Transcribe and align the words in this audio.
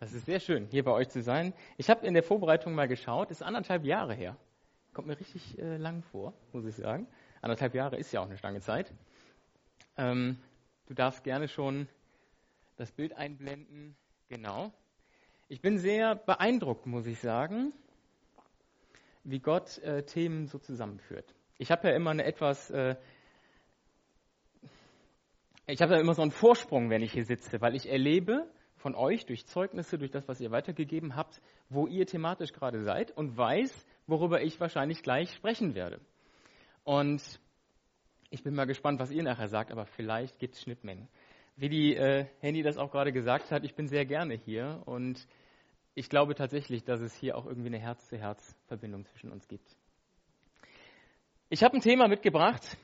Das 0.00 0.14
ist 0.14 0.24
sehr 0.24 0.40
schön, 0.40 0.66
hier 0.70 0.82
bei 0.82 0.92
euch 0.92 1.10
zu 1.10 1.20
sein. 1.20 1.52
Ich 1.76 1.90
habe 1.90 2.06
in 2.06 2.14
der 2.14 2.22
Vorbereitung 2.22 2.74
mal 2.74 2.88
geschaut, 2.88 3.30
ist 3.30 3.42
anderthalb 3.42 3.84
Jahre 3.84 4.14
her. 4.14 4.34
Kommt 4.94 5.08
mir 5.08 5.20
richtig 5.20 5.58
äh, 5.58 5.76
lang 5.76 6.02
vor, 6.04 6.32
muss 6.54 6.64
ich 6.64 6.74
sagen. 6.74 7.06
Anderthalb 7.42 7.74
Jahre 7.74 7.98
ist 7.98 8.10
ja 8.10 8.20
auch 8.20 8.24
eine 8.24 8.38
lange 8.42 8.60
Zeit. 8.60 8.94
Ähm, 9.98 10.38
du 10.86 10.94
darfst 10.94 11.22
gerne 11.22 11.48
schon 11.48 11.86
das 12.76 12.90
Bild 12.92 13.12
einblenden. 13.12 13.94
Genau. 14.30 14.72
Ich 15.48 15.60
bin 15.60 15.76
sehr 15.76 16.14
beeindruckt, 16.14 16.86
muss 16.86 17.04
ich 17.04 17.20
sagen, 17.20 17.74
wie 19.22 19.40
Gott 19.40 19.76
äh, 19.80 20.04
Themen 20.04 20.46
so 20.46 20.58
zusammenführt. 20.58 21.34
Ich 21.58 21.70
habe 21.70 21.88
ja 21.88 21.94
immer 21.94 22.12
eine 22.12 22.24
etwas, 22.24 22.70
äh, 22.70 22.96
ich 25.66 25.82
habe 25.82 25.92
ja 25.92 26.00
immer 26.00 26.14
so 26.14 26.22
einen 26.22 26.30
Vorsprung, 26.30 26.88
wenn 26.88 27.02
ich 27.02 27.12
hier 27.12 27.26
sitze, 27.26 27.60
weil 27.60 27.74
ich 27.74 27.86
erlebe, 27.86 28.50
von 28.80 28.94
euch 28.94 29.26
durch 29.26 29.46
Zeugnisse, 29.46 29.98
durch 29.98 30.10
das, 30.10 30.26
was 30.26 30.40
ihr 30.40 30.50
weitergegeben 30.50 31.14
habt, 31.14 31.40
wo 31.68 31.86
ihr 31.86 32.06
thematisch 32.06 32.52
gerade 32.52 32.82
seid 32.82 33.16
und 33.16 33.36
weiß, 33.36 33.86
worüber 34.06 34.42
ich 34.42 34.58
wahrscheinlich 34.58 35.02
gleich 35.02 35.32
sprechen 35.34 35.74
werde. 35.74 36.00
Und 36.84 37.22
ich 38.30 38.42
bin 38.42 38.54
mal 38.54 38.64
gespannt, 38.64 38.98
was 38.98 39.10
ihr 39.10 39.22
nachher 39.22 39.48
sagt, 39.48 39.70
aber 39.70 39.86
vielleicht 39.86 40.38
gibt 40.38 40.54
es 40.54 40.62
Schnittmengen. 40.62 41.08
Wie 41.56 41.68
die 41.68 41.94
äh, 41.94 42.26
Henny 42.40 42.62
das 42.62 42.78
auch 42.78 42.90
gerade 42.90 43.12
gesagt 43.12 43.50
hat, 43.50 43.64
ich 43.64 43.74
bin 43.74 43.86
sehr 43.86 44.06
gerne 44.06 44.34
hier 44.34 44.82
und 44.86 45.26
ich 45.94 46.08
glaube 46.08 46.34
tatsächlich, 46.34 46.84
dass 46.84 47.00
es 47.00 47.14
hier 47.14 47.36
auch 47.36 47.44
irgendwie 47.44 47.68
eine 47.68 47.78
Herz-zu-Herz-Verbindung 47.78 49.04
zwischen 49.06 49.30
uns 49.30 49.46
gibt. 49.46 49.76
Ich 51.50 51.62
habe 51.62 51.76
ein 51.76 51.82
Thema 51.82 52.08
mitgebracht, 52.08 52.78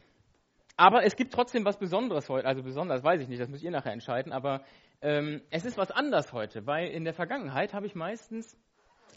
aber 0.77 1.05
es 1.05 1.17
gibt 1.17 1.33
trotzdem 1.33 1.65
was 1.65 1.79
Besonderes 1.79 2.29
heute. 2.29 2.47
Also 2.47 2.63
besonders 2.63 3.03
weiß 3.03 3.23
ich 3.23 3.29
nicht, 3.29 3.41
das 3.41 3.49
müsst 3.49 3.63
ihr 3.63 3.71
nachher 3.71 3.93
entscheiden. 3.93 4.33
Aber 4.33 4.63
ähm, 5.03 5.43
es 5.51 5.65
ist 5.65 5.77
was 5.77 5.91
anders 5.91 6.33
heute, 6.33 6.67
weil 6.67 6.89
in 6.89 7.05
der 7.05 7.15
Vergangenheit 7.15 7.75
habe 7.75 7.87
ich 7.87 7.95
meistens 7.95 8.57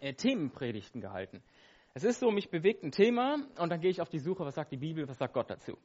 äh, 0.01 0.13
Themenpredigten 0.13 1.01
gehalten. 1.01 1.41
Es 1.93 2.03
ist 2.03 2.19
so, 2.19 2.31
mich 2.31 2.49
bewegt 2.49 2.83
ein 2.83 2.91
Thema 2.91 3.37
und 3.57 3.69
dann 3.69 3.81
gehe 3.81 3.89
ich 3.89 4.01
auf 4.01 4.09
die 4.09 4.19
Suche, 4.19 4.45
was 4.45 4.55
sagt 4.55 4.71
die 4.71 4.77
Bibel, 4.77 5.07
was 5.07 5.17
sagt 5.17 5.33
Gott 5.33 5.49
dazu. 5.49 5.77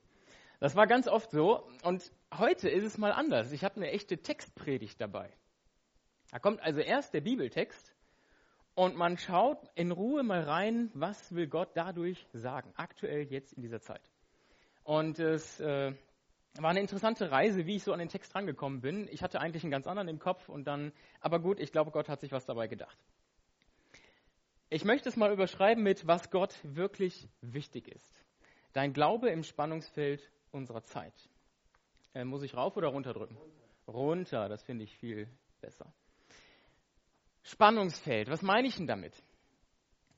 Das 0.61 0.77
war 0.77 0.87
ganz 0.87 1.09
oft 1.09 1.31
so 1.31 1.69
und 1.83 2.13
heute 2.33 2.69
ist 2.69 2.85
es 2.85 2.99
mal 2.99 3.13
anders. 3.13 3.53
Ich 3.53 3.65
habe 3.65 3.77
eine 3.77 3.91
echte 3.91 4.19
Textpredigt 4.19 5.01
dabei. 5.01 5.31
Da 6.31 6.39
kommt 6.39 6.61
also 6.61 6.81
erst 6.81 7.15
der 7.15 7.21
Bibeltext 7.21 7.95
und 8.75 8.97
man 8.97 9.19
schaut 9.19 9.59
in 9.75 9.93
Ruhe 9.93 10.23
mal 10.23 10.43
rein, 10.43 10.91
was 10.95 11.35
will 11.35 11.47
Gott 11.47 11.71
dadurch 11.75 12.27
sagen, 12.33 12.73
aktuell 12.77 13.23
jetzt 13.25 13.53
in 13.53 13.63
dieser 13.63 13.81
Zeit. 13.81 14.03
Und 14.83 15.19
es 15.19 15.61
äh, 15.61 15.93
war 16.63 16.71
eine 16.71 16.81
interessante 16.81 17.31
Reise, 17.31 17.67
wie 17.67 17.77
ich 17.77 17.85
so 17.85 17.93
an 17.93 17.99
den 17.99 18.09
Text 18.09 18.35
rangekommen 18.35 18.81
bin. 18.81 19.09
Ich 19.11 19.23
hatte 19.23 19.41
eigentlich 19.41 19.65
einen 19.65 19.73
ganz 19.73 19.87
anderen 19.87 20.09
im 20.09 20.19
Kopf 20.19 20.49
und 20.49 20.65
dann, 20.65 20.93
aber 21.21 21.41
gut, 21.41 21.59
ich 21.59 21.73
glaube, 21.73 21.91
Gott 21.91 22.09
hat 22.09 22.21
sich 22.21 22.33
was 22.33 22.47
dabei 22.47 22.69
gedacht. 22.69 22.97
Ich 24.71 24.85
möchte 24.85 25.09
es 25.09 25.17
mal 25.17 25.33
überschreiben 25.33 25.83
mit, 25.83 26.07
was 26.07 26.31
Gott 26.31 26.59
wirklich 26.63 27.29
wichtig 27.41 27.89
ist. 27.89 28.25
Dein 28.73 28.93
Glaube 28.93 29.31
im 29.31 29.43
Spannungsfeld 29.43 30.31
unserer 30.53 30.85
Zeit. 30.85 31.15
Äh, 32.15 32.25
muss 32.25 32.43
ich 32.43 32.57
rauf 32.57 32.77
oder 32.77 32.89
runter 32.89 33.13
drücken? 33.13 33.37
Runter, 33.87 34.49
das 34.49 34.63
finde 34.63 34.85
ich 34.85 34.97
viel 34.97 35.29
besser. 35.61 35.93
Spannungsfeld, 37.43 38.29
was 38.31 38.43
meine 38.43 38.69
ich 38.69 38.77
denn 38.77 38.87
damit? 38.87 39.15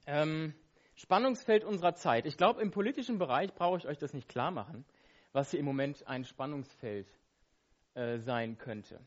Ähm, 0.06 0.54
Spannungsfeld 0.94 1.64
unserer 1.64 1.94
Zeit. 1.94 2.24
Ich 2.26 2.36
glaube, 2.36 2.62
im 2.62 2.70
politischen 2.70 3.18
Bereich 3.18 3.52
brauche 3.54 3.78
ich 3.78 3.86
euch 3.86 3.98
das 3.98 4.12
nicht 4.12 4.28
klar 4.28 4.50
machen, 4.50 4.84
was 5.36 5.50
hier 5.50 5.60
im 5.60 5.66
Moment 5.66 6.06
ein 6.06 6.24
Spannungsfeld 6.24 7.06
äh, 7.92 8.18
sein 8.18 8.56
könnte. 8.56 8.98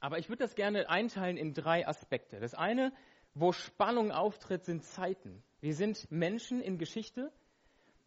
Aber 0.00 0.18
ich 0.18 0.28
würde 0.28 0.44
das 0.44 0.54
gerne 0.54 0.90
einteilen 0.90 1.38
in 1.38 1.54
drei 1.54 1.88
Aspekte. 1.88 2.38
Das 2.38 2.54
eine, 2.54 2.92
wo 3.32 3.52
Spannung 3.52 4.12
auftritt, 4.12 4.66
sind 4.66 4.84
Zeiten. 4.84 5.42
Wir 5.62 5.74
sind 5.74 6.10
Menschen 6.12 6.60
in 6.60 6.76
Geschichte. 6.76 7.32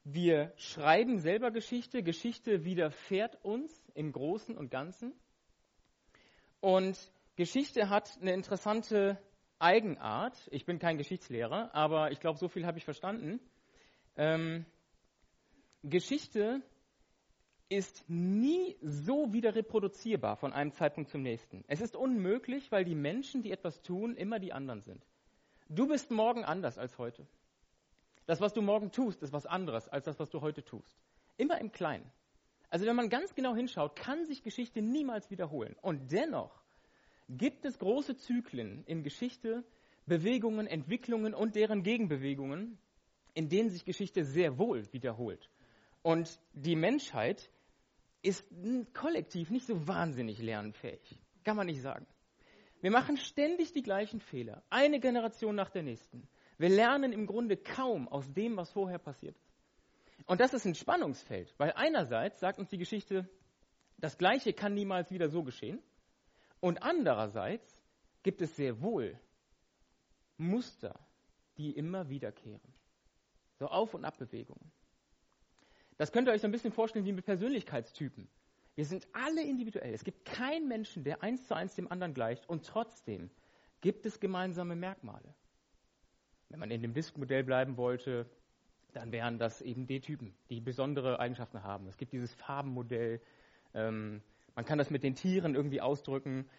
Wir 0.03 0.53
schreiben 0.57 1.17
selber 1.17 1.49
Geschichte. 1.49 2.03
Geschichte 2.03 2.65
widerfährt 2.65 3.43
uns 3.43 3.73
im 3.95 4.11
Großen 4.11 4.55
und 4.55 4.69
Ganzen. 4.69 5.13
Und 6.59 6.97
Geschichte 7.35 7.89
hat 7.89 8.15
eine 8.21 8.33
interessante 8.33 9.17
Eigenart, 9.57 10.37
ich 10.51 10.65
bin 10.65 10.77
kein 10.77 10.99
Geschichtslehrer, 10.99 11.73
aber 11.73 12.11
ich 12.11 12.19
glaube, 12.19 12.37
so 12.37 12.47
viel 12.47 12.67
habe 12.67 12.77
ich 12.77 12.85
verstanden. 12.85 13.39
Ähm, 14.15 14.65
Geschichte 15.81 16.61
ist 17.69 18.03
nie 18.09 18.75
so 18.81 19.31
wieder 19.31 19.53
reproduzierbar 19.53 20.35
von 20.35 20.53
einem 20.53 20.73
Zeitpunkt 20.73 21.11
zum 21.11 21.21
nächsten. 21.21 21.63
Es 21.67 21.81
ist 21.81 21.95
unmöglich, 21.95 22.71
weil 22.71 22.83
die 22.83 22.95
Menschen, 22.95 23.43
die 23.43 23.51
etwas 23.51 23.81
tun, 23.83 24.15
immer 24.15 24.39
die 24.39 24.51
anderen 24.51 24.81
sind. 24.81 25.05
Du 25.69 25.87
bist 25.87 26.09
morgen 26.09 26.43
anders 26.43 26.79
als 26.79 26.97
heute. 26.97 27.27
Das, 28.25 28.41
was 28.41 28.53
du 28.53 28.61
morgen 28.63 28.91
tust, 28.91 29.21
ist 29.21 29.33
was 29.33 29.45
anderes 29.45 29.87
als 29.87 30.05
das, 30.05 30.19
was 30.19 30.31
du 30.31 30.41
heute 30.41 30.63
tust. 30.63 30.97
Immer 31.37 31.59
im 31.61 31.71
Kleinen. 31.71 32.11
Also 32.71 32.85
wenn 32.85 32.95
man 32.95 33.09
ganz 33.09 33.35
genau 33.35 33.55
hinschaut, 33.55 33.95
kann 33.95 34.25
sich 34.25 34.43
Geschichte 34.43 34.81
niemals 34.81 35.29
wiederholen. 35.29 35.75
Und 35.81 36.11
dennoch 36.11 36.63
gibt 37.29 37.65
es 37.65 37.77
große 37.77 38.17
Zyklen 38.17 38.83
in 38.85 39.03
Geschichte, 39.03 39.63
Bewegungen, 40.07 40.65
Entwicklungen 40.65 41.35
und 41.35 41.55
deren 41.55 41.83
Gegenbewegungen, 41.83 42.79
in 43.35 43.47
denen 43.47 43.69
sich 43.69 43.85
Geschichte 43.85 44.25
sehr 44.25 44.57
wohl 44.57 44.91
wiederholt. 44.91 45.49
Und 46.01 46.39
die 46.53 46.75
Menschheit 46.75 47.51
ist 48.21 48.45
kollektiv 48.93 49.49
nicht 49.49 49.65
so 49.65 49.87
wahnsinnig 49.87 50.39
lernfähig. 50.39 51.19
Kann 51.43 51.55
man 51.55 51.67
nicht 51.67 51.81
sagen. 51.81 52.05
Wir 52.81 52.91
machen 52.91 53.17
ständig 53.17 53.73
die 53.73 53.81
gleichen 53.81 54.19
Fehler, 54.19 54.63
eine 54.69 54.99
Generation 54.99 55.55
nach 55.55 55.69
der 55.69 55.83
nächsten. 55.83 56.27
Wir 56.57 56.69
lernen 56.69 57.13
im 57.13 57.25
Grunde 57.25 57.57
kaum 57.57 58.07
aus 58.07 58.31
dem, 58.33 58.57
was 58.57 58.71
vorher 58.71 58.99
passiert 58.99 59.35
ist. 59.37 59.49
Und 60.25 60.41
das 60.41 60.53
ist 60.53 60.65
ein 60.65 60.75
Spannungsfeld, 60.75 61.53
weil 61.57 61.71
einerseits 61.73 62.39
sagt 62.39 62.59
uns 62.59 62.69
die 62.69 62.77
Geschichte, 62.77 63.27
das 63.97 64.17
Gleiche 64.17 64.53
kann 64.53 64.73
niemals 64.73 65.11
wieder 65.11 65.29
so 65.29 65.43
geschehen. 65.43 65.81
Und 66.59 66.83
andererseits 66.83 67.81
gibt 68.23 68.41
es 68.41 68.55
sehr 68.55 68.81
wohl 68.81 69.17
Muster, 70.37 70.99
die 71.57 71.71
immer 71.71 72.09
wiederkehren. 72.09 72.73
So 73.57 73.67
Auf- 73.67 73.93
und 73.93 74.05
Abbewegungen. 74.05 74.71
Das 75.99 76.13
könnt 76.13 76.29
ihr 76.29 76.31
euch 76.31 76.39
so 76.39 76.47
ein 76.47 76.51
bisschen 76.51 76.71
vorstellen 76.71 77.03
wie 77.03 77.11
mit 77.11 77.25
Persönlichkeitstypen. 77.25 78.29
Wir 78.75 78.85
sind 78.85 79.05
alle 79.11 79.43
individuell. 79.43 79.93
Es 79.93 80.05
gibt 80.05 80.23
keinen 80.23 80.69
Menschen, 80.69 81.03
der 81.03 81.21
eins 81.21 81.45
zu 81.45 81.53
eins 81.53 81.75
dem 81.75 81.91
anderen 81.91 82.13
gleicht 82.13 82.47
und 82.47 82.65
trotzdem 82.65 83.29
gibt 83.81 84.05
es 84.05 84.21
gemeinsame 84.21 84.77
Merkmale. 84.77 85.35
Wenn 86.47 86.59
man 86.59 86.71
in 86.71 86.81
dem 86.81 86.93
Disk-Modell 86.93 87.43
bleiben 87.43 87.75
wollte, 87.75 88.29
dann 88.93 89.11
wären 89.11 89.39
das 89.39 89.61
eben 89.61 89.87
D-Typen, 89.87 90.33
die 90.49 90.61
besondere 90.61 91.19
Eigenschaften 91.19 91.63
haben. 91.63 91.85
Es 91.87 91.97
gibt 91.97 92.13
dieses 92.13 92.33
Farbenmodell, 92.35 93.21
ähm, 93.73 94.21
man 94.55 94.63
kann 94.63 94.77
das 94.77 94.89
mit 94.89 95.03
den 95.03 95.15
Tieren 95.15 95.53
irgendwie 95.53 95.81
ausdrücken. 95.81 96.49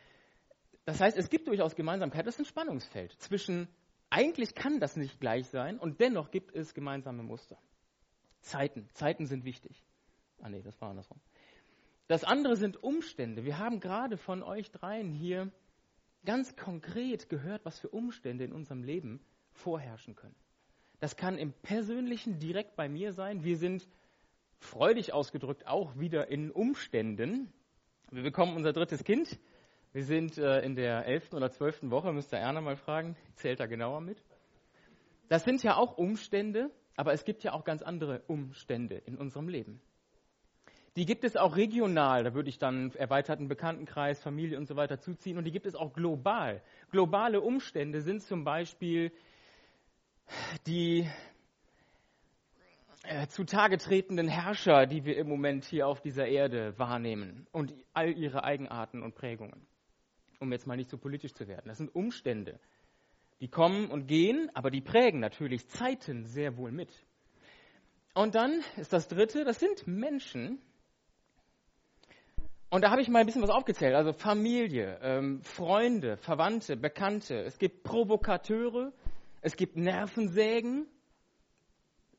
Das 0.85 1.01
heißt, 1.01 1.17
es 1.17 1.31
gibt 1.31 1.49
durchaus 1.49 1.77
Gemeinsamkeit. 1.77 2.27
Das 2.27 2.35
ist 2.35 2.41
ein 2.41 2.45
Spannungsfeld 2.45 3.13
zwischen, 3.23 3.69
eigentlich 4.11 4.55
kann 4.55 4.81
das 4.81 4.97
nicht 4.97 5.19
gleich 5.19 5.49
sein 5.49 5.79
und 5.79 5.99
dennoch 5.99 6.31
gibt 6.31 6.55
es 6.55 6.75
gemeinsame 6.75 7.23
Muster. 7.23 7.57
Zeiten. 8.41 8.89
Zeiten 8.95 9.27
sind 9.27 9.45
wichtig. 9.45 9.83
Ah 10.41 10.49
nee, 10.49 10.63
das 10.63 10.81
war 10.81 10.91
andersrum. 10.91 11.21
Das 12.07 12.25
andere 12.25 12.57
sind 12.57 12.83
Umstände. 12.83 13.45
Wir 13.45 13.59
haben 13.59 13.81
gerade 13.81 14.17
von 14.17 14.43
euch 14.43 14.71
dreien 14.71 15.13
hier 15.13 15.53
ganz 16.25 16.57
konkret 16.57 17.29
gehört, 17.29 17.65
was 17.65 17.79
für 17.79 17.89
Umstände 17.89 18.45
in 18.45 18.53
unserem 18.53 18.83
Leben 18.83 19.21
vorherrschen 19.53 20.17
können. 20.17 20.35
Das 20.99 21.17
kann 21.17 21.39
im 21.39 21.53
Persönlichen 21.53 22.39
direkt 22.39 22.77
bei 22.77 22.89
mir 22.89 23.13
sein. 23.13 23.45
Wir 23.45 23.57
sind 23.57 23.89
freudig 24.59 25.13
ausgedrückt 25.13 25.67
auch 25.67 25.99
wieder 25.99 26.29
in 26.29 26.51
Umständen, 26.51 27.53
wir 28.13 28.25
bekommen 28.25 28.57
unser 28.57 28.73
drittes 28.73 29.05
Kind. 29.05 29.39
Wir 29.93 30.05
sind 30.05 30.37
äh, 30.37 30.63
in 30.63 30.75
der 30.75 31.07
elften 31.07 31.37
oder 31.37 31.51
zwölften 31.51 31.93
Woche, 31.93 32.13
müsste 32.13 32.37
Erna 32.37 32.61
mal 32.61 32.77
fragen, 32.77 33.17
zählt 33.37 33.61
da 33.61 33.67
genauer 33.67 34.01
mit. 34.01 34.21
Das 35.29 35.45
sind 35.45 35.63
ja 35.63 35.77
auch 35.77 35.97
Umstände, 35.97 36.71
aber 36.97 37.13
es 37.13 37.25
gibt 37.25 37.43
ja 37.43 37.53
auch 37.53 37.65
ganz 37.65 37.83
andere 37.83 38.23
Umstände 38.27 38.97
in 39.07 39.17
unserem 39.17 39.49
Leben. 39.49 39.81
Die 40.97 41.07
gibt 41.07 41.23
es 41.23 41.37
auch 41.37 41.57
regional, 41.57 42.25
da 42.25 42.35
würde 42.35 42.49
ich 42.49 42.59
dann 42.59 42.93
erweiterten 42.93 43.47
Bekanntenkreis, 43.47 44.21
Familie 44.21 44.59
und 44.59 44.67
so 44.67 44.75
weiter 44.75 44.99
zuziehen, 44.99 45.39
und 45.39 45.45
die 45.45 45.53
gibt 45.53 45.67
es 45.67 45.77
auch 45.77 45.93
global. 45.93 46.63
Globale 46.91 47.41
Umstände 47.41 48.03
sind 48.03 48.23
zum 48.23 48.43
Beispiel 48.43 49.13
die 50.67 51.09
äh, 53.05 53.29
zutage 53.29 53.79
tretenden 53.79 54.29
Herrscher, 54.29 54.87
die 54.87 55.05
wir 55.05 55.17
im 55.17 55.29
Moment 55.29 55.65
hier 55.65 55.87
auf 55.87 56.01
dieser 56.01 56.27
Erde 56.27 56.79
wahrnehmen 56.79 57.47
und 57.53 57.73
all 57.93 58.13
ihre 58.13 58.45
Eigenarten 58.45 59.03
und 59.03 59.15
Prägungen. 59.15 59.67
Um 60.39 60.53
jetzt 60.53 60.67
mal 60.67 60.77
nicht 60.77 60.91
so 60.91 60.99
politisch 60.99 61.35
zu 61.35 61.47
werden. 61.47 61.67
Das 61.67 61.79
sind 61.79 61.95
Umstände, 61.95 62.59
die 63.41 63.49
kommen 63.49 63.91
und 63.91 64.07
gehen, 64.07 64.51
aber 64.55 64.71
die 64.71 64.83
prägen 64.83 65.21
natürlich 65.21 65.67
Zeiten 65.69 66.27
sehr 66.27 66.57
wohl 66.57 66.73
mit. 66.73 66.91
Und 68.15 68.35
dann 68.35 68.63
ist 68.77 68.93
das 68.93 69.09
Dritte, 69.09 69.45
das 69.45 69.59
sind 69.59 69.87
Menschen. 69.87 70.61
Und 72.69 72.83
da 72.83 72.91
habe 72.91 73.01
ich 73.01 73.09
mal 73.09 73.21
ein 73.21 73.27
bisschen 73.27 73.43
was 73.43 73.51
aufgezählt. 73.51 73.95
Also 73.95 74.13
Familie, 74.13 74.99
ähm, 75.03 75.43
Freunde, 75.43 76.17
Verwandte, 76.19 76.77
Bekannte. 76.77 77.41
Es 77.41 77.59
gibt 77.59 77.83
Provokateure, 77.83 78.93
es 79.41 79.57
gibt 79.57 79.77
Nervensägen 79.77 80.87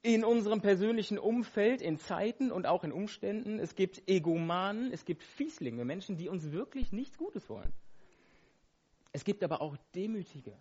in 0.01 0.25
unserem 0.25 0.61
persönlichen 0.61 1.19
Umfeld, 1.19 1.81
in 1.81 1.99
Zeiten 1.99 2.51
und 2.51 2.65
auch 2.65 2.83
in 2.83 2.91
Umständen. 2.91 3.59
Es 3.59 3.75
gibt 3.75 4.09
Egomanen, 4.09 4.91
es 4.91 5.05
gibt 5.05 5.21
Fieslinge, 5.21 5.85
Menschen, 5.85 6.17
die 6.17 6.27
uns 6.27 6.51
wirklich 6.51 6.91
nichts 6.91 7.17
Gutes 7.17 7.47
wollen. 7.47 7.71
Es 9.11 9.23
gibt 9.23 9.43
aber 9.43 9.61
auch 9.61 9.77
Demütige 9.93 10.57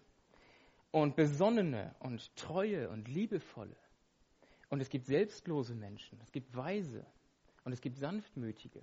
und 0.91 1.17
Besonnene 1.17 1.95
und 2.01 2.35
Treue 2.37 2.89
und 2.89 3.09
Liebevolle. 3.09 3.77
Und 4.69 4.81
es 4.81 4.89
gibt 4.89 5.07
selbstlose 5.07 5.75
Menschen, 5.75 6.19
es 6.23 6.33
gibt 6.33 6.55
Weise 6.55 7.05
und 7.65 7.73
es 7.73 7.81
gibt 7.81 7.97
Sanftmütige. 7.97 8.83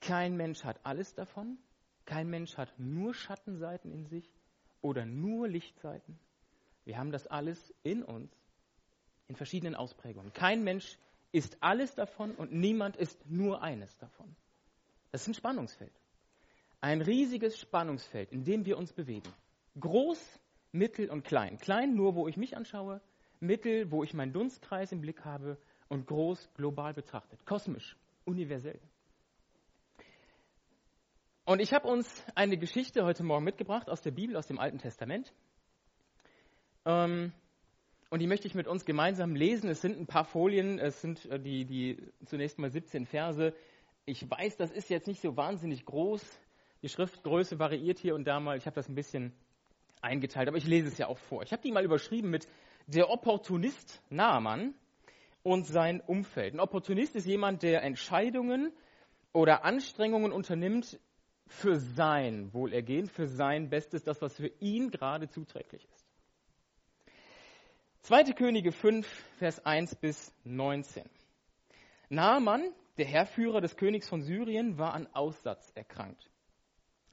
Kein 0.00 0.36
Mensch 0.36 0.64
hat 0.64 0.78
alles 0.84 1.14
davon. 1.14 1.58
Kein 2.04 2.28
Mensch 2.28 2.58
hat 2.58 2.78
nur 2.78 3.14
Schattenseiten 3.14 3.90
in 3.90 4.04
sich 4.04 4.30
oder 4.82 5.06
nur 5.06 5.48
Lichtseiten. 5.48 6.18
Wir 6.84 6.98
haben 6.98 7.10
das 7.10 7.26
alles 7.26 7.72
in 7.82 8.02
uns, 8.02 8.30
in 9.28 9.36
verschiedenen 9.36 9.74
Ausprägungen. 9.74 10.34
Kein 10.34 10.62
Mensch 10.62 10.98
ist 11.32 11.56
alles 11.60 11.94
davon 11.94 12.32
und 12.32 12.52
niemand 12.52 12.96
ist 12.96 13.18
nur 13.26 13.62
eines 13.62 13.96
davon. 13.96 14.36
Das 15.10 15.22
ist 15.22 15.28
ein 15.28 15.34
Spannungsfeld. 15.34 15.92
Ein 16.82 17.00
riesiges 17.00 17.58
Spannungsfeld, 17.58 18.30
in 18.30 18.44
dem 18.44 18.66
wir 18.66 18.76
uns 18.76 18.92
bewegen. 18.92 19.32
Groß, 19.80 20.20
mittel 20.74 21.08
und 21.10 21.24
klein. 21.24 21.58
Klein 21.58 21.94
nur, 21.94 22.14
wo 22.14 22.28
ich 22.28 22.36
mich 22.36 22.56
anschaue, 22.56 23.00
mittel, 23.40 23.90
wo 23.90 24.02
ich 24.02 24.12
meinen 24.12 24.32
Dunstkreis 24.32 24.92
im 24.92 25.00
Blick 25.00 25.24
habe 25.24 25.56
und 25.88 26.06
groß, 26.06 26.50
global 26.54 26.92
betrachtet. 26.92 27.46
Kosmisch, 27.46 27.96
universell. 28.24 28.80
Und 31.46 31.60
ich 31.60 31.72
habe 31.72 31.86
uns 31.86 32.24
eine 32.34 32.56
Geschichte 32.56 33.04
heute 33.04 33.22
Morgen 33.22 33.44
mitgebracht 33.44 33.88
aus 33.88 34.00
der 34.00 34.10
Bibel, 34.10 34.36
aus 34.36 34.46
dem 34.46 34.58
Alten 34.58 34.78
Testament. 34.78 35.32
Ähm, 36.86 37.32
und 38.10 38.20
die 38.20 38.26
möchte 38.26 38.46
ich 38.46 38.54
mit 38.54 38.66
uns 38.66 38.84
gemeinsam 38.84 39.34
lesen. 39.34 39.68
Es 39.68 39.80
sind 39.80 39.98
ein 39.98 40.06
paar 40.06 40.24
Folien, 40.24 40.78
es 40.78 41.00
sind 41.00 41.26
äh, 41.26 41.38
die, 41.38 41.66
die 41.66 42.12
zunächst 42.24 42.58
mal 42.58 42.70
17 42.70 43.06
Verse. 43.06 43.54
Ich 44.06 44.28
weiß, 44.28 44.56
das 44.56 44.70
ist 44.70 44.90
jetzt 44.90 45.06
nicht 45.06 45.20
so 45.20 45.36
wahnsinnig 45.36 45.84
groß. 45.84 46.22
Die 46.82 46.88
Schriftgröße 46.88 47.58
variiert 47.58 47.98
hier 47.98 48.14
und 48.14 48.24
da 48.24 48.40
mal. 48.40 48.56
Ich 48.56 48.66
habe 48.66 48.74
das 48.74 48.88
ein 48.88 48.94
bisschen 48.94 49.32
eingeteilt, 50.04 50.48
aber 50.48 50.56
ich 50.56 50.66
lese 50.66 50.88
es 50.88 50.98
ja 50.98 51.08
auch 51.08 51.18
vor. 51.18 51.42
Ich 51.42 51.52
habe 51.52 51.62
die 51.62 51.72
mal 51.72 51.84
überschrieben 51.84 52.30
mit 52.30 52.46
der 52.86 53.10
Opportunist 53.10 54.02
Naaman 54.10 54.74
und 55.42 55.66
sein 55.66 56.00
Umfeld. 56.00 56.54
Ein 56.54 56.60
Opportunist 56.60 57.16
ist 57.16 57.26
jemand, 57.26 57.62
der 57.62 57.82
Entscheidungen 57.82 58.72
oder 59.32 59.64
Anstrengungen 59.64 60.32
unternimmt 60.32 60.98
für 61.46 61.76
sein 61.76 62.52
Wohlergehen, 62.52 63.08
für 63.08 63.26
sein 63.26 63.68
Bestes, 63.68 64.04
das, 64.04 64.22
was 64.22 64.36
für 64.36 64.50
ihn 64.60 64.90
gerade 64.90 65.28
zuträglich 65.28 65.84
ist. 65.84 66.06
2. 68.02 68.32
Könige 68.34 68.72
5, 68.72 69.06
Vers 69.38 69.64
1 69.64 69.96
bis 69.96 70.32
19. 70.44 71.04
Naaman, 72.10 72.72
der 72.98 73.06
Herrführer 73.06 73.60
des 73.60 73.76
Königs 73.76 74.08
von 74.08 74.22
Syrien, 74.22 74.78
war 74.78 74.94
an 74.94 75.08
Aussatz 75.12 75.72
erkrankt. 75.74 76.30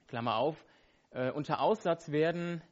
Klammer 0.06 0.36
auf, 0.36 0.62
äh, 1.10 1.30
unter 1.30 1.60
Aussatz 1.60 2.10
werden 2.10 2.62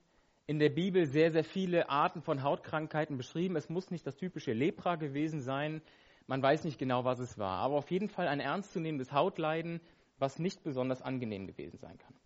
in 0.50 0.58
der 0.58 0.70
Bibel 0.70 1.06
sehr, 1.06 1.30
sehr 1.30 1.44
viele 1.44 1.90
Arten 1.90 2.22
von 2.22 2.42
Hautkrankheiten 2.42 3.16
beschrieben. 3.16 3.54
Es 3.54 3.68
muss 3.68 3.92
nicht 3.92 4.04
das 4.04 4.16
typische 4.16 4.52
Lepra 4.52 4.96
gewesen 4.96 5.42
sein. 5.42 5.80
Man 6.26 6.42
weiß 6.42 6.64
nicht 6.64 6.76
genau, 6.76 7.04
was 7.04 7.20
es 7.20 7.38
war. 7.38 7.58
Aber 7.58 7.76
auf 7.76 7.88
jeden 7.92 8.08
Fall 8.08 8.26
ein 8.26 8.40
ernstzunehmendes 8.40 9.12
Hautleiden, 9.12 9.80
was 10.18 10.40
nicht 10.40 10.64
besonders 10.64 11.02
angenehm 11.02 11.46
gewesen 11.46 11.78
sein 11.78 11.96
kann. 11.98 12.16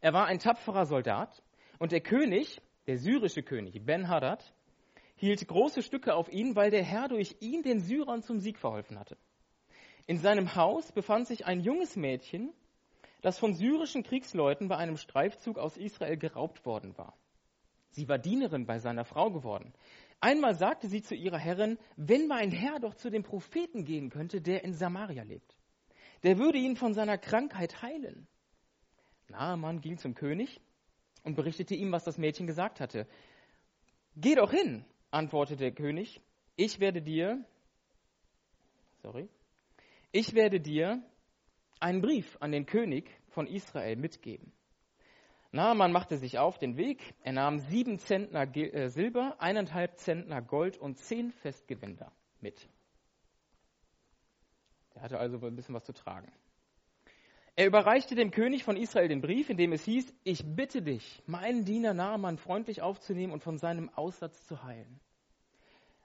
Er 0.00 0.14
war 0.14 0.24
ein 0.24 0.38
tapferer 0.38 0.86
Soldat 0.86 1.42
und 1.78 1.92
der 1.92 2.00
König, 2.00 2.62
der 2.86 2.96
syrische 2.96 3.42
König 3.42 3.84
Ben-Hadad, 3.84 4.54
hielt 5.16 5.46
große 5.46 5.82
Stücke 5.82 6.14
auf 6.14 6.32
ihn, 6.32 6.56
weil 6.56 6.70
der 6.70 6.84
Herr 6.84 7.08
durch 7.08 7.36
ihn 7.40 7.62
den 7.62 7.80
Syrern 7.80 8.22
zum 8.22 8.40
Sieg 8.40 8.58
verholfen 8.58 8.98
hatte. 8.98 9.18
In 10.06 10.16
seinem 10.16 10.54
Haus 10.54 10.90
befand 10.90 11.26
sich 11.26 11.44
ein 11.44 11.60
junges 11.60 11.96
Mädchen, 11.96 12.54
das 13.20 13.38
von 13.38 13.52
syrischen 13.52 14.04
Kriegsleuten 14.04 14.68
bei 14.68 14.78
einem 14.78 14.96
Streifzug 14.96 15.58
aus 15.58 15.76
Israel 15.76 16.16
geraubt 16.16 16.64
worden 16.64 16.96
war. 16.96 17.12
Sie 17.96 18.08
war 18.08 18.18
Dienerin 18.18 18.64
bei 18.64 18.78
seiner 18.78 19.04
Frau 19.04 19.30
geworden. 19.30 19.74
Einmal 20.20 20.54
sagte 20.54 20.88
sie 20.88 21.02
zu 21.02 21.14
ihrer 21.14 21.38
Herrin, 21.38 21.78
wenn 21.96 22.28
mein 22.28 22.52
Herr 22.52 22.78
doch 22.78 22.94
zu 22.94 23.10
dem 23.10 23.24
Propheten 23.24 23.84
gehen 23.84 24.08
könnte, 24.08 24.40
der 24.40 24.64
in 24.64 24.72
Samaria 24.72 25.24
lebt 25.24 25.56
der 26.22 26.38
würde 26.38 26.58
ihn 26.58 26.76
von 26.76 26.94
seiner 26.94 27.18
Krankheit 27.18 27.82
heilen. 27.82 28.26
Naaman 29.28 29.80
ging 29.80 29.98
zum 29.98 30.14
König 30.14 30.60
und 31.22 31.36
berichtete 31.36 31.74
ihm, 31.74 31.92
was 31.92 32.04
das 32.04 32.18
Mädchen 32.18 32.46
gesagt 32.46 32.80
hatte. 32.80 33.06
Geh 34.16 34.34
doch 34.34 34.50
hin, 34.50 34.84
antwortete 35.10 35.58
der 35.58 35.72
König. 35.72 36.20
Ich 36.56 36.80
werde 36.80 37.02
dir, 37.02 37.44
sorry, 39.02 39.28
ich 40.12 40.34
werde 40.34 40.60
dir 40.60 41.02
einen 41.80 42.00
Brief 42.00 42.36
an 42.40 42.52
den 42.52 42.66
König 42.66 43.10
von 43.28 43.46
Israel 43.46 43.96
mitgeben. 43.96 44.52
Naaman 45.56 45.90
machte 45.90 46.18
sich 46.18 46.38
auf 46.38 46.58
den 46.58 46.76
Weg. 46.76 47.02
Er 47.22 47.32
nahm 47.32 47.58
sieben 47.58 47.98
Zentner 47.98 48.46
äh, 48.56 48.88
Silber, 48.88 49.36
eineinhalb 49.38 49.96
Zentner 49.98 50.40
Gold 50.40 50.76
und 50.78 50.98
zehn 50.98 51.32
Festgewänder 51.32 52.12
mit. 52.40 52.68
Er 54.94 55.02
hatte 55.02 55.18
also 55.18 55.44
ein 55.44 55.56
bisschen 55.56 55.74
was 55.74 55.84
zu 55.84 55.92
tragen. 55.92 56.30
Er 57.56 57.66
überreichte 57.66 58.14
dem 58.14 58.30
König 58.30 58.64
von 58.64 58.76
Israel 58.76 59.08
den 59.08 59.22
Brief, 59.22 59.48
in 59.48 59.56
dem 59.56 59.72
es 59.72 59.84
hieß, 59.84 60.12
ich 60.24 60.44
bitte 60.44 60.82
dich, 60.82 61.22
meinen 61.26 61.64
Diener 61.64 61.94
Naaman 61.94 62.36
freundlich 62.36 62.82
aufzunehmen 62.82 63.32
und 63.32 63.42
von 63.42 63.56
seinem 63.56 63.88
Aussatz 63.88 64.46
zu 64.46 64.62
heilen. 64.62 65.00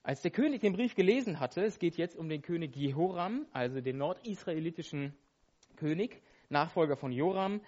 Als 0.01 0.21
der 0.21 0.31
König 0.31 0.61
den 0.61 0.73
Brief 0.73 0.95
gelesen 0.95 1.41
hatte, 1.41 1.63
es 1.63 1.77
geht 1.77 1.97
jetzt 1.97 2.15
um 2.15 2.29
den 2.29 2.41
König 2.41 2.75
Jehoram, 2.75 3.45
also 3.51 3.81
den 3.81 3.97
nordisraelitischen 3.97 5.13
König, 5.75 6.21
Nachfolger 6.49 6.95
von 6.95 7.11
Joram, 7.11 7.61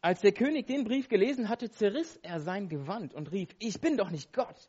als 0.00 0.20
der 0.20 0.32
König 0.32 0.66
den 0.66 0.84
Brief 0.84 1.08
gelesen 1.08 1.48
hatte, 1.48 1.70
zerriss 1.70 2.16
er 2.22 2.40
sein 2.40 2.68
Gewand 2.68 3.14
und 3.14 3.32
rief, 3.32 3.48
ich 3.58 3.80
bin 3.80 3.96
doch 3.96 4.10
nicht 4.10 4.32
Gott. 4.32 4.68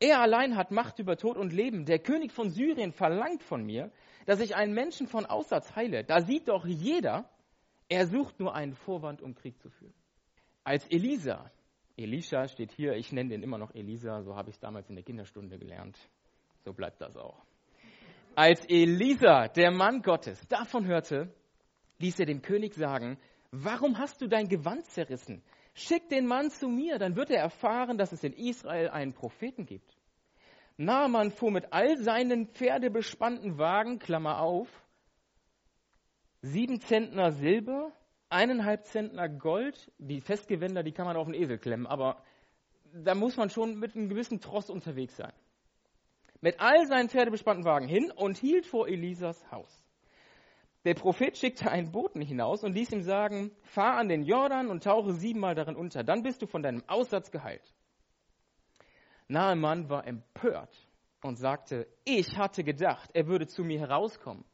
Er 0.00 0.20
allein 0.20 0.56
hat 0.56 0.72
Macht 0.72 0.98
über 0.98 1.16
Tod 1.16 1.36
und 1.36 1.52
Leben. 1.52 1.84
Der 1.84 2.00
König 2.00 2.32
von 2.32 2.50
Syrien 2.50 2.92
verlangt 2.92 3.42
von 3.44 3.64
mir, 3.64 3.92
dass 4.26 4.40
ich 4.40 4.56
einen 4.56 4.74
Menschen 4.74 5.06
von 5.06 5.26
Aussatz 5.26 5.76
heile. 5.76 6.02
Da 6.02 6.20
sieht 6.20 6.48
doch 6.48 6.66
jeder, 6.66 7.28
er 7.88 8.08
sucht 8.08 8.40
nur 8.40 8.54
einen 8.54 8.74
Vorwand, 8.74 9.22
um 9.22 9.34
Krieg 9.34 9.60
zu 9.60 9.70
führen. 9.70 9.94
Als 10.64 10.88
Elisa, 10.88 11.50
Elisha 11.96 12.48
steht 12.48 12.72
hier, 12.72 12.94
ich 12.94 13.12
nenne 13.12 13.30
den 13.30 13.42
immer 13.42 13.58
noch 13.58 13.74
Elisa, 13.74 14.22
so 14.22 14.34
habe 14.34 14.50
ich 14.50 14.56
es 14.56 14.60
damals 14.60 14.88
in 14.88 14.96
der 14.96 15.04
Kinderstunde 15.04 15.58
gelernt. 15.58 15.98
So 16.64 16.72
bleibt 16.72 17.00
das 17.00 17.16
auch. 17.16 17.44
Als 18.34 18.64
Elisa, 18.68 19.48
der 19.48 19.70
Mann 19.70 20.02
Gottes, 20.02 20.40
davon 20.48 20.86
hörte, 20.86 21.32
ließ 21.98 22.18
er 22.18 22.26
dem 22.26 22.42
König 22.42 22.74
sagen, 22.74 23.18
warum 23.52 23.98
hast 23.98 24.20
du 24.20 24.26
dein 24.26 24.48
Gewand 24.48 24.86
zerrissen? 24.86 25.42
Schick 25.74 26.08
den 26.08 26.26
Mann 26.26 26.50
zu 26.50 26.68
mir, 26.68 26.98
dann 26.98 27.16
wird 27.16 27.30
er 27.30 27.40
erfahren, 27.40 27.96
dass 27.96 28.12
es 28.12 28.24
in 28.24 28.32
Israel 28.32 28.90
einen 28.90 29.12
Propheten 29.12 29.64
gibt. 29.64 29.96
Naaman 30.76 31.30
fuhr 31.30 31.50
mit 31.50 31.72
all 31.72 31.96
seinen 31.98 32.48
pferdebespannten 32.48 33.58
Wagen, 33.58 33.98
Klammer 33.98 34.40
auf, 34.40 34.68
sieben 36.40 36.80
Zentner 36.80 37.30
Silber, 37.32 37.92
eineinhalb 38.28 38.86
Zentner 38.86 39.28
Gold, 39.28 39.92
die 39.98 40.20
Festgewänder, 40.20 40.82
die 40.82 40.92
kann 40.92 41.06
man 41.06 41.16
auf 41.16 41.26
den 41.26 41.34
Esel 41.34 41.58
klemmen, 41.58 41.86
aber 41.86 42.22
da 42.92 43.14
muss 43.14 43.36
man 43.36 43.50
schon 43.50 43.78
mit 43.78 43.94
einem 43.94 44.08
gewissen 44.08 44.40
Tross 44.40 44.68
unterwegs 44.70 45.16
sein. 45.16 45.32
Mit 46.40 46.58
all 46.58 46.86
seinen 46.86 47.08
pferdebespannten 47.08 47.64
Wagen 47.64 47.86
hin 47.86 48.10
und 48.10 48.36
hielt 48.36 48.66
vor 48.66 48.88
Elisas 48.88 49.50
Haus. 49.50 49.81
Der 50.84 50.94
Prophet 50.94 51.36
schickte 51.36 51.70
einen 51.70 51.92
Boten 51.92 52.20
hinaus 52.20 52.64
und 52.64 52.74
ließ 52.74 52.90
ihm 52.90 53.02
sagen, 53.02 53.52
fahr 53.62 53.98
an 53.98 54.08
den 54.08 54.24
Jordan 54.24 54.68
und 54.68 54.82
tauche 54.82 55.12
siebenmal 55.12 55.54
darin 55.54 55.76
unter, 55.76 56.02
dann 56.02 56.22
bist 56.22 56.42
du 56.42 56.46
von 56.46 56.62
deinem 56.62 56.82
Aussatz 56.88 57.30
geheilt. 57.30 57.62
Naaman 59.28 59.88
war 59.88 60.06
empört 60.06 60.76
und 61.22 61.36
sagte, 61.36 61.86
ich 62.04 62.36
hatte 62.36 62.64
gedacht, 62.64 63.10
er 63.14 63.28
würde 63.28 63.46
zu 63.46 63.62
mir 63.62 63.78
herauskommen 63.78 64.44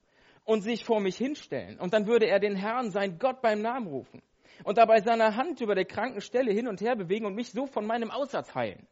und 0.44 0.60
sich 0.60 0.84
vor 0.84 1.00
mich 1.00 1.16
hinstellen. 1.16 1.80
Und 1.80 1.94
dann 1.94 2.06
würde 2.06 2.26
er 2.26 2.40
den 2.40 2.56
Herrn, 2.56 2.90
sein 2.90 3.18
Gott, 3.18 3.40
beim 3.40 3.62
Namen 3.62 3.86
rufen 3.86 4.22
und 4.64 4.76
dabei 4.76 5.00
seine 5.00 5.34
Hand 5.36 5.60
über 5.60 5.74
der 5.74 5.86
kranken 5.86 6.20
Stelle 6.20 6.52
hin 6.52 6.68
und 6.68 6.80
her 6.80 6.94
bewegen 6.94 7.24
und 7.24 7.34
mich 7.34 7.52
so 7.52 7.66
von 7.66 7.86
meinem 7.86 8.10
Aussatz 8.10 8.54
heilen. 8.54 8.86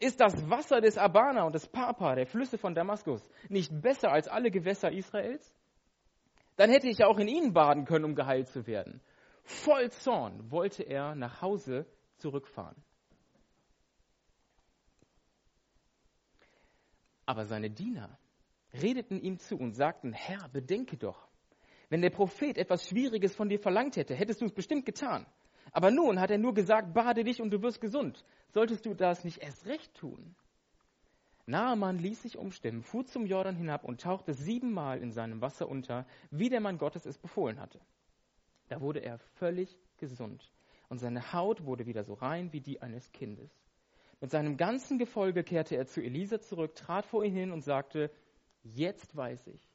Ist 0.00 0.20
das 0.20 0.50
Wasser 0.50 0.80
des 0.80 0.98
Abana 0.98 1.44
und 1.44 1.54
des 1.54 1.66
Papa, 1.66 2.14
der 2.14 2.26
Flüsse 2.26 2.58
von 2.58 2.74
Damaskus, 2.74 3.26
nicht 3.48 3.70
besser 3.80 4.12
als 4.12 4.28
alle 4.28 4.50
Gewässer 4.50 4.92
Israels? 4.92 5.54
Dann 6.56 6.70
hätte 6.70 6.88
ich 6.88 7.04
auch 7.04 7.18
in 7.18 7.28
ihnen 7.28 7.52
baden 7.52 7.84
können, 7.84 8.04
um 8.04 8.14
geheilt 8.14 8.48
zu 8.48 8.66
werden. 8.66 9.00
Voll 9.42 9.90
Zorn 9.90 10.50
wollte 10.50 10.82
er 10.82 11.14
nach 11.14 11.42
Hause 11.42 11.86
zurückfahren. 12.16 12.82
Aber 17.26 17.44
seine 17.46 17.70
Diener 17.70 18.18
redeten 18.72 19.20
ihm 19.20 19.38
zu 19.38 19.56
und 19.56 19.72
sagten, 19.72 20.12
Herr, 20.12 20.48
bedenke 20.48 20.96
doch, 20.96 21.28
Wenn 21.90 22.02
der 22.02 22.10
Prophet 22.10 22.58
etwas 22.58 22.88
Schwieriges 22.88 23.34
von 23.34 23.48
dir 23.48 23.58
verlangt 23.58 23.96
hätte, 23.96 24.14
hättest 24.14 24.40
du 24.40 24.46
es 24.46 24.52
bestimmt 24.52 24.86
getan. 24.86 25.26
Aber 25.72 25.90
nun 25.90 26.20
hat 26.20 26.30
er 26.30 26.38
nur 26.38 26.54
gesagt, 26.54 26.94
bade 26.94 27.24
dich 27.24 27.40
und 27.40 27.50
du 27.50 27.62
wirst 27.62 27.80
gesund. 27.80 28.24
Solltest 28.48 28.86
du 28.86 28.94
das 28.94 29.24
nicht 29.24 29.38
erst 29.38 29.66
recht 29.66 29.94
tun? 29.94 30.34
Naaman 31.46 31.98
ließ 31.98 32.22
sich 32.22 32.38
umstimmen, 32.38 32.82
fuhr 32.82 33.04
zum 33.04 33.26
Jordan 33.26 33.56
hinab 33.56 33.84
und 33.84 34.00
tauchte 34.00 34.32
siebenmal 34.32 35.00
in 35.00 35.12
seinem 35.12 35.40
Wasser 35.40 35.68
unter, 35.68 36.06
wie 36.30 36.48
der 36.48 36.60
Mann 36.60 36.78
Gottes 36.78 37.04
es 37.04 37.18
befohlen 37.18 37.60
hatte. 37.60 37.80
Da 38.68 38.80
wurde 38.80 39.00
er 39.00 39.18
völlig 39.18 39.76
gesund 39.98 40.50
und 40.88 40.98
seine 40.98 41.32
Haut 41.32 41.64
wurde 41.64 41.86
wieder 41.86 42.04
so 42.04 42.14
rein 42.14 42.52
wie 42.52 42.60
die 42.60 42.80
eines 42.80 43.12
Kindes. 43.12 43.50
Mit 44.20 44.30
seinem 44.30 44.56
ganzen 44.56 44.98
Gefolge 44.98 45.44
kehrte 45.44 45.76
er 45.76 45.86
zu 45.86 46.00
Elisa 46.00 46.40
zurück, 46.40 46.74
trat 46.74 47.04
vor 47.04 47.24
ihn 47.24 47.34
hin 47.34 47.52
und 47.52 47.62
sagte, 47.62 48.10
jetzt 48.62 49.14
weiß 49.14 49.48
ich, 49.48 49.68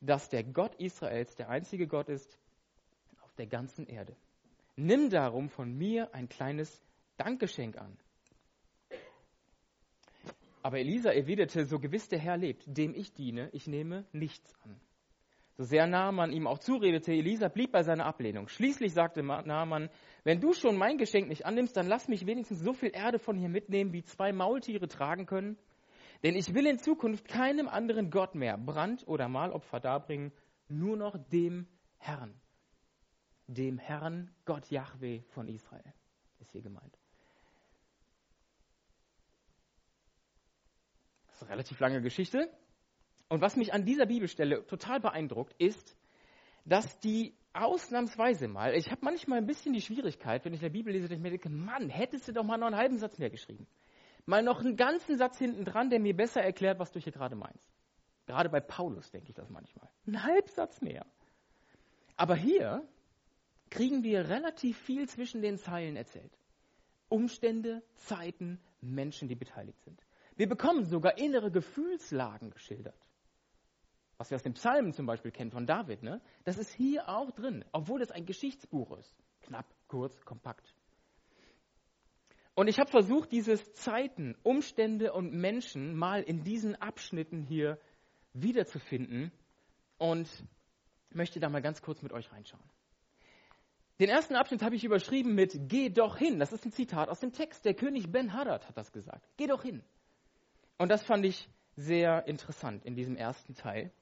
dass 0.00 0.28
der 0.28 0.42
Gott 0.42 0.74
Israels 0.76 1.36
der 1.36 1.48
einzige 1.48 1.86
Gott 1.86 2.08
ist 2.08 2.38
auf 3.22 3.32
der 3.34 3.46
ganzen 3.46 3.86
Erde. 3.86 4.16
Nimm 4.76 5.10
darum 5.10 5.48
von 5.48 5.72
mir 5.76 6.12
ein 6.12 6.28
kleines 6.28 6.82
Dankgeschenk 7.16 7.78
an. 7.78 7.96
Aber 10.64 10.78
Elisa 10.78 11.10
erwiderte, 11.10 11.66
so 11.66 11.78
gewiss 11.78 12.08
der 12.08 12.18
Herr 12.18 12.38
lebt, 12.38 12.64
dem 12.66 12.94
ich 12.94 13.12
diene, 13.12 13.50
ich 13.52 13.66
nehme 13.66 14.06
nichts 14.12 14.50
an. 14.62 14.80
So 15.58 15.64
sehr 15.64 15.86
Naaman 15.86 16.32
ihm 16.32 16.46
auch 16.46 16.58
zuredete, 16.58 17.12
Elisa 17.12 17.48
blieb 17.48 17.70
bei 17.70 17.82
seiner 17.82 18.06
Ablehnung. 18.06 18.48
Schließlich 18.48 18.94
sagte 18.94 19.22
Naaman, 19.22 19.90
wenn 20.24 20.40
du 20.40 20.54
schon 20.54 20.78
mein 20.78 20.96
Geschenk 20.96 21.28
nicht 21.28 21.44
annimmst, 21.44 21.76
dann 21.76 21.86
lass 21.86 22.08
mich 22.08 22.24
wenigstens 22.24 22.60
so 22.60 22.72
viel 22.72 22.92
Erde 22.94 23.18
von 23.18 23.36
hier 23.36 23.50
mitnehmen, 23.50 23.92
wie 23.92 24.04
zwei 24.04 24.32
Maultiere 24.32 24.88
tragen 24.88 25.26
können. 25.26 25.58
Denn 26.22 26.34
ich 26.34 26.54
will 26.54 26.66
in 26.66 26.78
Zukunft 26.78 27.28
keinem 27.28 27.68
anderen 27.68 28.08
Gott 28.08 28.34
mehr 28.34 28.56
Brand- 28.56 29.06
oder 29.06 29.28
Mahlopfer 29.28 29.80
darbringen, 29.80 30.32
nur 30.68 30.96
noch 30.96 31.18
dem 31.28 31.68
Herrn. 31.98 32.40
Dem 33.48 33.76
Herrn 33.76 34.30
Gott 34.46 34.70
Yahweh 34.70 35.20
von 35.28 35.46
Israel 35.46 35.92
ist 36.40 36.52
hier 36.52 36.62
gemeint. 36.62 37.03
Das 41.34 41.42
ist 41.42 41.48
eine 41.48 41.56
relativ 41.56 41.80
lange 41.80 42.00
Geschichte. 42.00 42.48
Und 43.28 43.40
was 43.40 43.56
mich 43.56 43.74
an 43.74 43.84
dieser 43.84 44.06
Bibelstelle 44.06 44.64
total 44.66 45.00
beeindruckt, 45.00 45.52
ist, 45.58 45.96
dass 46.64 47.00
die 47.00 47.34
ausnahmsweise 47.52 48.46
mal, 48.46 48.74
ich 48.74 48.92
habe 48.92 49.00
manchmal 49.04 49.38
ein 49.38 49.46
bisschen 49.46 49.72
die 49.72 49.80
Schwierigkeit, 49.80 50.44
wenn 50.44 50.52
ich 50.52 50.60
in 50.60 50.66
der 50.66 50.78
Bibel 50.78 50.92
lese, 50.92 51.08
dass 51.08 51.16
ich 51.16 51.22
mir 51.22 51.30
denke, 51.30 51.48
Mann, 51.48 51.88
hättest 51.88 52.28
du 52.28 52.32
doch 52.32 52.44
mal 52.44 52.56
noch 52.56 52.68
einen 52.68 52.76
halben 52.76 52.98
Satz 52.98 53.18
mehr 53.18 53.30
geschrieben. 53.30 53.66
Mal 54.26 54.44
noch 54.44 54.60
einen 54.60 54.76
ganzen 54.76 55.18
Satz 55.18 55.36
hinten 55.38 55.64
dran, 55.64 55.90
der 55.90 55.98
mir 55.98 56.14
besser 56.14 56.40
erklärt, 56.40 56.78
was 56.78 56.92
du 56.92 57.00
hier 57.00 57.12
gerade 57.12 57.34
meinst. 57.34 57.68
Gerade 58.26 58.48
bei 58.48 58.60
Paulus 58.60 59.10
denke 59.10 59.30
ich 59.30 59.34
das 59.34 59.50
manchmal. 59.50 59.88
Ein 60.06 60.22
Halbsatz 60.22 60.80
mehr. 60.80 61.04
Aber 62.16 62.36
hier 62.36 62.86
kriegen 63.70 64.04
wir 64.04 64.28
relativ 64.28 64.78
viel 64.78 65.08
zwischen 65.08 65.42
den 65.42 65.58
Zeilen 65.58 65.96
erzählt. 65.96 66.38
Umstände, 67.08 67.82
Zeiten, 67.96 68.60
Menschen, 68.80 69.28
die 69.28 69.34
beteiligt 69.34 69.82
sind. 69.82 70.00
Wir 70.36 70.48
bekommen 70.48 70.84
sogar 70.84 71.18
innere 71.18 71.50
Gefühlslagen 71.50 72.50
geschildert. 72.50 72.98
Was 74.16 74.30
wir 74.30 74.36
aus 74.36 74.42
den 74.42 74.54
Psalmen 74.54 74.92
zum 74.92 75.06
Beispiel 75.06 75.30
kennen 75.30 75.50
von 75.50 75.66
David, 75.66 76.02
ne? 76.02 76.20
das 76.44 76.58
ist 76.58 76.72
hier 76.72 77.08
auch 77.08 77.30
drin, 77.32 77.64
obwohl 77.72 78.00
das 78.00 78.10
ein 78.10 78.26
Geschichtsbuch 78.26 78.96
ist. 78.98 79.14
Knapp, 79.42 79.66
kurz, 79.88 80.24
kompakt. 80.24 80.74
Und 82.54 82.68
ich 82.68 82.78
habe 82.78 82.90
versucht, 82.90 83.32
dieses 83.32 83.72
Zeiten, 83.74 84.36
Umstände 84.44 85.12
und 85.12 85.32
Menschen 85.32 85.96
mal 85.96 86.22
in 86.22 86.44
diesen 86.44 86.76
Abschnitten 86.76 87.42
hier 87.42 87.78
wiederzufinden 88.32 89.32
und 89.98 90.28
möchte 91.10 91.40
da 91.40 91.48
mal 91.48 91.62
ganz 91.62 91.82
kurz 91.82 92.02
mit 92.02 92.12
euch 92.12 92.30
reinschauen. 92.30 92.62
Den 94.00 94.08
ersten 94.08 94.34
Abschnitt 94.34 94.62
habe 94.62 94.74
ich 94.74 94.84
überschrieben 94.84 95.34
mit 95.34 95.68
Geh 95.68 95.88
doch 95.88 96.16
hin. 96.16 96.38
Das 96.38 96.52
ist 96.52 96.64
ein 96.64 96.72
Zitat 96.72 97.08
aus 97.08 97.20
dem 97.20 97.32
Text. 97.32 97.64
Der 97.64 97.74
König 97.74 98.10
Ben 98.10 98.32
Hadad 98.32 98.68
hat 98.68 98.76
das 98.76 98.92
gesagt. 98.92 99.28
Geh 99.36 99.46
doch 99.46 99.62
hin. 99.62 99.84
Und 100.78 100.88
das 100.88 101.04
fand 101.04 101.24
ich 101.24 101.48
sehr 101.76 102.26
interessant 102.26 102.84
in 102.84 102.94
diesem 102.94 103.16
ersten 103.16 103.54
Teil. 103.54 103.92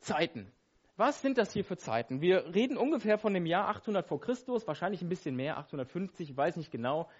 Zeiten. 0.00 0.52
Was 0.96 1.20
sind 1.20 1.36
das 1.36 1.52
hier 1.52 1.64
für 1.64 1.76
Zeiten? 1.76 2.20
Wir 2.20 2.54
reden 2.54 2.76
ungefähr 2.76 3.18
von 3.18 3.34
dem 3.34 3.44
Jahr 3.44 3.68
800 3.68 4.06
vor 4.06 4.20
Christus, 4.20 4.66
wahrscheinlich 4.66 5.02
ein 5.02 5.08
bisschen 5.08 5.36
mehr, 5.36 5.58
850, 5.58 6.30
ich 6.30 6.36
weiß 6.36 6.56
nicht 6.56 6.70
genau. 6.70 7.10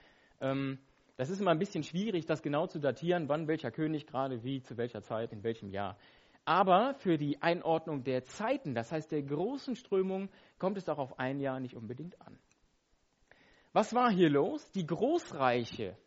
Ähm, 0.40 0.78
das 1.16 1.30
ist 1.30 1.40
immer 1.40 1.50
ein 1.50 1.58
bisschen 1.58 1.82
schwierig, 1.82 2.26
das 2.26 2.42
genau 2.42 2.66
zu 2.66 2.78
datieren, 2.78 3.28
wann 3.28 3.48
welcher 3.48 3.70
König 3.70 4.06
gerade 4.06 4.44
wie, 4.44 4.62
zu 4.62 4.76
welcher 4.76 5.02
Zeit, 5.02 5.32
in 5.32 5.42
welchem 5.42 5.70
Jahr. 5.70 5.96
Aber 6.44 6.94
für 6.94 7.18
die 7.18 7.42
Einordnung 7.42 8.04
der 8.04 8.24
Zeiten, 8.24 8.74
das 8.74 8.92
heißt 8.92 9.10
der 9.10 9.22
großen 9.22 9.76
Strömung, 9.76 10.30
kommt 10.58 10.78
es 10.78 10.88
auch 10.88 10.98
auf 10.98 11.18
ein 11.18 11.40
Jahr 11.40 11.60
nicht 11.60 11.74
unbedingt 11.74 12.20
an. 12.22 12.38
Was 13.72 13.94
war 13.94 14.10
hier 14.10 14.30
los? 14.30 14.70
Die 14.72 14.86
Großreiche, 14.86 15.98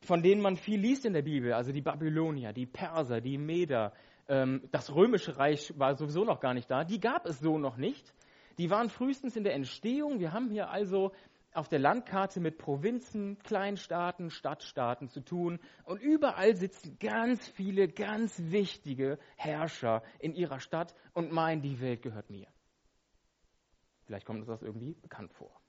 von 0.00 0.22
denen 0.22 0.40
man 0.40 0.56
viel 0.56 0.80
liest 0.80 1.04
in 1.04 1.12
der 1.12 1.22
Bibel, 1.22 1.52
also 1.52 1.72
die 1.72 1.82
Babylonier, 1.82 2.52
die 2.52 2.66
Perser, 2.66 3.20
die 3.20 3.38
Meder, 3.38 3.92
ähm, 4.28 4.68
das 4.70 4.94
römische 4.94 5.38
Reich 5.38 5.72
war 5.76 5.94
sowieso 5.96 6.24
noch 6.24 6.40
gar 6.40 6.54
nicht 6.54 6.70
da, 6.70 6.84
die 6.84 7.00
gab 7.00 7.26
es 7.26 7.40
so 7.40 7.58
noch 7.58 7.76
nicht. 7.76 8.14
Die 8.58 8.70
waren 8.70 8.88
frühestens 8.88 9.36
in 9.36 9.44
der 9.44 9.54
Entstehung. 9.54 10.18
Wir 10.18 10.32
haben 10.32 10.50
hier 10.50 10.68
also 10.70 11.12
auf 11.52 11.68
der 11.68 11.78
Landkarte 11.78 12.40
mit 12.40 12.58
Provinzen, 12.58 13.38
Kleinstaaten, 13.38 14.30
Stadtstaaten 14.30 15.08
zu 15.08 15.20
tun. 15.20 15.60
Und 15.84 16.00
überall 16.00 16.56
sitzen 16.56 16.98
ganz 16.98 17.48
viele 17.48 17.88
ganz 17.88 18.40
wichtige 18.50 19.18
Herrscher 19.36 20.02
in 20.18 20.34
ihrer 20.34 20.60
Stadt 20.60 20.94
und 21.14 21.32
meinen, 21.32 21.62
die 21.62 21.80
Welt 21.80 22.02
gehört 22.02 22.30
mir. 22.30 22.48
Vielleicht 24.06 24.26
kommt 24.26 24.40
uns 24.40 24.48
das 24.48 24.62
irgendwie 24.62 24.94
bekannt 24.94 25.32
vor. 25.32 25.60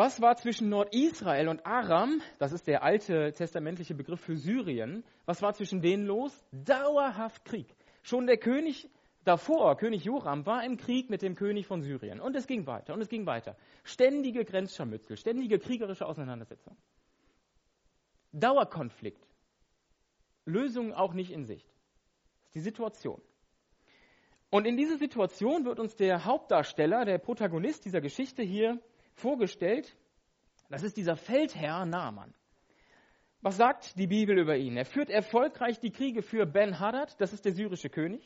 Was 0.00 0.22
war 0.22 0.34
zwischen 0.36 0.70
Nordisrael 0.70 1.46
und 1.46 1.66
Aram, 1.66 2.22
das 2.38 2.52
ist 2.52 2.66
der 2.66 2.82
alte 2.82 3.34
testamentliche 3.34 3.94
Begriff 3.94 4.18
für 4.18 4.34
Syrien, 4.34 5.04
was 5.26 5.42
war 5.42 5.52
zwischen 5.52 5.82
denen 5.82 6.06
los? 6.06 6.32
Dauerhaft 6.52 7.44
Krieg. 7.44 7.66
Schon 8.02 8.26
der 8.26 8.38
König 8.38 8.88
davor, 9.24 9.76
König 9.76 10.02
Joram, 10.02 10.46
war 10.46 10.64
im 10.64 10.78
Krieg 10.78 11.10
mit 11.10 11.20
dem 11.20 11.34
König 11.34 11.66
von 11.66 11.82
Syrien. 11.82 12.18
Und 12.18 12.34
es 12.34 12.46
ging 12.46 12.66
weiter 12.66 12.94
und 12.94 13.02
es 13.02 13.10
ging 13.10 13.26
weiter. 13.26 13.58
Ständige 13.84 14.46
Grenzscharmützel, 14.46 15.18
ständige 15.18 15.58
kriegerische 15.58 16.06
Auseinandersetzungen. 16.06 16.78
Dauerkonflikt. 18.32 19.28
Lösungen 20.46 20.94
auch 20.94 21.12
nicht 21.12 21.30
in 21.30 21.44
Sicht. 21.44 21.68
Das 21.68 22.46
ist 22.46 22.54
die 22.54 22.60
Situation. 22.60 23.20
Und 24.48 24.66
in 24.66 24.78
dieser 24.78 24.96
Situation 24.96 25.66
wird 25.66 25.78
uns 25.78 25.94
der 25.94 26.24
Hauptdarsteller, 26.24 27.04
der 27.04 27.18
Protagonist 27.18 27.84
dieser 27.84 28.00
Geschichte 28.00 28.42
hier 28.42 28.80
vorgestellt. 29.20 29.96
Das 30.68 30.82
ist 30.82 30.96
dieser 30.96 31.16
Feldherr 31.16 31.86
Naaman. 31.86 32.34
Was 33.42 33.56
sagt 33.56 33.98
die 33.98 34.06
Bibel 34.06 34.38
über 34.38 34.56
ihn? 34.56 34.76
Er 34.76 34.84
führt 34.84 35.08
erfolgreich 35.08 35.80
die 35.80 35.90
Kriege 35.90 36.22
für 36.22 36.44
Ben-Hadad, 36.44 37.20
das 37.20 37.32
ist 37.32 37.44
der 37.44 37.52
syrische 37.52 37.88
König. 37.88 38.22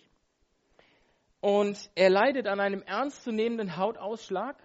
Und 1.40 1.90
er 1.94 2.10
leidet 2.10 2.46
an 2.46 2.58
einem 2.58 2.82
ernstzunehmenden 2.82 3.76
Hautausschlag. 3.76 4.56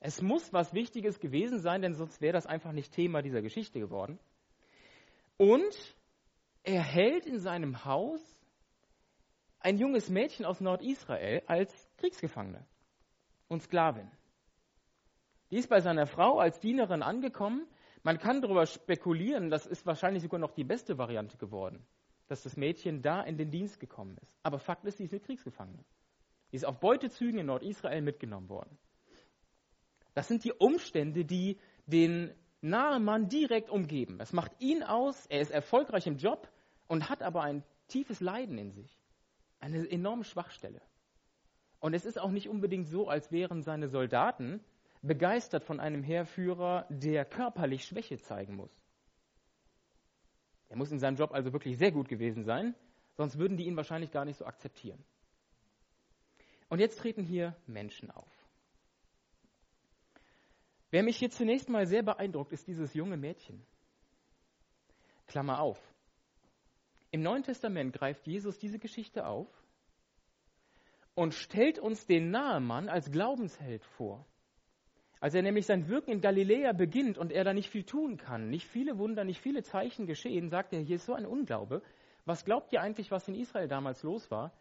Es 0.00 0.22
muss 0.22 0.52
was 0.52 0.72
Wichtiges 0.72 1.18
gewesen 1.20 1.58
sein, 1.58 1.82
denn 1.82 1.94
sonst 1.94 2.20
wäre 2.20 2.32
das 2.32 2.46
einfach 2.46 2.72
nicht 2.72 2.92
Thema 2.92 3.20
dieser 3.20 3.42
Geschichte 3.42 3.80
geworden. 3.80 4.18
Und 5.36 5.96
er 6.62 6.82
hält 6.82 7.26
in 7.26 7.40
seinem 7.40 7.84
Haus 7.84 8.20
ein 9.60 9.76
junges 9.76 10.08
Mädchen 10.08 10.46
aus 10.46 10.60
Nordisrael 10.60 11.42
als 11.46 11.72
Kriegsgefangene 11.96 12.64
und 13.48 13.62
Sklavin. 13.62 14.10
Die 15.50 15.56
ist 15.56 15.68
bei 15.68 15.80
seiner 15.80 16.06
Frau 16.06 16.38
als 16.38 16.60
Dienerin 16.60 17.02
angekommen. 17.02 17.66
Man 18.02 18.18
kann 18.18 18.40
darüber 18.40 18.66
spekulieren, 18.66 19.50
das 19.50 19.66
ist 19.66 19.86
wahrscheinlich 19.86 20.22
sogar 20.22 20.40
noch 20.40 20.52
die 20.52 20.64
beste 20.64 20.98
Variante 20.98 21.36
geworden, 21.38 21.86
dass 22.28 22.42
das 22.42 22.56
Mädchen 22.56 23.02
da 23.02 23.22
in 23.22 23.36
den 23.36 23.50
Dienst 23.50 23.80
gekommen 23.80 24.18
ist. 24.22 24.38
Aber 24.42 24.58
Fakt 24.58 24.84
ist, 24.84 24.98
sie 24.98 25.04
ist 25.04 25.12
eine 25.12 25.20
Kriegsgefangene. 25.20 25.84
Die 26.52 26.56
ist 26.56 26.66
auf 26.66 26.80
Beutezügen 26.80 27.38
in 27.38 27.46
Nordisrael 27.46 28.02
mitgenommen 28.02 28.48
worden. 28.48 28.78
Das 30.14 30.28
sind 30.28 30.44
die 30.44 30.52
Umstände, 30.52 31.24
die 31.24 31.58
den 31.86 32.32
Nahemann 32.60 33.28
direkt 33.28 33.68
umgeben. 33.68 34.18
Das 34.18 34.32
macht 34.32 34.52
ihn 34.60 34.82
aus, 34.82 35.26
er 35.26 35.40
ist 35.40 35.50
erfolgreich 35.50 36.06
im 36.06 36.16
Job 36.16 36.50
und 36.86 37.08
hat 37.10 37.22
aber 37.22 37.42
ein 37.42 37.64
tiefes 37.88 38.20
Leiden 38.20 38.56
in 38.58 38.70
sich. 38.70 38.98
Eine 39.60 39.90
enorme 39.90 40.24
Schwachstelle. 40.24 40.80
Und 41.80 41.94
es 41.94 42.06
ist 42.06 42.18
auch 42.18 42.30
nicht 42.30 42.48
unbedingt 42.48 42.88
so, 42.88 43.08
als 43.08 43.30
wären 43.32 43.62
seine 43.62 43.88
Soldaten 43.88 44.64
begeistert 45.06 45.64
von 45.64 45.80
einem 45.80 46.02
Heerführer, 46.02 46.86
der 46.88 47.24
körperlich 47.24 47.84
Schwäche 47.84 48.18
zeigen 48.18 48.56
muss. 48.56 48.72
Er 50.68 50.76
muss 50.76 50.90
in 50.90 50.98
seinem 50.98 51.16
Job 51.16 51.32
also 51.32 51.52
wirklich 51.52 51.78
sehr 51.78 51.92
gut 51.92 52.08
gewesen 52.08 52.44
sein, 52.44 52.74
sonst 53.16 53.38
würden 53.38 53.56
die 53.56 53.66
ihn 53.66 53.76
wahrscheinlich 53.76 54.10
gar 54.10 54.24
nicht 54.24 54.38
so 54.38 54.46
akzeptieren. 54.46 55.04
Und 56.68 56.80
jetzt 56.80 56.98
treten 56.98 57.22
hier 57.22 57.54
Menschen 57.66 58.10
auf. 58.10 58.30
Wer 60.90 61.02
mich 61.02 61.18
hier 61.18 61.30
zunächst 61.30 61.68
mal 61.68 61.86
sehr 61.86 62.02
beeindruckt, 62.02 62.52
ist 62.52 62.66
dieses 62.66 62.94
junge 62.94 63.16
Mädchen. 63.16 63.64
Klammer 65.26 65.60
auf. 65.60 65.78
Im 67.10 67.22
Neuen 67.22 67.42
Testament 67.42 67.92
greift 67.92 68.26
Jesus 68.26 68.58
diese 68.58 68.78
Geschichte 68.78 69.26
auf 69.26 69.48
und 71.14 71.34
stellt 71.34 71.78
uns 71.78 72.06
den 72.06 72.30
Nahemann 72.30 72.88
als 72.88 73.10
Glaubensheld 73.10 73.84
vor. 73.84 74.26
Als 75.24 75.32
er 75.32 75.40
nämlich 75.40 75.64
sein 75.64 75.88
Wirken 75.88 76.10
in 76.10 76.20
Galiläa 76.20 76.74
beginnt 76.74 77.16
und 77.16 77.32
er 77.32 77.44
da 77.44 77.54
nicht 77.54 77.70
viel 77.70 77.84
tun 77.84 78.18
kann, 78.18 78.50
nicht 78.50 78.66
viele 78.66 78.98
Wunder, 78.98 79.24
nicht 79.24 79.40
viele 79.40 79.62
Zeichen 79.62 80.04
geschehen, 80.04 80.50
sagt 80.50 80.74
er, 80.74 80.80
hier 80.80 80.96
ist 80.96 81.06
so 81.06 81.14
ein 81.14 81.24
Unglaube. 81.24 81.80
Was 82.26 82.44
glaubt 82.44 82.74
ihr 82.74 82.82
eigentlich, 82.82 83.10
was 83.10 83.26
in 83.26 83.34
Israel 83.34 83.66
damals 83.66 84.02
los 84.02 84.30
war? 84.30 84.52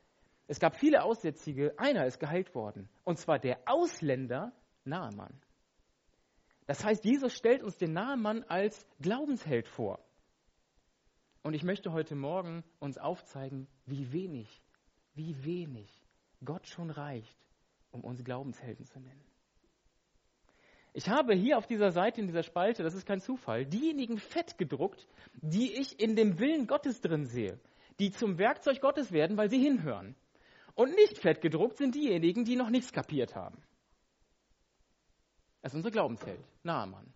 Es 0.48 0.62
gab 0.62 0.77
viele 0.77 1.03
Aussätzige, 1.03 1.77
einer 1.77 2.05
ist 2.05 2.17
geheilt 2.17 2.55
worden, 2.55 2.88
und 3.03 3.20
zwar 3.20 3.39
der 3.39 3.60
Ausländer 3.65 4.53
Nahemann. 4.86 5.38
Das 6.65 6.86
heißt, 6.86 7.03
Jesus 7.03 7.34
stellt 7.34 7.62
uns 7.62 7.75
den 7.75 7.91
Nahemann 7.91 8.46
als 8.48 8.88
Glaubensheld 9.01 9.67
vor. 9.67 10.00
Und 11.41 11.55
ich 11.55 11.63
möchte 11.65 11.91
heute 11.91 12.15
Morgen 12.15 12.63
uns 12.79 12.98
aufzeigen, 12.98 13.67
wie 13.86 14.13
wenig, 14.13 14.62
wie 15.13 15.43
wenig 15.43 15.91
Gott 16.46 16.67
schon 16.67 16.89
reicht, 16.89 17.38
um 17.91 18.01
uns 18.05 18.24
Glaubenshelden 18.24 18.86
zu 18.86 19.01
nennen. 19.01 19.33
Ich 20.93 21.09
habe 21.09 21.33
hier 21.33 21.57
auf 21.57 21.65
dieser 21.65 21.91
Seite, 21.91 22.21
in 22.21 22.27
dieser 22.27 22.43
Spalte, 22.43 22.83
das 22.83 22.93
ist 22.93 23.07
kein 23.07 23.19
Zufall, 23.19 23.65
diejenigen 23.65 24.19
fett 24.19 24.59
gedruckt, 24.59 25.07
die 25.41 25.73
ich 25.73 26.00
in 26.00 26.15
dem 26.15 26.38
Willen 26.38 26.67
Gottes 26.67 27.01
drin 27.01 27.25
sehe, 27.25 27.59
die 28.00 28.12
zum 28.12 28.38
Werkzeug 28.38 28.79
Gottes 28.79 29.12
werden, 29.12 29.35
weil 29.35 29.50
sie 29.50 29.59
hinhören. 29.59 30.15
Und 30.75 30.95
nicht 30.95 31.17
fett 31.17 31.41
gedruckt 31.41 31.77
sind 31.77 31.95
diejenigen, 31.95 32.45
die 32.45 32.55
noch 32.55 32.69
nichts 32.69 32.93
kapiert 32.93 33.35
haben. 33.35 33.57
Das 35.63 35.73
ist 35.73 35.77
unser 35.77 35.91
Glaubensheld, 35.91 36.43
Naaman. 36.62 37.12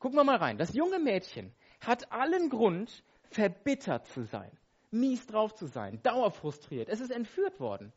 Gucken 0.00 0.18
wir 0.18 0.24
mal 0.24 0.36
rein. 0.36 0.58
Das 0.58 0.74
junge 0.74 0.98
Mädchen 0.98 1.52
hat 1.80 2.10
allen 2.10 2.50
Grund, 2.50 3.04
verbittert 3.30 4.06
zu 4.08 4.24
sein, 4.24 4.50
mies 4.90 5.26
drauf 5.26 5.54
zu 5.54 5.66
sein, 5.66 6.02
dauerfrustriert. 6.02 6.88
Es 6.88 7.00
ist 7.00 7.10
entführt 7.10 7.60
worden. 7.60 7.92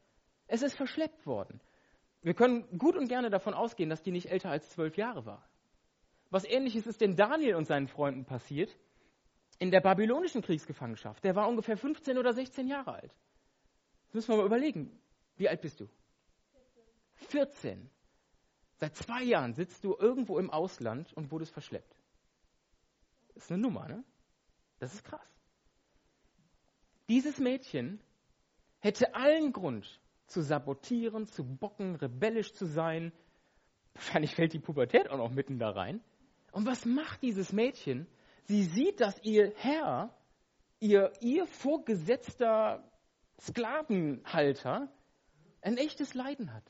Es 0.47 0.61
ist 0.61 0.75
verschleppt 0.75 1.25
worden. 1.25 1.59
Wir 2.27 2.33
können 2.33 2.77
gut 2.77 2.97
und 2.97 3.07
gerne 3.07 3.29
davon 3.29 3.53
ausgehen, 3.53 3.89
dass 3.89 4.03
die 4.03 4.11
nicht 4.11 4.29
älter 4.29 4.49
als 4.49 4.69
zwölf 4.71 4.97
Jahre 4.97 5.25
war. 5.25 5.47
Was 6.29 6.43
ähnliches 6.43 6.85
ist 6.85 6.99
denn 6.99 7.15
Daniel 7.15 7.55
und 7.55 7.67
seinen 7.67 7.87
Freunden 7.87 8.25
passiert 8.25 8.77
in 9.59 9.71
der 9.71 9.79
babylonischen 9.79 10.41
Kriegsgefangenschaft. 10.41 11.23
Der 11.23 11.37
war 11.37 11.47
ungefähr 11.47 11.77
15 11.77 12.17
oder 12.17 12.33
16 12.33 12.67
Jahre 12.67 12.95
alt. 12.95 13.15
Das 14.07 14.15
müssen 14.15 14.33
wir 14.33 14.37
mal 14.39 14.45
überlegen. 14.45 14.91
Wie 15.37 15.47
alt 15.47 15.61
bist 15.61 15.79
du? 15.79 15.87
14. 17.29 17.89
Seit 18.75 18.93
zwei 18.97 19.23
Jahren 19.23 19.53
sitzt 19.53 19.85
du 19.85 19.95
irgendwo 19.97 20.37
im 20.37 20.49
Ausland 20.49 21.13
und 21.13 21.31
wurdest 21.31 21.53
verschleppt. 21.53 21.95
Das 23.35 23.45
ist 23.45 23.51
eine 23.53 23.61
Nummer, 23.61 23.87
ne? 23.87 24.03
Das 24.79 24.93
ist 24.93 25.05
krass. 25.05 25.31
Dieses 27.07 27.37
Mädchen 27.37 28.01
hätte 28.79 29.15
allen 29.15 29.53
Grund 29.53 30.01
zu 30.27 30.41
sabotieren, 30.41 31.25
zu 31.27 31.43
bocken, 31.43 31.95
rebellisch 31.95 32.53
zu 32.53 32.65
sein. 32.65 33.11
Wahrscheinlich 33.93 34.35
fällt 34.35 34.53
die 34.53 34.59
Pubertät 34.59 35.09
auch 35.09 35.17
noch 35.17 35.31
mitten 35.31 35.57
da 35.59 35.71
rein. 35.71 36.01
Und 36.51 36.65
was 36.65 36.85
macht 36.85 37.21
dieses 37.23 37.51
Mädchen? 37.51 38.07
Sie 38.43 38.63
sieht, 38.63 39.01
dass 39.01 39.21
ihr 39.23 39.53
Herr, 39.57 40.13
ihr, 40.79 41.11
ihr 41.21 41.47
vorgesetzter 41.47 42.83
Sklavenhalter, 43.39 44.91
ein 45.61 45.77
echtes 45.77 46.13
Leiden 46.13 46.53
hat, 46.53 46.63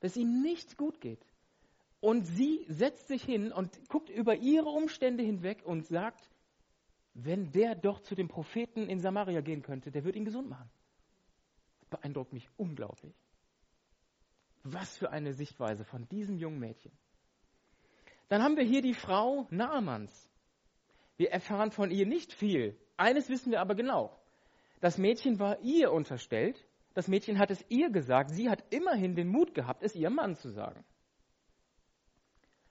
dass 0.00 0.16
ihm 0.16 0.42
nichts 0.42 0.76
gut 0.76 1.00
geht. 1.00 1.24
Und 2.00 2.24
sie 2.24 2.64
setzt 2.68 3.08
sich 3.08 3.22
hin 3.22 3.52
und 3.52 3.88
guckt 3.88 4.08
über 4.08 4.36
ihre 4.36 4.68
Umstände 4.68 5.22
hinweg 5.22 5.62
und 5.64 5.86
sagt, 5.86 6.28
wenn 7.14 7.50
der 7.52 7.74
doch 7.74 8.00
zu 8.00 8.14
dem 8.14 8.28
Propheten 8.28 8.88
in 8.88 9.00
Samaria 9.00 9.40
gehen 9.40 9.62
könnte, 9.62 9.90
der 9.90 10.04
würde 10.04 10.18
ihn 10.18 10.24
gesund 10.24 10.48
machen. 10.48 10.70
Beeindruckt 11.90 12.32
mich 12.32 12.48
unglaublich. 12.56 13.14
Was 14.62 14.96
für 14.96 15.10
eine 15.10 15.32
Sichtweise 15.32 15.84
von 15.84 16.08
diesem 16.08 16.38
jungen 16.38 16.58
Mädchen. 16.58 16.92
Dann 18.28 18.42
haben 18.42 18.56
wir 18.56 18.64
hier 18.64 18.82
die 18.82 18.94
Frau 18.94 19.46
Naamans. 19.50 20.28
Wir 21.16 21.32
erfahren 21.32 21.72
von 21.72 21.90
ihr 21.90 22.06
nicht 22.06 22.32
viel. 22.32 22.78
Eines 22.96 23.28
wissen 23.28 23.50
wir 23.50 23.60
aber 23.60 23.74
genau. 23.74 24.16
Das 24.80 24.98
Mädchen 24.98 25.38
war 25.38 25.60
ihr 25.60 25.92
unterstellt. 25.92 26.64
Das 26.94 27.08
Mädchen 27.08 27.38
hat 27.38 27.50
es 27.50 27.64
ihr 27.68 27.90
gesagt. 27.90 28.30
Sie 28.30 28.48
hat 28.48 28.64
immerhin 28.70 29.14
den 29.16 29.28
Mut 29.28 29.54
gehabt, 29.54 29.82
es 29.82 29.94
ihrem 29.94 30.14
Mann 30.14 30.36
zu 30.36 30.48
sagen. 30.50 30.84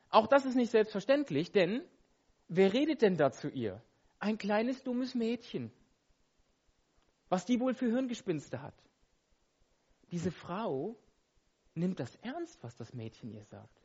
Auch 0.10 0.28
das 0.28 0.46
ist 0.46 0.56
nicht 0.56 0.72
selbstverständlich, 0.72 1.52
denn 1.52 1.84
wer 2.48 2.74
redet 2.74 3.02
denn 3.02 3.18
da 3.18 3.32
zu 3.32 3.50
ihr? 3.50 3.82
Ein 4.20 4.38
kleines 4.38 4.84
dummes 4.84 5.14
Mädchen. 5.14 5.72
Was 7.30 7.46
die 7.46 7.60
wohl 7.60 7.76
für 7.76 7.86
Hirngespinste 7.92 8.62
hat. 8.62 8.74
Diese 10.12 10.32
Frau 10.32 10.96
nimmt 11.76 12.00
das 12.00 12.16
ernst, 12.18 12.64
was 12.64 12.76
das 12.76 12.94
Mädchen 12.94 13.32
ihr 13.32 13.44
sagt. 13.46 13.82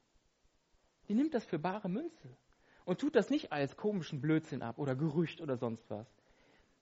Die 1.08 1.14
nimmt 1.14 1.34
das 1.34 1.44
für 1.44 1.58
bare 1.58 1.88
Münze 1.88 2.36
und 2.84 3.00
tut 3.00 3.14
das 3.14 3.30
nicht 3.30 3.52
als 3.52 3.76
komischen 3.76 4.20
Blödsinn 4.20 4.62
ab 4.62 4.78
oder 4.78 4.94
Gerücht 4.94 5.40
oder 5.40 5.56
sonst 5.56 5.88
was. 5.90 6.06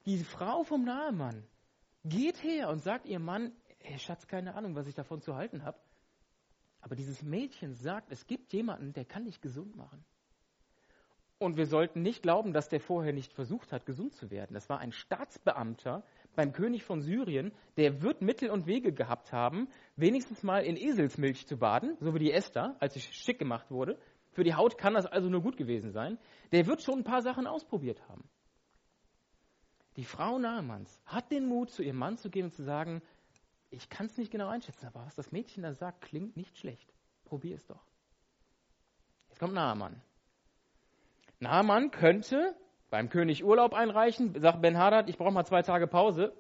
Die 0.07 0.23
Frau 0.25 0.65
vom 0.65 0.85
Nahemann 0.85 1.45
geht 2.05 2.43
her 2.43 2.69
und 2.69 2.83
sagt 2.83 3.07
ihrem 3.07 3.25
Mann, 3.25 3.53
hey 3.79 3.99
Schatz, 3.99 4.27
keine 4.27 4.55
Ahnung, 4.55 4.75
was 4.75 4.87
ich 4.87 4.95
davon 4.95 5.21
zu 5.21 5.35
halten 5.35 5.65
habe. 5.65 5.79
Aber 6.81 6.97
dieses 6.97 7.23
Mädchen 7.23 7.75
sagt, 7.75 8.11
es 8.11 8.27
gibt 8.27 8.53
jemanden, 8.53 8.93
der 8.93 9.05
kann 9.05 9.25
dich 9.25 9.41
gesund 9.41 9.77
machen. 9.77 10.05
Und 11.39 11.57
wir 11.57 11.67
sollten 11.67 12.03
nicht 12.03 12.23
glauben, 12.23 12.53
dass 12.53 12.69
der 12.69 12.81
vorher 12.81 13.13
nicht 13.13 13.33
versucht 13.33 13.73
hat, 13.73 13.87
gesund 13.87 14.15
zu 14.15 14.31
werden. 14.31 14.55
Das 14.55 14.69
war 14.69 14.79
ein 14.79 14.93
Staatsbeamter 14.93 16.05
beim 16.35 16.53
König 16.53 16.85
von 16.85 17.01
Syrien, 17.01 17.53
der 17.77 18.03
wird 18.03 18.23
Mittel 18.23 18.51
und 18.51 18.67
Wege 18.67 18.93
gehabt 18.93 19.33
haben, 19.33 19.69
wenigstens 19.97 20.43
mal 20.43 20.65
in 20.65 20.77
Eselsmilch 20.77 21.47
zu 21.47 21.57
baden, 21.57 21.97
so 22.01 22.15
wie 22.15 22.19
die 22.19 22.33
Esther, 22.33 22.77
als 22.81 22.95
sie 22.95 23.01
schick 23.01 23.39
gemacht 23.39 23.71
wurde. 23.71 23.99
Für 24.31 24.45
die 24.45 24.55
Haut 24.55 24.79
kann 24.79 24.95
das 24.95 25.07
also 25.07 25.29
nur 25.29 25.43
gut 25.43 25.57
gewesen 25.57 25.93
sein. 25.93 26.19
Der 26.53 26.67
wird 26.67 26.83
schon 26.83 27.01
ein 27.01 27.05
paar 27.05 27.23
Sachen 27.23 27.47
ausprobiert 27.47 28.09
haben. 28.09 28.29
Die 29.97 30.05
Frau 30.05 30.39
Nahmanns 30.39 31.03
hat 31.05 31.31
den 31.31 31.47
Mut, 31.47 31.71
zu 31.71 31.83
ihrem 31.83 31.99
Mann 31.99 32.17
zu 32.17 32.31
gehen 32.31 32.47
und 32.47 32.55
zu 32.55 32.63
sagen, 32.63 33.03
ich 33.69 33.89
kann 33.91 34.07
es 34.07 34.17
nicht 34.17 34.31
genau 34.31 34.49
einschätzen, 34.49 34.87
aber 34.87 35.05
was 35.05 35.15
das 35.15 35.33
Mädchen 35.33 35.63
da 35.63 35.75
sagt, 35.75 36.03
klingt 36.03 36.37
nicht 36.37 36.59
schlecht. 36.59 36.93
Probier 37.25 37.57
es 37.57 37.67
doch. 37.67 37.87
Jetzt 39.29 39.39
kommt 39.39 39.55
Naaman. 39.55 40.01
Naaman 41.41 41.91
könnte 41.91 42.55
beim 42.93 43.09
König 43.09 43.43
Urlaub 43.43 43.73
einreichen, 43.73 44.39
sagt 44.39 44.61
Ben 44.61 44.77
Hadad, 44.77 45.09
ich 45.09 45.17
brauche 45.17 45.33
mal 45.33 45.47
zwei 45.47 45.63
Tage 45.63 45.87
Pause, 45.87 46.35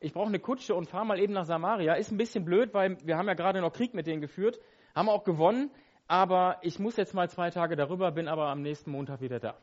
ich 0.00 0.12
brauche 0.12 0.26
eine 0.26 0.40
Kutsche 0.40 0.74
und 0.74 0.88
fahre 0.88 1.06
mal 1.06 1.20
eben 1.20 1.32
nach 1.32 1.44
Samaria. 1.44 1.94
Ist 1.94 2.10
ein 2.10 2.16
bisschen 2.16 2.44
blöd, 2.44 2.74
weil 2.74 2.98
wir 3.06 3.16
haben 3.16 3.28
ja 3.28 3.34
gerade 3.34 3.60
noch 3.60 3.72
Krieg 3.72 3.94
mit 3.94 4.08
denen 4.08 4.20
geführt, 4.20 4.58
haben 4.92 5.08
auch 5.08 5.22
gewonnen, 5.22 5.70
aber 6.08 6.58
ich 6.62 6.80
muss 6.80 6.96
jetzt 6.96 7.14
mal 7.14 7.30
zwei 7.30 7.50
Tage 7.50 7.76
darüber, 7.76 8.10
bin 8.10 8.26
aber 8.26 8.48
am 8.48 8.60
nächsten 8.60 8.90
Montag 8.90 9.20
wieder 9.20 9.38
da. 9.38 9.56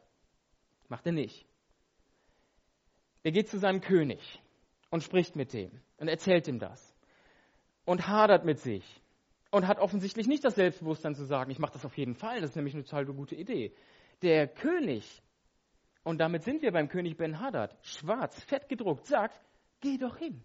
Macht 0.87 1.05
er 1.05 1.11
nicht. 1.11 1.45
Er 3.23 3.33
geht 3.33 3.49
zu 3.49 3.59
seinem 3.59 3.81
König 3.81 4.41
und 4.89 5.03
spricht 5.03 5.35
mit 5.35 5.51
dem 5.51 5.81
und 5.97 6.07
erzählt 6.07 6.47
ihm 6.47 6.59
das 6.59 6.95
und 7.83 8.07
hadert 8.07 8.45
mit 8.45 8.59
sich 8.59 9.01
und 9.51 9.67
hat 9.67 9.79
offensichtlich 9.79 10.27
nicht 10.27 10.45
das 10.45 10.55
Selbstbewusstsein 10.55 11.13
zu 11.13 11.25
sagen, 11.25 11.51
ich 11.51 11.59
mache 11.59 11.73
das 11.73 11.83
auf 11.83 11.97
jeden 11.97 12.15
Fall, 12.15 12.39
das 12.39 12.51
ist 12.51 12.55
nämlich 12.55 12.73
eine 12.73 12.85
total 12.85 13.05
gute 13.05 13.35
Idee 13.35 13.73
der 14.21 14.47
König, 14.47 15.21
und 16.03 16.19
damit 16.19 16.43
sind 16.43 16.61
wir 16.61 16.71
beim 16.71 16.89
König 16.89 17.17
Ben-Hadad, 17.17 17.77
schwarz, 17.81 18.41
fett 18.43 18.67
gedruckt, 18.69 19.05
sagt, 19.05 19.39
geh 19.79 19.97
doch 19.97 20.17
hin. 20.17 20.43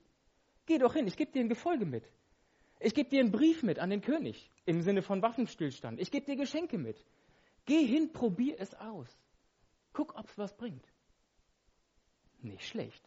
Geh 0.66 0.78
doch 0.78 0.94
hin, 0.94 1.06
ich 1.06 1.16
gebe 1.16 1.32
dir 1.32 1.40
ein 1.40 1.48
Gefolge 1.48 1.86
mit. 1.86 2.10
Ich 2.80 2.94
gebe 2.94 3.08
dir 3.08 3.20
einen 3.20 3.32
Brief 3.32 3.62
mit 3.62 3.78
an 3.78 3.90
den 3.90 4.02
König 4.02 4.50
im 4.66 4.82
Sinne 4.82 5.02
von 5.02 5.22
Waffenstillstand. 5.22 6.00
Ich 6.00 6.10
gebe 6.10 6.26
dir 6.26 6.36
Geschenke 6.36 6.76
mit. 6.76 7.02
Geh 7.64 7.86
hin, 7.86 8.12
probier 8.12 8.56
es 8.58 8.74
aus. 8.74 9.08
Guck, 9.92 10.14
ob 10.18 10.28
es 10.28 10.36
was 10.36 10.54
bringt. 10.56 10.86
Nicht 12.42 12.66
schlecht. 12.66 13.02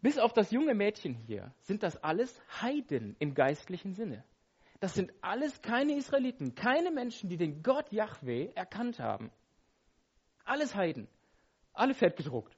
Bis 0.00 0.18
auf 0.18 0.32
das 0.32 0.50
junge 0.50 0.74
Mädchen 0.74 1.14
hier 1.14 1.52
sind 1.60 1.82
das 1.82 1.96
alles 1.96 2.40
Heiden 2.62 3.16
im 3.18 3.34
geistlichen 3.34 3.94
Sinne. 3.94 4.24
Das 4.78 4.94
sind 4.94 5.12
alles 5.20 5.60
keine 5.60 5.96
Israeliten, 5.96 6.54
keine 6.54 6.90
Menschen, 6.90 7.28
die 7.28 7.36
den 7.36 7.62
Gott 7.62 7.92
Yahweh 7.92 8.50
erkannt 8.54 8.98
haben. 8.98 9.30
Alles 10.44 10.74
Heiden, 10.74 11.08
alle 11.72 11.94
fett 11.94 12.16
gedruckt. 12.16 12.56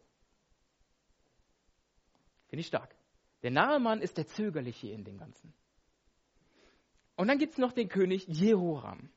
Finde 2.49 2.61
ich 2.61 2.67
stark. 2.67 2.95
Der 3.43 3.51
nahe 3.51 3.81
Mann 3.81 4.01
ist 4.01 4.19
der 4.19 4.27
Zögerliche 4.27 4.89
in 4.89 5.05
dem 5.05 5.19
Ganzen. 5.19 5.53
Und 7.17 7.29
dann 7.29 7.39
gibt 7.39 7.53
es 7.53 7.59
noch 7.59 7.73
den 7.73 7.89
König 7.89 8.27
Jehoram. 8.29 9.11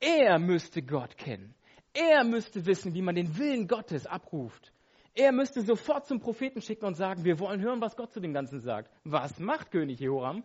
Er 0.00 0.38
müsste 0.38 0.82
Gott 0.82 1.16
kennen. 1.16 1.54
Er 1.92 2.24
müsste 2.24 2.64
wissen, 2.66 2.94
wie 2.94 3.02
man 3.02 3.14
den 3.14 3.36
Willen 3.38 3.66
Gottes 3.66 4.06
abruft. 4.06 4.72
Er 5.14 5.32
müsste 5.32 5.62
sofort 5.62 6.06
zum 6.06 6.20
Propheten 6.20 6.60
schicken 6.60 6.84
und 6.84 6.94
sagen, 6.94 7.24
wir 7.24 7.40
wollen 7.40 7.60
hören, 7.60 7.80
was 7.80 7.96
Gott 7.96 8.12
zu 8.12 8.20
dem 8.20 8.32
Ganzen 8.32 8.60
sagt. 8.60 8.90
Was 9.04 9.40
macht 9.40 9.72
König 9.72 9.98
Jehoram? 9.98 10.44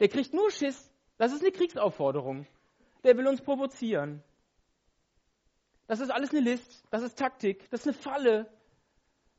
Der 0.00 0.08
kriegt 0.08 0.32
nur 0.32 0.50
Schiss, 0.50 0.90
das 1.18 1.32
ist 1.32 1.42
eine 1.42 1.52
Kriegsaufforderung. 1.52 2.46
Der 3.04 3.16
will 3.16 3.26
uns 3.26 3.42
provozieren. 3.42 4.22
Das 5.86 6.00
ist 6.00 6.10
alles 6.10 6.30
eine 6.30 6.40
List, 6.40 6.84
das 6.90 7.02
ist 7.02 7.18
Taktik, 7.18 7.68
das 7.70 7.80
ist 7.80 7.88
eine 7.88 7.94
Falle. 7.94 8.50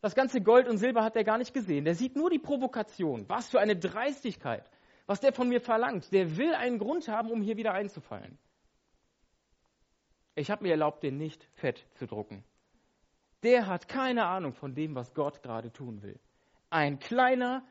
Das 0.02 0.14
ganze 0.14 0.42
Gold 0.42 0.68
und 0.68 0.78
Silber 0.78 1.04
hat 1.04 1.16
er 1.16 1.24
gar 1.24 1.40
nicht 1.40 1.54
gesehen. 1.54 1.86
Der 1.86 1.96
sieht 1.96 2.16
nur 2.16 2.30
die 2.30 2.38
Provokation. 2.38 3.28
Was 3.28 3.50
für 3.50 3.60
eine 3.60 3.76
Dreistigkeit. 3.76 4.70
Was 5.08 5.20
der 5.20 5.34
von 5.34 5.50
mir 5.50 5.62
verlangt. 5.62 6.12
Der 6.14 6.38
will 6.38 6.54
einen 6.54 6.78
Grund 6.78 7.08
haben, 7.08 7.32
um 7.32 7.42
hier 7.42 7.58
wieder 7.58 7.74
einzufallen. 7.74 8.38
Ich 10.36 10.52
habe 10.52 10.64
mir 10.64 10.72
erlaubt, 10.72 11.02
den 11.02 11.18
nicht 11.18 11.48
fett 11.56 11.88
zu 11.96 12.06
drucken. 12.06 12.44
Der 13.42 13.68
hat 13.68 13.88
keine 13.88 14.26
Ahnung 14.26 14.54
von 14.54 14.76
dem, 14.76 14.94
was 14.94 15.14
Gott 15.14 15.42
gerade 15.42 15.72
tun 15.72 16.04
will. 16.04 16.20
Ein 16.70 17.00
kleiner, 17.00 17.66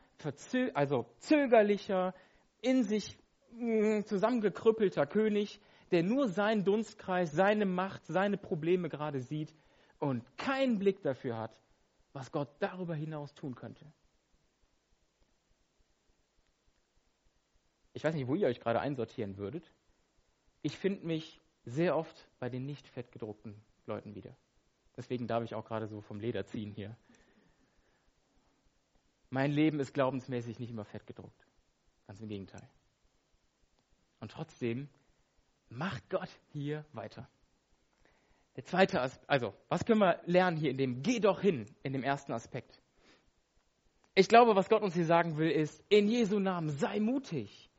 also 0.73 1.05
zögerlicher, 1.19 2.13
in 2.61 2.83
sich 2.83 3.17
mm, 3.51 4.01
zusammengekrüppelter 4.05 5.05
König, 5.05 5.61
der 5.91 6.03
nur 6.03 6.27
seinen 6.27 6.63
Dunstkreis, 6.63 7.31
seine 7.31 7.65
Macht, 7.65 8.05
seine 8.05 8.37
Probleme 8.37 8.89
gerade 8.89 9.21
sieht 9.21 9.53
und 9.99 10.23
keinen 10.37 10.79
Blick 10.79 11.01
dafür 11.01 11.37
hat, 11.37 11.59
was 12.13 12.31
Gott 12.31 12.49
darüber 12.59 12.95
hinaus 12.95 13.33
tun 13.33 13.55
könnte. 13.55 13.85
Ich 17.93 18.03
weiß 18.03 18.13
nicht, 18.15 18.27
wo 18.27 18.35
ihr 18.35 18.47
euch 18.47 18.59
gerade 18.59 18.81
einsortieren 18.81 19.37
würdet. 19.37 19.71
Ich 20.61 20.77
finde 20.77 21.05
mich 21.05 21.41
sehr 21.63 21.95
oft 21.95 22.27
bei 22.39 22.49
den 22.49 22.65
nicht 22.65 22.87
fett 22.87 23.11
gedruckten 23.11 23.55
Leuten 23.85 24.15
wieder. 24.15 24.35
Deswegen 24.97 25.27
darf 25.27 25.43
ich 25.43 25.55
auch 25.55 25.65
gerade 25.65 25.87
so 25.87 26.01
vom 26.01 26.19
Leder 26.19 26.45
ziehen 26.45 26.71
hier. 26.71 26.95
Mein 29.29 29.51
Leben 29.51 29.79
ist 29.79 29.93
glaubensmäßig 29.93 30.59
nicht 30.59 30.69
immer 30.69 30.85
fett 30.85 31.07
gedruckt. 31.07 31.45
Ganz 32.07 32.19
im 32.21 32.27
Gegenteil. 32.27 32.67
Und 34.19 34.31
trotzdem 34.31 34.89
macht 35.75 36.09
Gott 36.09 36.29
hier 36.51 36.85
weiter. 36.93 37.27
Der 38.55 38.63
zweite 38.63 39.01
Aspekt, 39.01 39.29
also, 39.29 39.53
was 39.67 39.85
können 39.85 39.99
wir 39.99 40.21
lernen 40.25 40.57
hier 40.57 40.71
in 40.71 40.77
dem 40.77 41.01
Geh 41.01 41.19
doch 41.19 41.41
hin, 41.41 41.65
in 41.83 41.93
dem 41.93 42.03
ersten 42.03 42.31
Aspekt? 42.31 42.81
Ich 44.13 44.29
glaube, 44.29 44.55
was 44.55 44.69
Gott 44.69 44.81
uns 44.81 44.93
hier 44.93 45.05
sagen 45.05 45.37
will, 45.37 45.51
ist, 45.51 45.83
in 45.89 46.07
Jesu 46.07 46.39
Namen 46.39 46.69
sei 46.69 47.01
mutig. 47.01 47.69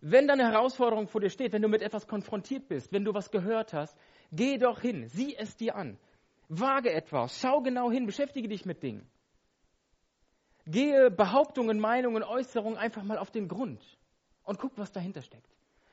Wenn 0.00 0.28
da 0.28 0.34
eine 0.34 0.50
Herausforderung 0.50 1.08
vor 1.08 1.20
dir 1.20 1.30
steht, 1.30 1.52
wenn 1.52 1.62
du 1.62 1.68
mit 1.68 1.82
etwas 1.82 2.06
konfrontiert 2.06 2.68
bist, 2.68 2.92
wenn 2.92 3.04
du 3.04 3.12
was 3.12 3.30
gehört 3.30 3.72
hast, 3.72 3.96
geh 4.30 4.56
doch 4.56 4.80
hin, 4.80 5.08
sieh 5.08 5.36
es 5.36 5.56
dir 5.56 5.74
an. 5.74 5.98
Wage 6.48 6.92
etwas, 6.92 7.38
schau 7.40 7.60
genau 7.60 7.90
hin, 7.90 8.06
beschäftige 8.06 8.48
dich 8.48 8.64
mit 8.64 8.82
Dingen. 8.82 9.06
Gehe 10.66 11.10
Behauptungen, 11.10 11.80
Meinungen, 11.80 12.22
Äußerungen 12.22 12.78
einfach 12.78 13.02
mal 13.02 13.18
auf 13.18 13.30
den 13.30 13.48
Grund 13.48 13.82
und 14.44 14.58
guck, 14.58 14.78
was 14.78 14.92
dahinter 14.92 15.22
steckt. 15.22 15.50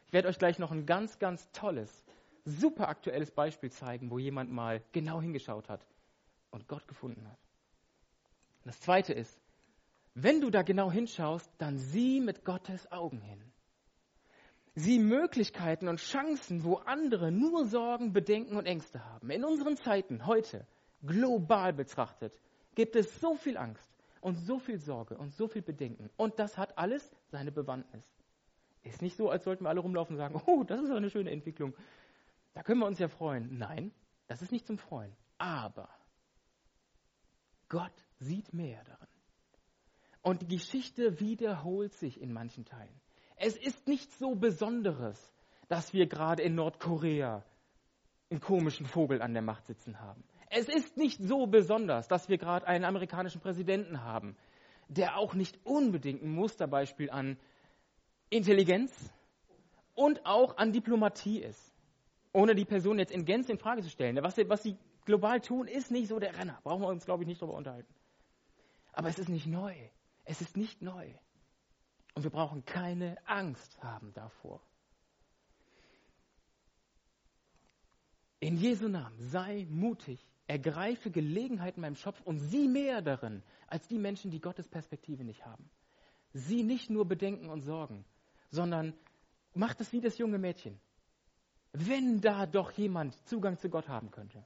Ich 0.07 0.13
werde 0.13 0.27
euch 0.27 0.39
gleich 0.39 0.59
noch 0.59 0.71
ein 0.71 0.85
ganz, 0.85 1.19
ganz 1.19 1.49
tolles, 1.51 2.05
super 2.43 2.89
aktuelles 2.89 3.31
Beispiel 3.31 3.71
zeigen, 3.71 4.09
wo 4.09 4.17
jemand 4.17 4.51
mal 4.51 4.81
genau 4.91 5.21
hingeschaut 5.21 5.69
hat 5.69 5.85
und 6.51 6.67
Gott 6.67 6.87
gefunden 6.87 7.27
hat. 7.27 7.39
Das 8.65 8.79
zweite 8.81 9.13
ist, 9.13 9.39
wenn 10.13 10.41
du 10.41 10.49
da 10.49 10.63
genau 10.63 10.91
hinschaust, 10.91 11.49
dann 11.57 11.77
sieh 11.77 12.19
mit 12.19 12.43
Gottes 12.43 12.91
Augen 12.91 13.21
hin 13.21 13.47
sie 14.77 14.99
Möglichkeiten 14.99 15.87
und 15.87 15.99
Chancen, 15.99 16.63
wo 16.63 16.75
andere 16.75 17.31
nur 17.31 17.65
Sorgen, 17.65 18.13
Bedenken 18.13 18.55
und 18.57 18.67
Ängste 18.67 19.03
haben. 19.03 19.31
In 19.31 19.43
unseren 19.43 19.75
Zeiten, 19.75 20.27
heute, 20.27 20.67
global 21.03 21.73
betrachtet, 21.73 22.39
gibt 22.75 22.95
es 22.95 23.19
so 23.19 23.35
viel 23.35 23.57
Angst 23.57 23.89
und 24.21 24.35
so 24.35 24.59
viel 24.59 24.77
Sorge 24.77 25.17
und 25.17 25.33
so 25.33 25.47
viel 25.47 25.63
Bedenken. 25.63 26.11
Und 26.15 26.37
das 26.37 26.59
hat 26.59 26.77
alles 26.77 27.11
seine 27.31 27.51
Bewandtnis. 27.51 28.03
Ist 28.87 29.01
nicht 29.01 29.17
so, 29.17 29.29
als 29.29 29.43
sollten 29.43 29.63
wir 29.63 29.69
alle 29.69 29.79
rumlaufen 29.79 30.15
und 30.15 30.17
sagen, 30.17 30.41
oh, 30.47 30.63
das 30.63 30.81
ist 30.81 30.91
eine 30.91 31.09
schöne 31.09 31.31
Entwicklung. 31.31 31.73
Da 32.53 32.63
können 32.63 32.79
wir 32.79 32.87
uns 32.87 32.99
ja 32.99 33.07
freuen. 33.07 33.57
Nein, 33.57 33.91
das 34.27 34.41
ist 34.41 34.51
nicht 34.51 34.65
zum 34.65 34.77
Freuen. 34.77 35.15
Aber 35.37 35.89
Gott 37.69 37.93
sieht 38.19 38.53
mehr 38.53 38.83
darin. 38.83 39.07
Und 40.21 40.41
die 40.41 40.57
Geschichte 40.57 41.19
wiederholt 41.19 41.93
sich 41.93 42.19
in 42.21 42.33
manchen 42.33 42.65
Teilen. 42.65 42.99
Es 43.35 43.55
ist 43.55 43.87
nichts 43.87 44.17
so 44.17 44.35
Besonderes, 44.35 45.33
dass 45.67 45.93
wir 45.93 46.07
gerade 46.07 46.41
in 46.41 46.55
Nordkorea 46.55 47.43
einen 48.29 48.41
komischen 48.41 48.85
Vogel 48.85 49.21
an 49.21 49.33
der 49.33 49.43
Macht 49.43 49.67
sitzen 49.67 49.99
haben. 49.99 50.23
Es 50.49 50.67
ist 50.67 50.97
nicht 50.97 51.21
so 51.21 51.45
besonders, 51.45 52.07
dass 52.07 52.29
wir 52.29 52.37
gerade 52.37 52.67
einen 52.67 52.85
amerikanischen 52.85 53.41
Präsidenten 53.41 54.01
haben, 54.01 54.35
der 54.87 55.17
auch 55.17 55.33
nicht 55.33 55.59
unbedingt 55.65 56.23
ein 56.23 56.31
Musterbeispiel 56.31 57.09
an 57.09 57.37
Intelligenz 58.29 58.91
und 59.95 60.25
auch 60.25 60.57
an 60.57 60.71
Diplomatie 60.71 61.39
ist. 61.39 61.73
Ohne 62.33 62.55
die 62.55 62.65
Person 62.65 62.99
jetzt 62.99 63.11
in 63.11 63.25
Gänze 63.25 63.51
in 63.51 63.57
Frage 63.57 63.81
zu 63.81 63.89
stellen. 63.89 64.21
Was 64.21 64.35
sie, 64.35 64.47
was 64.49 64.63
sie 64.63 64.77
global 65.05 65.41
tun, 65.41 65.67
ist 65.67 65.91
nicht 65.91 66.07
so 66.07 66.19
der 66.19 66.37
Renner. 66.37 66.59
Brauchen 66.63 66.81
wir 66.81 66.87
uns, 66.87 67.05
glaube 67.05 67.23
ich, 67.23 67.27
nicht 67.27 67.41
darüber 67.41 67.57
unterhalten. 67.57 67.93
Aber 68.91 69.09
es 69.09 69.17
ist 69.17 69.29
nicht 69.29 69.47
neu. 69.47 69.73
Es 70.25 70.41
ist 70.41 70.57
nicht 70.57 70.81
neu. 70.81 71.07
Und 72.13 72.23
wir 72.23 72.31
brauchen 72.31 72.65
keine 72.65 73.17
Angst 73.25 73.81
haben 73.81 74.13
davor. 74.13 74.61
In 78.39 78.57
Jesu 78.57 78.87
Namen 78.87 79.17
sei 79.19 79.65
mutig, 79.69 80.27
ergreife 80.45 81.09
Gelegenheiten 81.09 81.81
meinem 81.81 81.95
Schopf 81.95 82.21
und 82.21 82.39
sieh 82.39 82.67
mehr 82.67 83.01
darin 83.01 83.41
als 83.67 83.87
die 83.87 83.97
Menschen, 83.97 84.31
die 84.31 84.41
Gottes 84.41 84.67
Perspektive 84.67 85.23
nicht 85.23 85.45
haben. 85.45 85.69
Sieh 86.33 86.63
nicht 86.63 86.89
nur 86.89 87.07
Bedenken 87.07 87.49
und 87.49 87.61
Sorgen, 87.61 88.05
sondern 88.49 88.93
mach 89.53 89.73
das 89.73 89.91
wie 89.91 90.01
das 90.01 90.17
junge 90.17 90.37
Mädchen. 90.37 90.79
Wenn 91.73 92.21
da 92.21 92.45
doch 92.45 92.71
jemand 92.71 93.13
Zugang 93.27 93.57
zu 93.57 93.69
Gott 93.69 93.87
haben 93.87 94.11
könnte. 94.11 94.45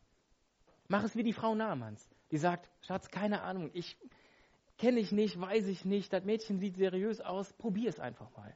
Mach 0.87 1.03
es 1.03 1.15
wie 1.15 1.23
die 1.23 1.33
Frau 1.33 1.55
Nahmanns, 1.55 2.09
die 2.31 2.37
sagt, 2.37 2.69
Schatz, 2.81 3.09
keine 3.09 3.43
Ahnung, 3.43 3.69
ich, 3.73 3.97
kenne 4.77 4.99
ich 4.99 5.11
nicht, 5.11 5.39
weiß 5.39 5.67
ich 5.67 5.85
nicht, 5.85 6.11
das 6.11 6.25
Mädchen 6.25 6.59
sieht 6.59 6.75
seriös 6.75 7.21
aus, 7.21 7.53
probier 7.53 7.89
es 7.89 7.99
einfach 7.99 8.29
mal. 8.35 8.55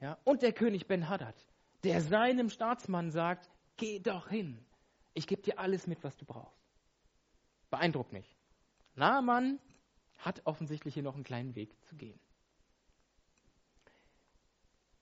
Ja? 0.00 0.18
Und 0.24 0.42
der 0.42 0.52
König 0.52 0.88
Ben-Hadad, 0.88 1.36
der 1.84 2.00
seinem 2.00 2.50
Staatsmann 2.50 3.10
sagt, 3.10 3.48
geh 3.76 4.00
doch 4.00 4.28
hin, 4.28 4.58
ich 5.14 5.26
gebe 5.26 5.42
dir 5.42 5.58
alles 5.58 5.86
mit, 5.86 6.02
was 6.02 6.16
du 6.16 6.24
brauchst. 6.24 6.60
Beeindruckt 7.70 8.12
mich. 8.12 8.36
Naaman 8.94 9.60
hat 10.18 10.42
offensichtlich 10.44 10.94
hier 10.94 11.02
noch 11.02 11.14
einen 11.14 11.24
kleinen 11.24 11.54
Weg 11.54 11.76
zu 11.84 11.96
gehen. 11.96 12.18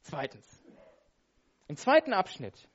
Zweitens. 0.00 0.46
Im 1.68 1.76
zweiten 1.76 2.12
Abschnitt 2.12 2.68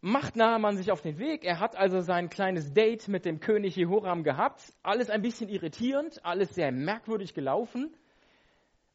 macht 0.00 0.36
Naaman 0.36 0.76
sich 0.76 0.90
auf 0.92 1.02
den 1.02 1.18
Weg. 1.18 1.44
Er 1.44 1.60
hat 1.60 1.76
also 1.76 2.00
sein 2.00 2.30
kleines 2.30 2.72
Date 2.72 3.08
mit 3.08 3.24
dem 3.24 3.40
König 3.40 3.76
Jehoram 3.76 4.22
gehabt. 4.22 4.72
Alles 4.82 5.10
ein 5.10 5.22
bisschen 5.22 5.48
irritierend, 5.48 6.24
alles 6.24 6.54
sehr 6.54 6.72
merkwürdig 6.72 7.34
gelaufen. 7.34 7.94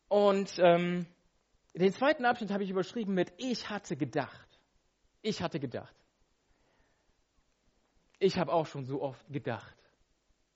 Und 0.08 0.56
ähm, 0.60 1.06
den 1.74 1.92
zweiten 1.94 2.26
Abschnitt 2.26 2.52
habe 2.52 2.64
ich 2.64 2.70
überschrieben 2.70 3.14
mit 3.14 3.34
Ich 3.38 3.70
hatte 3.70 3.98
gedacht. 3.98 4.48
Ich 5.22 5.42
hatte 5.42 5.60
gedacht. 5.60 5.96
Ich 8.20 8.38
habe 8.38 8.54
auch 8.54 8.66
schon 8.66 8.86
so 8.86 9.02
oft 9.02 9.28
gedacht 9.32 9.76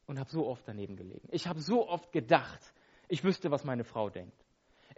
und 0.05 0.17
habe 0.17 0.29
so 0.29 0.47
oft 0.47 0.67
daneben 0.67 0.95
gelegen. 0.95 1.27
Ich 1.31 1.47
habe 1.47 1.59
so 1.59 1.87
oft 1.87 2.11
gedacht, 2.11 2.73
ich 3.09 3.23
wüsste, 3.23 3.51
was 3.51 3.63
meine 3.63 3.83
Frau 3.83 4.09
denkt. 4.09 4.45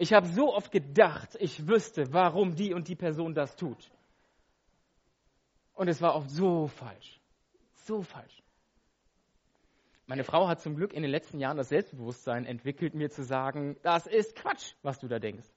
Ich 0.02 0.14
habe 0.14 0.26
so 0.26 0.52
oft 0.52 0.72
gedacht, 0.72 1.38
ich 1.40 1.68
wüsste, 1.68 2.12
warum 2.12 2.56
die 2.56 2.74
und 2.74 2.88
die 2.88 2.96
Person 2.96 3.36
das 3.36 3.56
tut. 3.56 3.92
Und 5.76 5.90
es 5.90 6.02
war 6.02 6.16
oft 6.16 6.32
so 6.32 6.66
falsch. 6.66 7.22
So 7.86 8.02
falsch. 8.02 8.42
Meine 10.08 10.24
Frau 10.24 10.48
hat 10.48 10.60
zum 10.60 10.76
Glück 10.76 10.94
in 10.94 11.04
den 11.04 11.12
letzten 11.12 11.40
Jahren 11.40 11.56
das 11.56 11.70
Selbstbewusstsein 11.70 12.48
entwickelt, 12.48 12.96
mir 12.96 13.12
zu 13.12 13.24
sagen, 13.24 13.78
das 13.84 14.08
ist 14.08 14.36
Quatsch, 14.36 14.74
was 14.82 14.98
du 14.98 15.08
da 15.08 15.20
denkst. 15.20 15.48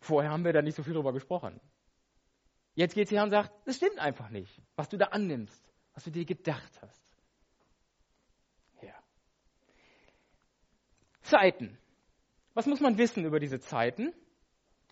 Vorher 0.00 0.30
haben 0.30 0.46
wir 0.46 0.54
da 0.54 0.62
nicht 0.62 0.76
so 0.76 0.82
viel 0.82 0.94
drüber 0.94 1.12
gesprochen. 1.12 1.60
Jetzt 2.74 2.94
geht 2.94 3.08
sie 3.08 3.16
her 3.16 3.24
und 3.24 3.30
sagt, 3.30 3.52
das 3.66 3.76
stimmt 3.76 3.98
einfach 3.98 4.30
nicht, 4.30 4.58
was 4.74 4.88
du 4.88 4.96
da 4.96 5.08
annimmst, 5.08 5.62
was 5.92 6.04
du 6.04 6.10
dir 6.10 6.24
gedacht 6.24 6.80
hast. 6.80 7.04
Ja. 8.80 8.94
Zeiten. 11.20 11.76
Was 12.54 12.66
muss 12.66 12.80
man 12.80 12.98
wissen 12.98 13.24
über 13.24 13.40
diese 13.40 13.60
Zeiten, 13.60 14.12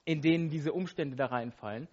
in 0.05 0.23
denen 0.23 0.49
diese 0.49 0.73
Umstände 0.73 1.17
da 1.17 1.27
reinfallen? 1.27 1.89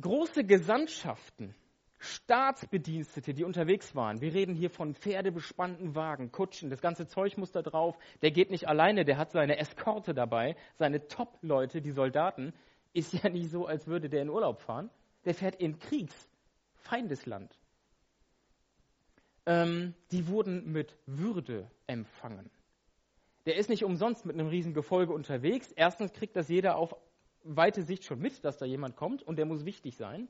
große 0.00 0.44
Gesandtschaften, 0.44 1.54
Staatsbedienstete, 1.98 3.32
die 3.32 3.44
unterwegs 3.44 3.94
waren. 3.94 4.20
Wir 4.20 4.34
reden 4.34 4.54
hier 4.54 4.70
von 4.70 4.94
pferdebespannten 4.94 5.94
Wagen, 5.94 6.32
Kutschen, 6.32 6.70
das 6.70 6.80
ganze 6.80 7.06
Zeug 7.06 7.38
muss 7.38 7.52
da 7.52 7.62
drauf. 7.62 7.96
Der 8.22 8.32
geht 8.32 8.50
nicht 8.50 8.68
alleine, 8.68 9.04
der 9.04 9.18
hat 9.18 9.30
seine 9.30 9.58
Eskorte 9.58 10.12
dabei, 10.14 10.56
seine 10.78 11.06
Top-Leute, 11.06 11.80
die 11.80 11.92
Soldaten. 11.92 12.52
Ist 12.92 13.14
ja 13.14 13.30
nicht 13.30 13.50
so, 13.50 13.66
als 13.66 13.86
würde 13.86 14.10
der 14.10 14.22
in 14.22 14.28
Urlaub 14.28 14.60
fahren. 14.60 14.90
Der 15.24 15.34
fährt 15.34 15.54
in 15.54 15.78
Kriegsfeindesland. 15.78 17.56
Ähm, 19.46 19.94
die 20.10 20.26
wurden 20.28 20.72
mit 20.72 20.96
Würde 21.06 21.70
empfangen. 21.86 22.50
Der 23.46 23.56
ist 23.56 23.68
nicht 23.68 23.84
umsonst 23.84 24.24
mit 24.24 24.34
einem 24.34 24.48
riesen 24.48 24.74
Gefolge 24.74 25.12
unterwegs. 25.12 25.72
Erstens 25.72 26.12
kriegt 26.12 26.36
das 26.36 26.48
jeder 26.48 26.76
auf 26.76 26.94
weite 27.44 27.82
Sicht 27.82 28.04
schon 28.04 28.20
mit, 28.20 28.44
dass 28.44 28.58
da 28.58 28.66
jemand 28.66 28.96
kommt 28.96 29.22
und 29.22 29.36
der 29.36 29.46
muss 29.46 29.64
wichtig 29.64 29.96
sein. 29.96 30.28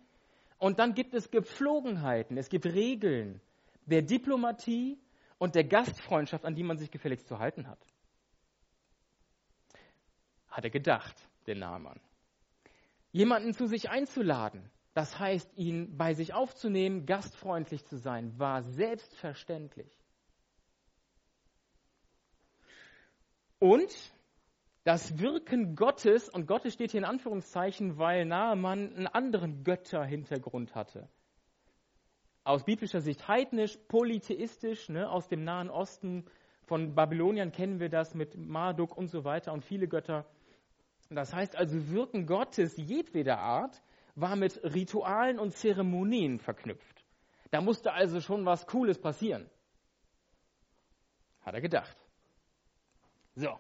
Und 0.59 0.79
dann 0.79 0.95
gibt 0.95 1.13
es 1.13 1.31
Gepflogenheiten, 1.31 2.39
es 2.39 2.49
gibt 2.49 2.67
Regeln 2.67 3.41
der 3.87 4.03
Diplomatie 4.03 4.99
und 5.39 5.55
der 5.55 5.65
Gastfreundschaft, 5.65 6.45
an 6.45 6.55
die 6.55 6.63
man 6.63 6.79
sich 6.79 6.91
gefälligst 6.91 7.27
zu 7.27 7.39
halten 7.39 7.67
hat. 7.67 7.85
Hat 10.49 10.65
er 10.65 10.71
gedacht, 10.71 11.17
der 11.47 11.57
Naaman. 11.57 12.01
Jemanden 13.11 13.53
zu 13.53 13.67
sich 13.67 13.91
einzuladen, 13.91 14.71
das 14.95 15.19
heißt, 15.19 15.57
ihn 15.57 15.97
bei 15.97 16.15
sich 16.15 16.35
aufzunehmen, 16.35 17.07
gastfreundlich 17.07 17.85
zu 17.87 17.97
sein, 17.97 18.39
war 18.39 18.63
selbstverständlich. 18.63 20.02
Und 23.63 23.95
das 24.83 25.21
Wirken 25.21 25.77
Gottes, 25.77 26.29
und 26.29 26.49
Gottes 26.49 26.75
steht 26.75 26.91
hier 26.91 26.99
in 26.99 27.05
Anführungszeichen, 27.05 27.97
weil 27.97 28.25
Naaman 28.25 28.93
einen 28.93 29.07
anderen 29.07 29.63
Götterhintergrund 29.63 30.75
hatte. 30.75 31.09
Aus 32.43 32.65
biblischer 32.65 33.01
Sicht 33.01 33.29
heidnisch, 33.29 33.79
polytheistisch, 33.87 34.89
ne, 34.89 35.09
aus 35.09 35.29
dem 35.29 35.45
Nahen 35.45 35.71
Osten, 35.71 36.25
von 36.65 36.97
Babyloniern 36.97 37.53
kennen 37.53 37.79
wir 37.79 37.89
das 37.89 38.17
mit 38.17 38.37
Marduk 38.37 38.97
und 38.97 39.07
so 39.07 39.23
weiter 39.23 39.53
und 39.53 39.65
viele 39.65 39.87
Götter. 39.87 40.27
Das 41.09 41.33
heißt 41.33 41.55
also, 41.55 41.89
Wirken 41.91 42.27
Gottes 42.27 42.77
jedweder 42.77 43.39
Art 43.39 43.81
war 44.17 44.35
mit 44.35 44.61
Ritualen 44.65 45.39
und 45.39 45.53
Zeremonien 45.53 46.41
verknüpft. 46.41 47.05
Da 47.53 47.61
musste 47.61 47.93
also 47.93 48.21
schon 48.21 48.45
was 48.45 48.67
Cooles 48.67 49.01
passieren. 49.01 49.49
Hat 51.43 51.55
er 51.55 51.61
gedacht. 51.61 52.02
So. 53.35 53.59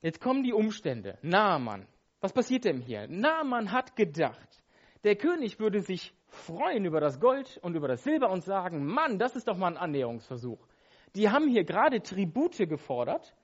Jetzt 0.00 0.20
kommen 0.20 0.42
die 0.42 0.52
Umstände. 0.52 1.18
Naaman. 1.22 1.86
Was 2.20 2.32
passiert 2.32 2.64
denn 2.64 2.80
hier? 2.80 3.06
Naaman 3.08 3.72
hat 3.72 3.96
gedacht, 3.96 4.62
der 5.02 5.16
König 5.16 5.58
würde 5.58 5.80
sich 5.80 6.14
freuen 6.28 6.84
über 6.84 7.00
das 7.00 7.20
Gold 7.20 7.58
und 7.62 7.76
über 7.76 7.88
das 7.88 8.02
Silber 8.02 8.30
und 8.30 8.42
sagen, 8.42 8.84
Mann, 8.84 9.18
das 9.18 9.36
ist 9.36 9.46
doch 9.46 9.56
mal 9.56 9.68
ein 9.68 9.76
Annäherungsversuch. 9.76 10.66
Die 11.14 11.30
haben 11.30 11.48
hier 11.48 11.64
gerade 11.64 12.02
Tribute 12.02 12.68
gefordert, 12.68 13.34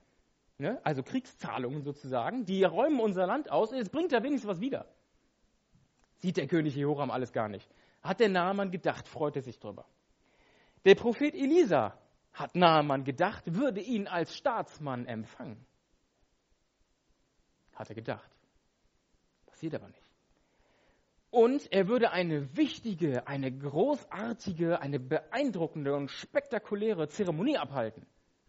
ne, 0.57 0.79
also 0.83 1.03
Kriegszahlungen 1.03 1.83
sozusagen, 1.83 2.45
die 2.45 2.63
räumen 2.63 2.99
unser 2.99 3.27
Land 3.27 3.51
aus 3.51 3.71
und 3.71 3.77
jetzt 3.77 3.91
bringt 3.91 4.11
er 4.11 4.23
wenigstens 4.23 4.49
was 4.49 4.59
wieder. 4.59 4.85
Sieht 6.17 6.37
der 6.37 6.47
König 6.47 6.75
Jehoram 6.75 7.11
alles 7.11 7.31
gar 7.31 7.47
nicht. 7.47 7.69
Hat 8.03 8.19
der 8.19 8.29
Naaman 8.29 8.71
gedacht, 8.71 9.07
freut 9.07 9.35
er 9.35 9.41
sich 9.41 9.59
drüber. 9.59 9.85
Der 10.85 10.95
Prophet 10.95 11.35
Elisa 11.35 11.97
hat 12.33 12.55
Naaman 12.55 13.03
gedacht, 13.03 13.43
würde 13.53 13.81
ihn 13.81 14.07
als 14.07 14.35
Staatsmann 14.35 15.05
empfangen. 15.05 15.65
Hat 17.75 17.89
er 17.89 17.95
gedacht. 17.95 18.31
Passiert 19.45 19.75
aber 19.75 19.87
nicht. 19.87 20.11
Und 21.29 21.71
er 21.71 21.87
würde 21.87 22.11
eine 22.11 22.55
wichtige, 22.57 23.25
eine 23.25 23.51
großartige, 23.51 24.81
eine 24.81 24.99
beeindruckende 24.99 25.95
und 25.95 26.09
spektakuläre 26.11 27.07
Zeremonie 27.07 27.57
abhalten. 27.57 28.05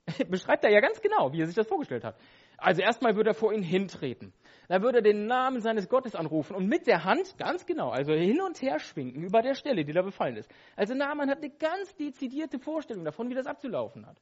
Beschreibt 0.29 0.65
er 0.65 0.71
ja 0.71 0.81
ganz 0.81 1.01
genau, 1.01 1.33
wie 1.33 1.43
er 1.43 1.47
sich 1.47 1.55
das 1.55 1.69
vorgestellt 1.69 2.03
hat. 2.03 2.17
Also 2.63 2.81
erstmal 2.81 3.17
würde 3.17 3.31
er 3.31 3.35
vor 3.35 3.53
ihn 3.53 3.63
hintreten. 3.63 4.33
Da 4.69 4.81
würde 4.81 4.99
er 4.99 5.03
den 5.03 5.27
Namen 5.27 5.61
seines 5.61 5.89
Gottes 5.89 6.15
anrufen 6.15 6.55
und 6.55 6.67
mit 6.67 6.87
der 6.87 7.05
Hand, 7.05 7.37
ganz 7.37 7.67
genau, 7.67 7.91
also 7.91 8.13
hin 8.13 8.41
und 8.41 8.63
her 8.63 8.79
schwingen 8.79 9.23
über 9.23 9.43
der 9.43 9.55
Stelle, 9.55 9.85
die 9.85 9.93
da 9.93 10.03
befallen 10.03 10.37
ist. 10.37 10.49
Also 10.77 10.95
Naaman 10.95 11.29
hat 11.29 11.39
eine 11.39 11.51
ganz 11.51 11.95
dezidierte 11.97 12.59
Vorstellung 12.59 13.05
davon, 13.05 13.29
wie 13.29 13.35
das 13.35 13.47
abzulaufen 13.47 14.07
hat. 14.07 14.17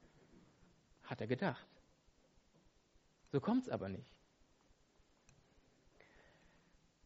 Hat 1.04 1.20
er 1.20 1.26
gedacht. 1.26 1.66
So 3.30 3.40
kommt 3.40 3.64
es 3.64 3.68
aber 3.68 3.88
nicht. 3.88 4.12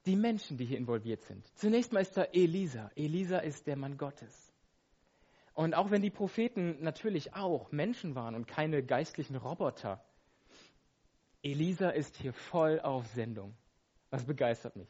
Die 0.07 0.17
Menschen, 0.17 0.57
die 0.57 0.67
hier 0.67 0.79
involviert 0.79 1.23
sind. 1.23 1.47
Zunächst 1.57 1.93
mal 1.93 2.01
ist 2.01 2.17
da 2.17 2.25
Elisa. 2.25 2.91
Elisa 2.95 3.39
ist 3.39 3.67
der 3.67 3.77
Mann 3.77 3.97
Gottes. 3.99 4.53
Und 5.55 5.75
auch 5.75 5.91
wenn 5.91 6.03
die 6.03 6.11
Propheten 6.11 6.83
natürlich 6.83 7.35
auch 7.35 7.73
Menschen 7.73 8.15
waren 8.15 8.35
und 8.35 8.47
keine 8.47 8.83
geistlichen 8.83 9.37
Roboter, 9.37 10.05
Elisa 11.45 11.91
ist 11.91 12.17
hier 12.17 12.33
voll 12.33 12.81
auf 12.81 13.07
Sendung. 13.09 13.55
Das 14.11 14.25
begeistert 14.25 14.77
mich. 14.77 14.89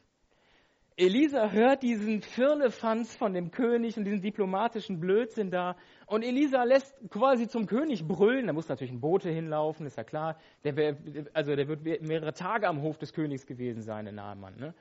Elisa 0.97 1.51
hört 1.51 1.83
diesen 1.83 2.21
Firlefanz 2.21 3.13
von 3.17 3.33
dem 3.33 3.51
König 3.51 3.97
und 3.97 4.05
diesen 4.05 4.21
diplomatischen 4.21 5.01
Blödsinn 5.01 5.51
da. 5.51 5.75
Und 6.07 6.23
Elisa 6.23 6.63
lässt 6.63 6.95
quasi 7.09 7.49
zum 7.49 7.65
König 7.65 8.07
brüllen. 8.07 8.47
Da 8.47 8.53
muss 8.53 8.69
natürlich 8.69 8.93
ein 8.93 9.01
Bote 9.01 9.29
hinlaufen, 9.29 9.85
ist 9.85 9.97
ja 9.97 10.05
klar. 10.05 10.37
Der 10.63 10.77
wär, 10.77 10.95
also 11.33 11.53
der 11.53 11.67
wird 11.67 11.83
mehrere 11.83 12.31
Tage 12.31 12.69
am 12.69 12.81
Hof 12.81 12.97
des 12.97 13.11
Königs 13.11 13.45
gewesen 13.45 13.81
sein, 13.81 14.05
der 14.05 14.13
Nahmann. 14.13 14.55
Ne? 14.55 14.73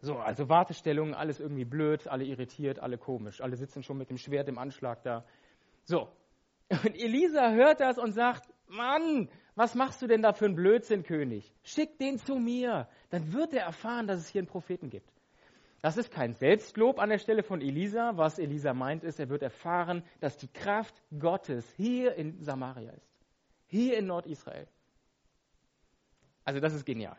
So, 0.00 0.14
also 0.18 0.48
Wartestellungen, 0.48 1.14
alles 1.14 1.40
irgendwie 1.40 1.64
blöd, 1.64 2.06
alle 2.06 2.24
irritiert, 2.24 2.78
alle 2.78 2.98
komisch. 2.98 3.40
Alle 3.40 3.56
sitzen 3.56 3.82
schon 3.82 3.98
mit 3.98 4.10
dem 4.10 4.18
Schwert 4.18 4.48
im 4.48 4.58
Anschlag 4.58 5.02
da. 5.02 5.24
So. 5.82 6.08
Und 6.70 6.94
Elisa 6.94 7.50
hört 7.50 7.80
das 7.80 7.98
und 7.98 8.12
sagt, 8.12 8.48
Mann, 8.68 9.28
was 9.58 9.74
machst 9.74 10.00
du 10.00 10.06
denn 10.06 10.22
da 10.22 10.32
für 10.32 10.44
einen 10.44 10.54
Blödsinn, 10.54 11.02
König? 11.02 11.52
Schick 11.64 11.98
den 11.98 12.18
zu 12.18 12.36
mir. 12.36 12.88
Dann 13.10 13.32
wird 13.32 13.52
er 13.52 13.64
erfahren, 13.64 14.06
dass 14.06 14.20
es 14.20 14.28
hier 14.28 14.38
einen 14.38 14.46
Propheten 14.46 14.88
gibt. 14.88 15.10
Das 15.82 15.96
ist 15.96 16.12
kein 16.12 16.34
Selbstlob 16.34 17.00
an 17.00 17.08
der 17.10 17.18
Stelle 17.18 17.42
von 17.42 17.60
Elisa. 17.60 18.16
Was 18.16 18.38
Elisa 18.38 18.72
meint, 18.72 19.02
ist, 19.02 19.18
er 19.18 19.28
wird 19.28 19.42
erfahren, 19.42 20.04
dass 20.20 20.36
die 20.36 20.46
Kraft 20.46 20.94
Gottes 21.18 21.68
hier 21.76 22.14
in 22.14 22.40
Samaria 22.40 22.92
ist. 22.92 23.10
Hier 23.66 23.98
in 23.98 24.06
Nordisrael. 24.06 24.68
Also 26.44 26.60
das 26.60 26.72
ist 26.72 26.86
genial. 26.86 27.18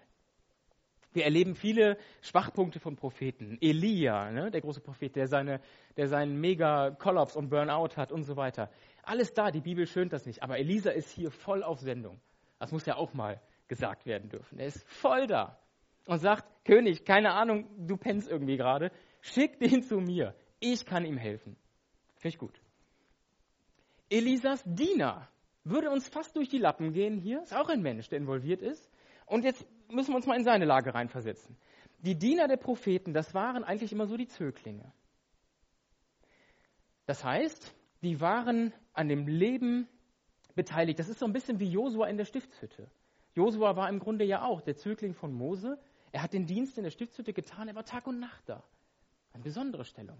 Wir 1.12 1.26
erleben 1.26 1.56
viele 1.56 1.98
Schwachpunkte 2.22 2.80
von 2.80 2.96
Propheten. 2.96 3.58
Elia, 3.62 4.32
ne, 4.32 4.52
der 4.52 4.62
große 4.62 4.80
Prophet, 4.80 5.16
der, 5.16 5.28
seine, 5.28 5.60
der 5.98 6.08
seinen 6.08 6.40
Mega-Kollaps 6.40 7.36
und 7.36 7.50
Burnout 7.50 7.98
hat 7.98 8.12
und 8.12 8.24
so 8.24 8.38
weiter. 8.38 8.70
Alles 9.10 9.34
da, 9.34 9.50
die 9.50 9.62
Bibel 9.62 9.88
schönt 9.88 10.14
das 10.14 10.28
nicht. 10.28 10.44
Aber 10.44 10.60
Elisa 10.60 10.92
ist 10.92 11.10
hier 11.10 11.32
voll 11.32 11.64
auf 11.64 11.80
Sendung. 11.80 12.22
Das 12.60 12.72
muss 12.72 12.86
ja 12.86 12.96
auch 12.96 13.16
mal 13.16 13.42
gesagt 13.68 14.06
werden 14.06 14.30
dürfen. 14.30 14.60
Er 14.60 14.68
ist 14.68 14.88
voll 14.88 15.26
da 15.26 15.58
und 16.06 16.20
sagt, 16.20 16.46
König, 16.64 17.06
keine 17.06 17.34
Ahnung, 17.34 17.68
du 17.88 17.98
pennst 17.98 18.30
irgendwie 18.30 18.56
gerade, 18.56 18.92
schick 19.22 19.60
den 19.60 19.82
zu 19.82 20.00
mir. 20.00 20.36
Ich 20.60 20.86
kann 20.86 21.06
ihm 21.06 21.18
helfen. 21.18 21.56
Finde 22.18 22.36
ich 22.36 22.38
gut. 22.38 22.62
Elisas 24.12 24.62
Diener 24.64 25.28
würde 25.64 25.90
uns 25.90 26.08
fast 26.08 26.36
durch 26.36 26.50
die 26.50 26.60
Lappen 26.60 26.94
gehen 26.94 27.18
hier. 27.18 27.42
Ist 27.42 27.56
auch 27.56 27.70
ein 27.70 27.82
Mensch, 27.82 28.10
der 28.10 28.20
involviert 28.20 28.62
ist. 28.62 28.92
Und 29.26 29.44
jetzt 29.44 29.66
müssen 29.92 30.12
wir 30.12 30.18
uns 30.18 30.28
mal 30.28 30.38
in 30.38 30.44
seine 30.44 30.66
Lage 30.66 30.94
reinversetzen. 30.94 31.58
Die 31.98 32.16
Diener 32.16 32.48
der 32.48 32.58
Propheten, 32.58 33.12
das 33.12 33.34
waren 33.34 33.64
eigentlich 33.64 33.92
immer 33.92 34.06
so 34.06 34.18
die 34.18 34.28
Zöglinge. 34.28 34.94
Das 37.08 37.24
heißt, 37.24 37.74
die 38.02 38.22
waren 38.22 38.74
an 38.94 39.08
dem 39.08 39.28
Leben 39.28 39.88
beteiligt. 40.56 41.00
Das 41.00 41.10
ist 41.10 41.20
so 41.20 41.26
ein 41.26 41.34
bisschen 41.34 41.60
wie 41.60 41.70
Josua 41.70 42.08
in 42.08 42.18
der 42.18 42.26
Stiftshütte. 42.26 42.90
Josua 43.34 43.76
war 43.76 43.90
im 43.90 44.00
Grunde 44.00 44.26
ja 44.26 44.44
auch 44.44 44.62
der 44.62 44.76
Zögling 44.76 45.14
von 45.14 45.34
Mose. 45.34 45.80
Er 46.12 46.24
hat 46.24 46.34
den 46.34 46.46
Dienst 46.46 46.78
in 46.78 46.84
der 46.84 46.92
Stiftshütte 46.92 47.34
getan, 47.34 47.68
er 47.68 47.76
war 47.76 47.86
Tag 47.86 48.08
und 48.08 48.20
Nacht 48.20 48.44
da. 48.48 48.64
Eine 49.34 49.44
besondere 49.44 49.86
Stellung. 49.86 50.18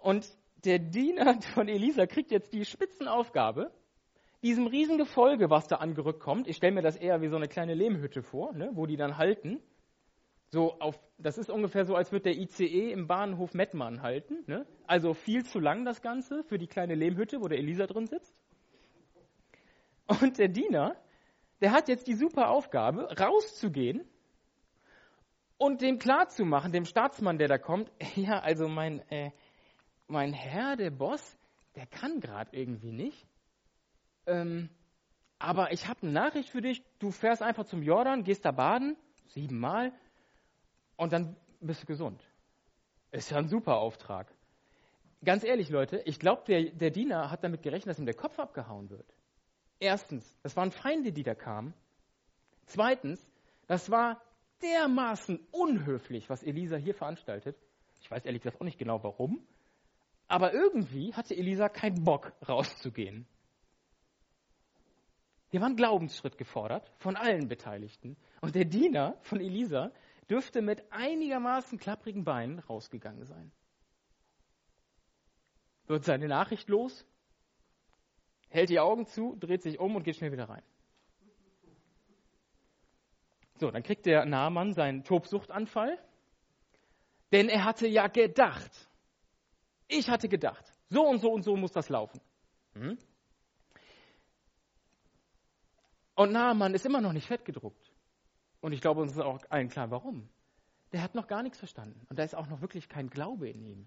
Und 0.00 0.28
der 0.64 0.78
Diener 0.78 1.40
von 1.54 1.68
Elisa 1.68 2.06
kriegt 2.06 2.30
jetzt 2.30 2.52
die 2.52 2.64
Spitzenaufgabe, 2.64 3.70
diesem 4.42 4.66
Riesengefolge, 4.66 5.48
was 5.48 5.68
da 5.68 5.76
angerückt 5.76 6.20
kommt, 6.20 6.46
ich 6.48 6.56
stelle 6.56 6.74
mir 6.74 6.82
das 6.82 6.96
eher 6.96 7.22
wie 7.22 7.28
so 7.28 7.36
eine 7.36 7.48
kleine 7.48 7.72
Lehmhütte 7.72 8.22
vor, 8.22 8.52
ne, 8.52 8.70
wo 8.74 8.84
die 8.84 8.96
dann 8.96 9.16
halten. 9.16 9.62
So 10.54 10.80
auf, 10.80 10.98
das 11.18 11.36
ist 11.36 11.50
ungefähr 11.50 11.84
so, 11.84 11.96
als 11.96 12.12
würde 12.12 12.32
der 12.32 12.38
ICE 12.38 12.92
im 12.92 13.06
Bahnhof 13.06 13.52
Mettmann 13.54 14.02
halten. 14.02 14.44
Ne? 14.46 14.66
Also 14.86 15.12
viel 15.12 15.44
zu 15.44 15.58
lang 15.58 15.84
das 15.84 16.00
Ganze 16.00 16.44
für 16.44 16.58
die 16.58 16.68
kleine 16.68 16.94
Lehmhütte, 16.94 17.40
wo 17.40 17.48
der 17.48 17.58
Elisa 17.58 17.86
drin 17.86 18.06
sitzt. 18.06 18.34
Und 20.06 20.38
der 20.38 20.48
Diener, 20.48 20.96
der 21.60 21.72
hat 21.72 21.88
jetzt 21.88 22.06
die 22.06 22.14
super 22.14 22.50
Aufgabe, 22.50 23.08
rauszugehen 23.18 24.06
und 25.58 25.82
dem 25.82 25.98
klarzumachen, 25.98 26.72
dem 26.72 26.84
Staatsmann, 26.84 27.38
der 27.38 27.48
da 27.48 27.58
kommt, 27.58 27.90
ja, 28.14 28.38
also 28.38 28.68
mein, 28.68 29.00
äh, 29.10 29.32
mein 30.06 30.32
Herr, 30.32 30.76
der 30.76 30.90
Boss, 30.90 31.36
der 31.74 31.86
kann 31.86 32.20
gerade 32.20 32.56
irgendwie 32.56 32.92
nicht 32.92 33.26
ähm, 34.26 34.70
aber 35.38 35.72
ich 35.72 35.88
habe 35.88 36.02
eine 36.02 36.12
Nachricht 36.12 36.48
für 36.48 36.62
dich, 36.62 36.82
du 36.98 37.10
fährst 37.10 37.42
einfach 37.42 37.64
zum 37.64 37.82
Jordan, 37.82 38.24
gehst 38.24 38.44
da 38.44 38.52
baden, 38.52 38.96
siebenmal, 39.26 39.92
und 40.96 41.12
dann 41.12 41.36
bist 41.60 41.82
du 41.82 41.86
gesund. 41.86 42.22
Ist 43.10 43.30
ja 43.30 43.38
ein 43.38 43.48
super 43.48 43.76
Auftrag. 43.76 44.32
Ganz 45.24 45.44
ehrlich, 45.44 45.70
Leute, 45.70 46.02
ich 46.04 46.18
glaube, 46.18 46.42
der, 46.46 46.70
der 46.70 46.90
Diener 46.90 47.30
hat 47.30 47.44
damit 47.44 47.62
gerechnet, 47.62 47.90
dass 47.90 47.98
ihm 47.98 48.06
der 48.06 48.14
Kopf 48.14 48.38
abgehauen 48.38 48.90
wird. 48.90 49.06
Erstens, 49.78 50.36
das 50.42 50.56
waren 50.56 50.70
Feinde, 50.70 51.12
die 51.12 51.22
da 51.22 51.34
kamen. 51.34 51.74
Zweitens, 52.66 53.24
das 53.66 53.90
war 53.90 54.20
dermaßen 54.62 55.40
unhöflich, 55.50 56.28
was 56.28 56.42
Elisa 56.42 56.76
hier 56.76 56.94
veranstaltet. 56.94 57.56
Ich 58.00 58.10
weiß 58.10 58.24
ehrlich 58.24 58.42
gesagt 58.42 58.60
auch 58.60 58.64
nicht 58.64 58.78
genau 58.78 59.02
warum. 59.02 59.46
Aber 60.26 60.52
irgendwie 60.52 61.14
hatte 61.14 61.36
Elisa 61.36 61.68
keinen 61.68 62.04
Bock, 62.04 62.32
rauszugehen. 62.48 63.26
Hier 65.50 65.60
war 65.60 65.68
ein 65.68 65.76
Glaubensschritt 65.76 66.36
gefordert 66.36 66.90
von 66.98 67.16
allen 67.16 67.48
Beteiligten. 67.48 68.16
Und 68.40 68.54
der 68.54 68.64
Diener 68.64 69.16
von 69.22 69.40
Elisa 69.40 69.92
dürfte 70.30 70.62
mit 70.62 70.90
einigermaßen 70.92 71.78
klapprigen 71.78 72.24
Beinen 72.24 72.58
rausgegangen 72.58 73.24
sein. 73.24 73.52
Wird 75.86 76.04
seine 76.04 76.28
Nachricht 76.28 76.68
los, 76.68 77.06
hält 78.48 78.70
die 78.70 78.80
Augen 78.80 79.06
zu, 79.06 79.36
dreht 79.36 79.62
sich 79.62 79.78
um 79.78 79.96
und 79.96 80.04
geht 80.04 80.16
schnell 80.16 80.32
wieder 80.32 80.48
rein. 80.48 80.62
So, 83.56 83.70
dann 83.70 83.82
kriegt 83.82 84.06
der 84.06 84.24
Nahmann 84.24 84.72
seinen 84.72 85.04
Tobsuchtanfall, 85.04 85.98
denn 87.32 87.48
er 87.48 87.64
hatte 87.64 87.86
ja 87.86 88.08
gedacht, 88.08 88.72
ich 89.88 90.08
hatte 90.08 90.28
gedacht, 90.28 90.64
so 90.88 91.06
und 91.06 91.20
so 91.20 91.30
und 91.30 91.42
so 91.42 91.56
muss 91.56 91.72
das 91.72 91.88
laufen. 91.88 92.20
Hm? 92.74 92.98
Und 96.14 96.32
Naaman 96.32 96.74
ist 96.74 96.86
immer 96.86 97.00
noch 97.00 97.12
nicht 97.12 97.26
fett 97.26 97.44
gedruckt. 97.44 97.83
Und 98.64 98.72
ich 98.72 98.80
glaube, 98.80 99.02
uns 99.02 99.12
ist 99.12 99.20
auch 99.20 99.40
allen 99.50 99.68
klar, 99.68 99.90
warum. 99.90 100.26
Der 100.90 101.02
hat 101.02 101.14
noch 101.14 101.26
gar 101.26 101.42
nichts 101.42 101.58
verstanden. 101.58 102.00
Und 102.08 102.18
da 102.18 102.22
ist 102.22 102.34
auch 102.34 102.46
noch 102.46 102.62
wirklich 102.62 102.88
kein 102.88 103.10
Glaube 103.10 103.50
in 103.50 103.60
ihm. 103.62 103.86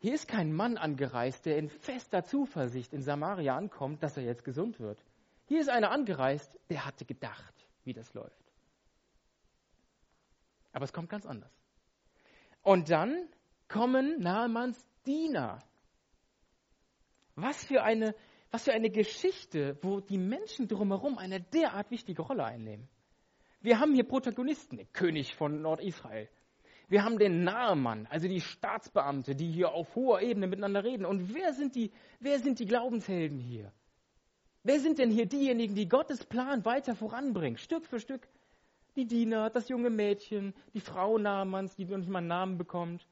Hier 0.00 0.12
ist 0.12 0.26
kein 0.26 0.52
Mann 0.52 0.76
angereist, 0.76 1.46
der 1.46 1.56
in 1.58 1.68
fester 1.68 2.24
Zuversicht 2.24 2.92
in 2.92 3.02
Samaria 3.02 3.56
ankommt, 3.56 4.02
dass 4.02 4.16
er 4.16 4.24
jetzt 4.24 4.42
gesund 4.42 4.80
wird. 4.80 5.00
Hier 5.44 5.60
ist 5.60 5.68
einer 5.68 5.92
angereist, 5.92 6.58
der 6.68 6.84
hatte 6.84 7.04
gedacht, 7.04 7.54
wie 7.84 7.92
das 7.92 8.12
läuft. 8.12 8.42
Aber 10.72 10.84
es 10.84 10.92
kommt 10.92 11.08
ganz 11.08 11.24
anders. 11.24 11.56
Und 12.62 12.90
dann 12.90 13.28
kommen 13.68 14.18
Naamanns 14.18 14.84
Diener. 15.06 15.60
Was 17.36 17.64
für 17.64 17.84
eine 17.84 18.16
was 18.50 18.64
für 18.64 18.72
eine 18.72 18.90
Geschichte, 18.90 19.78
wo 19.82 20.00
die 20.00 20.18
Menschen 20.18 20.66
drumherum 20.66 21.18
eine 21.18 21.40
derart 21.40 21.90
wichtige 21.92 22.22
Rolle 22.22 22.44
einnehmen. 22.44 22.88
Wir 23.64 23.80
haben 23.80 23.94
hier 23.94 24.04
Protagonisten, 24.04 24.76
den 24.76 24.92
König 24.92 25.34
von 25.34 25.62
Nordisrael. 25.62 26.28
Wir 26.88 27.02
haben 27.02 27.18
den 27.18 27.44
Nahmann, 27.44 28.06
also 28.10 28.28
die 28.28 28.42
Staatsbeamte, 28.42 29.34
die 29.34 29.50
hier 29.50 29.72
auf 29.72 29.96
hoher 29.96 30.20
Ebene 30.20 30.48
miteinander 30.48 30.84
reden. 30.84 31.06
Und 31.06 31.32
wer 31.32 31.54
sind 31.54 31.74
die, 31.74 31.90
wer 32.20 32.38
sind 32.40 32.58
die 32.58 32.66
Glaubenshelden 32.66 33.38
hier? 33.38 33.72
Wer 34.64 34.80
sind 34.80 34.98
denn 34.98 35.10
hier 35.10 35.24
diejenigen, 35.24 35.74
die 35.74 35.88
Gottes 35.88 36.26
Plan 36.26 36.66
weiter 36.66 36.94
voranbringen, 36.94 37.56
Stück 37.56 37.86
für 37.86 38.00
Stück? 38.00 38.28
Die 38.96 39.06
Diener, 39.06 39.48
das 39.48 39.70
junge 39.70 39.88
Mädchen, 39.88 40.52
die 40.74 40.80
Frau 40.80 41.16
Nahmanns, 41.16 41.74
die 41.74 41.86
noch 41.86 41.96
nicht 41.96 42.10
mal 42.10 42.18
einen 42.18 42.28
Namen 42.28 42.58
bekommt. 42.58 43.06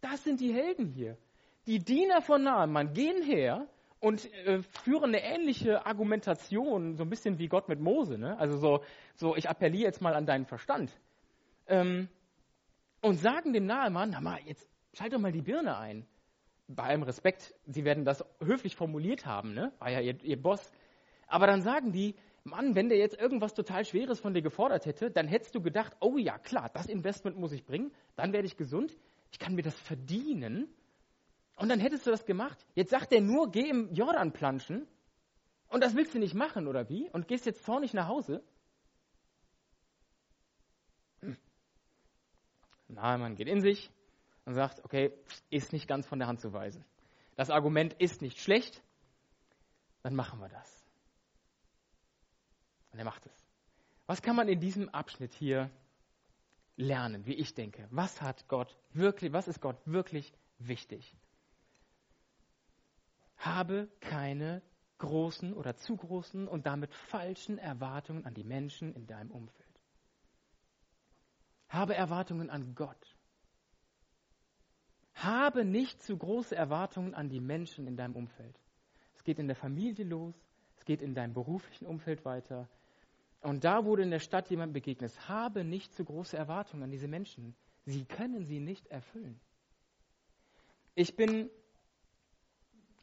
Das 0.00 0.24
sind 0.24 0.40
die 0.40 0.52
Helden 0.52 0.88
hier. 0.88 1.16
Die 1.68 1.78
Diener 1.78 2.22
von 2.22 2.42
Naaman 2.42 2.92
gehen 2.92 3.22
her 3.22 3.68
und 4.00 4.32
äh, 4.46 4.62
führen 4.62 5.14
eine 5.14 5.22
ähnliche 5.22 5.86
Argumentation, 5.86 6.96
so 6.96 7.04
ein 7.04 7.10
bisschen 7.10 7.38
wie 7.38 7.48
Gott 7.48 7.68
mit 7.68 7.80
Mose. 7.80 8.18
Ne? 8.18 8.38
Also 8.38 8.56
so, 8.56 8.82
so, 9.14 9.36
ich 9.36 9.48
appelliere 9.48 9.84
jetzt 9.84 10.00
mal 10.00 10.14
an 10.14 10.26
deinen 10.26 10.46
Verstand. 10.46 10.90
Ähm, 11.68 12.08
und 13.02 13.16
sagen 13.16 13.52
dem 13.52 13.66
Naaman, 13.66 14.10
na 14.10 14.20
mal, 14.20 14.40
jetzt 14.46 14.66
schalt 14.94 15.12
doch 15.12 15.18
mal 15.18 15.32
die 15.32 15.42
Birne 15.42 15.76
ein. 15.76 16.06
Bei 16.66 16.84
allem 16.84 17.02
Respekt, 17.02 17.54
sie 17.66 17.84
werden 17.84 18.04
das 18.04 18.24
höflich 18.42 18.74
formuliert 18.76 19.26
haben, 19.26 19.54
ne? 19.54 19.72
war 19.78 19.90
ja 19.90 20.00
ihr, 20.00 20.22
ihr 20.22 20.40
Boss. 20.40 20.72
Aber 21.26 21.46
dann 21.46 21.62
sagen 21.62 21.92
die, 21.92 22.14
Mann, 22.44 22.74
wenn 22.74 22.88
der 22.88 22.98
jetzt 22.98 23.20
irgendwas 23.20 23.54
total 23.54 23.84
Schweres 23.84 24.20
von 24.20 24.32
dir 24.32 24.42
gefordert 24.42 24.86
hätte, 24.86 25.10
dann 25.10 25.28
hättest 25.28 25.54
du 25.54 25.60
gedacht, 25.60 25.94
oh 26.00 26.16
ja, 26.16 26.38
klar, 26.38 26.70
das 26.72 26.86
Investment 26.86 27.36
muss 27.36 27.52
ich 27.52 27.64
bringen, 27.64 27.92
dann 28.16 28.32
werde 28.32 28.46
ich 28.46 28.56
gesund, 28.56 28.96
ich 29.30 29.38
kann 29.38 29.54
mir 29.54 29.62
das 29.62 29.78
verdienen 29.78 30.68
und 31.60 31.68
dann 31.68 31.78
hättest 31.78 32.06
du 32.06 32.10
das 32.10 32.24
gemacht. 32.24 32.58
Jetzt 32.74 32.88
sagt 32.88 33.12
er 33.12 33.20
nur, 33.20 33.50
geh 33.50 33.68
im 33.68 33.92
Jordan 33.92 34.32
planschen. 34.32 34.88
Und 35.68 35.82
das 35.82 35.94
willst 35.94 36.14
du 36.14 36.18
nicht 36.18 36.34
machen, 36.34 36.66
oder 36.66 36.88
wie? 36.88 37.10
Und 37.10 37.28
gehst 37.28 37.44
jetzt 37.44 37.64
zornig 37.64 37.92
nach 37.92 38.08
Hause? 38.08 38.42
Hm. 41.20 41.36
Na, 42.88 43.18
man 43.18 43.34
geht 43.34 43.46
in 43.46 43.60
sich 43.60 43.90
und 44.46 44.54
sagt, 44.54 44.82
okay, 44.86 45.12
ist 45.50 45.74
nicht 45.74 45.86
ganz 45.86 46.06
von 46.06 46.18
der 46.18 46.28
Hand 46.28 46.40
zu 46.40 46.54
weisen. 46.54 46.82
Das 47.36 47.50
Argument 47.50 47.92
ist 47.92 48.22
nicht 48.22 48.40
schlecht, 48.40 48.82
dann 50.02 50.14
machen 50.14 50.40
wir 50.40 50.48
das. 50.48 50.82
Und 52.90 52.98
er 52.98 53.04
macht 53.04 53.26
es. 53.26 53.46
Was 54.06 54.22
kann 54.22 54.34
man 54.34 54.48
in 54.48 54.60
diesem 54.60 54.88
Abschnitt 54.88 55.34
hier 55.34 55.70
lernen, 56.76 57.26
wie 57.26 57.34
ich 57.34 57.54
denke? 57.54 57.86
Was 57.90 58.22
hat 58.22 58.48
Gott 58.48 58.78
wirklich, 58.94 59.34
was 59.34 59.46
ist 59.46 59.60
Gott 59.60 59.76
wirklich 59.84 60.32
wichtig? 60.58 61.14
Habe 63.40 63.88
keine 64.00 64.62
großen 64.98 65.54
oder 65.54 65.74
zu 65.76 65.96
großen 65.96 66.46
und 66.46 66.66
damit 66.66 66.94
falschen 66.94 67.58
Erwartungen 67.58 68.26
an 68.26 68.34
die 68.34 68.44
Menschen 68.44 68.94
in 68.94 69.06
deinem 69.06 69.30
Umfeld. 69.30 69.66
Habe 71.70 71.94
Erwartungen 71.94 72.50
an 72.50 72.74
Gott. 72.74 73.16
Habe 75.14 75.64
nicht 75.64 76.02
zu 76.02 76.16
große 76.16 76.54
Erwartungen 76.54 77.14
an 77.14 77.30
die 77.30 77.40
Menschen 77.40 77.86
in 77.86 77.96
deinem 77.96 78.14
Umfeld. 78.14 78.60
Es 79.14 79.24
geht 79.24 79.38
in 79.38 79.46
der 79.46 79.56
Familie 79.56 80.04
los, 80.04 80.34
es 80.76 80.84
geht 80.84 81.00
in 81.00 81.14
deinem 81.14 81.32
beruflichen 81.32 81.86
Umfeld 81.86 82.24
weiter. 82.24 82.68
Und 83.40 83.64
da, 83.64 83.80
du 83.80 83.96
in 83.96 84.10
der 84.10 84.18
Stadt 84.18 84.50
jemand 84.50 84.74
begegnest, 84.74 85.28
habe 85.28 85.64
nicht 85.64 85.94
zu 85.94 86.04
große 86.04 86.36
Erwartungen 86.36 86.82
an 86.82 86.90
diese 86.90 87.08
Menschen. 87.08 87.54
Sie 87.86 88.04
können 88.04 88.44
sie 88.44 88.60
nicht 88.60 88.86
erfüllen. 88.88 89.40
Ich 90.94 91.16
bin 91.16 91.48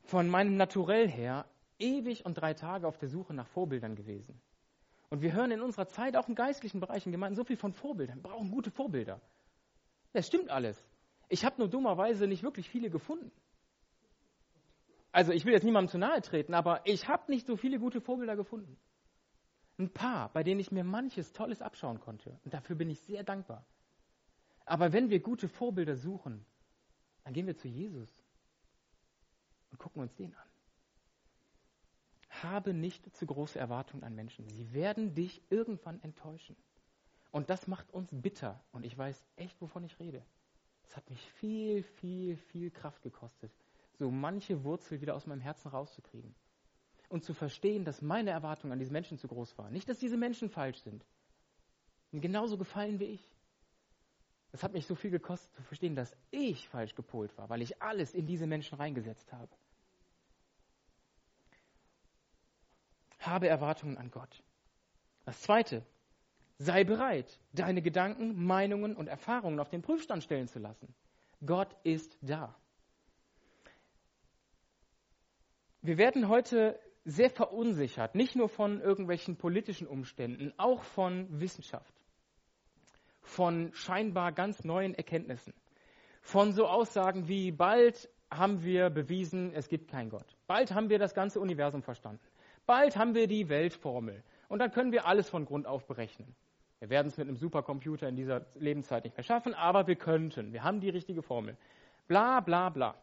von 0.07 0.29
meinem 0.29 0.55
Naturell 0.55 1.09
her 1.09 1.45
ewig 1.79 2.25
und 2.25 2.35
drei 2.35 2.53
Tage 2.53 2.87
auf 2.87 2.97
der 2.97 3.09
Suche 3.09 3.33
nach 3.33 3.47
Vorbildern 3.47 3.95
gewesen. 3.95 4.39
Und 5.09 5.21
wir 5.21 5.33
hören 5.33 5.51
in 5.51 5.61
unserer 5.61 5.87
Zeit 5.87 6.15
auch 6.15 6.27
im 6.27 6.35
geistlichen 6.35 6.79
Bereich 6.79 7.05
in 7.05 7.11
Gemeinden 7.11 7.35
so 7.35 7.43
viel 7.43 7.57
von 7.57 7.73
Vorbildern. 7.73 8.17
Wir 8.17 8.29
brauchen 8.29 8.49
gute 8.49 8.71
Vorbilder. 8.71 9.21
Das 10.13 10.27
stimmt 10.27 10.49
alles. 10.49 10.81
Ich 11.29 11.45
habe 11.45 11.55
nur 11.59 11.69
dummerweise 11.69 12.25
nicht 12.25 12.43
wirklich 12.43 12.69
viele 12.69 12.89
gefunden. 12.89 13.31
Also 15.11 15.31
ich 15.33 15.45
will 15.45 15.53
jetzt 15.53 15.63
niemandem 15.63 15.89
zu 15.89 15.97
nahe 15.97 16.21
treten, 16.21 16.53
aber 16.53 16.81
ich 16.85 17.07
habe 17.07 17.31
nicht 17.31 17.45
so 17.45 17.57
viele 17.57 17.79
gute 17.79 18.01
Vorbilder 18.01 18.35
gefunden. 18.35 18.77
Ein 19.77 19.89
paar, 19.89 20.29
bei 20.31 20.43
denen 20.43 20.59
ich 20.59 20.71
mir 20.71 20.83
manches 20.83 21.33
Tolles 21.33 21.61
abschauen 21.61 21.99
konnte. 21.99 22.39
Und 22.45 22.53
dafür 22.53 22.75
bin 22.75 22.89
ich 22.89 22.99
sehr 23.01 23.23
dankbar. 23.23 23.65
Aber 24.65 24.93
wenn 24.93 25.09
wir 25.09 25.19
gute 25.19 25.47
Vorbilder 25.47 25.95
suchen, 25.95 26.45
dann 27.23 27.33
gehen 27.33 27.47
wir 27.47 27.55
zu 27.55 27.67
Jesus 27.67 28.26
und 29.71 29.77
gucken 29.77 30.01
uns 30.01 30.15
den 30.15 30.33
an. 30.35 30.47
Habe 32.43 32.73
nicht 32.73 33.15
zu 33.15 33.25
große 33.25 33.57
Erwartungen 33.57 34.03
an 34.03 34.15
Menschen. 34.15 34.47
Sie 34.49 34.73
werden 34.73 35.15
dich 35.15 35.41
irgendwann 35.49 36.01
enttäuschen. 36.03 36.55
Und 37.31 37.49
das 37.49 37.67
macht 37.67 37.91
uns 37.93 38.09
bitter. 38.11 38.59
Und 38.71 38.85
ich 38.85 38.97
weiß 38.97 39.23
echt, 39.35 39.59
wovon 39.61 39.83
ich 39.83 39.99
rede. 39.99 40.23
Es 40.87 40.95
hat 40.95 41.09
mich 41.09 41.21
viel, 41.33 41.83
viel, 41.83 42.37
viel 42.37 42.71
Kraft 42.71 43.01
gekostet, 43.01 43.51
so 43.99 44.09
manche 44.09 44.63
Wurzel 44.63 45.01
wieder 45.01 45.15
aus 45.15 45.25
meinem 45.25 45.41
Herzen 45.41 45.69
rauszukriegen. 45.69 46.33
Und 47.09 47.23
zu 47.23 47.33
verstehen, 47.33 47.85
dass 47.85 48.01
meine 48.01 48.31
Erwartungen 48.31 48.73
an 48.73 48.79
diese 48.79 48.91
Menschen 48.91 49.17
zu 49.17 49.27
groß 49.27 49.57
waren. 49.57 49.71
Nicht, 49.71 49.87
dass 49.87 49.99
diese 49.99 50.17
Menschen 50.17 50.49
falsch 50.49 50.79
sind. 50.79 51.05
Und 52.11 52.21
genauso 52.21 52.57
gefallen 52.57 52.99
wie 52.99 53.05
ich. 53.05 53.29
Es 54.57 54.63
hat 54.63 54.73
mich 54.73 54.87
so 54.87 54.95
viel 54.95 55.11
gekostet 55.11 55.53
zu 55.53 55.61
verstehen, 55.61 55.93
dass 55.93 56.17
ich 56.31 56.67
falsch 56.67 56.95
gepolt 56.95 57.37
war, 57.37 57.47
weil 57.47 57.61
ich 57.61 57.79
alles 57.79 58.15
in 58.15 58.25
diese 58.25 58.47
Menschen 58.47 58.79
reingesetzt 58.79 59.31
habe. 59.31 59.51
Habe 63.19 63.47
Erwartungen 63.47 63.99
an 63.99 64.09
Gott. 64.09 64.41
Das 65.25 65.39
Zweite, 65.43 65.85
sei 66.57 66.83
bereit, 66.83 67.39
deine 67.53 67.83
Gedanken, 67.83 68.45
Meinungen 68.47 68.95
und 68.95 69.05
Erfahrungen 69.05 69.59
auf 69.59 69.69
den 69.69 69.83
Prüfstand 69.83 70.23
stellen 70.23 70.47
zu 70.47 70.57
lassen. 70.57 70.91
Gott 71.45 71.75
ist 71.83 72.17
da. 72.21 72.55
Wir 75.83 75.99
werden 75.99 76.29
heute 76.29 76.79
sehr 77.05 77.29
verunsichert, 77.29 78.15
nicht 78.15 78.35
nur 78.35 78.49
von 78.49 78.81
irgendwelchen 78.81 79.37
politischen 79.37 79.85
Umständen, 79.85 80.51
auch 80.57 80.81
von 80.81 81.27
Wissenschaft 81.39 81.96
von 83.27 83.71
scheinbar 83.73 84.31
ganz 84.31 84.63
neuen 84.63 84.93
Erkenntnissen. 84.93 85.53
Von 86.21 86.53
so 86.53 86.67
Aussagen 86.67 87.27
wie, 87.27 87.51
bald 87.51 88.09
haben 88.31 88.63
wir 88.63 88.89
bewiesen, 88.89 89.53
es 89.53 89.69
gibt 89.69 89.89
keinen 89.89 90.09
Gott. 90.09 90.35
Bald 90.47 90.73
haben 90.73 90.89
wir 90.89 90.99
das 90.99 91.13
ganze 91.13 91.39
Universum 91.39 91.81
verstanden. 91.81 92.21
Bald 92.65 92.97
haben 92.97 93.15
wir 93.15 93.27
die 93.27 93.47
Weltformel. 93.49 94.23
Und 94.49 94.59
dann 94.59 94.71
können 94.71 94.91
wir 94.91 95.05
alles 95.05 95.29
von 95.29 95.45
Grund 95.45 95.67
auf 95.67 95.85
berechnen. 95.87 96.35
Wir 96.79 96.89
werden 96.89 97.07
es 97.07 97.17
mit 97.17 97.27
einem 97.27 97.37
Supercomputer 97.37 98.07
in 98.07 98.15
dieser 98.15 98.45
Lebenszeit 98.55 99.03
nicht 99.03 99.17
mehr 99.17 99.23
schaffen, 99.23 99.53
aber 99.53 99.87
wir 99.87 99.95
könnten. 99.95 100.53
Wir 100.53 100.63
haben 100.63 100.79
die 100.79 100.89
richtige 100.89 101.21
Formel. 101.21 101.57
Bla, 102.07 102.39
bla, 102.39 102.69
bla. 102.69 102.95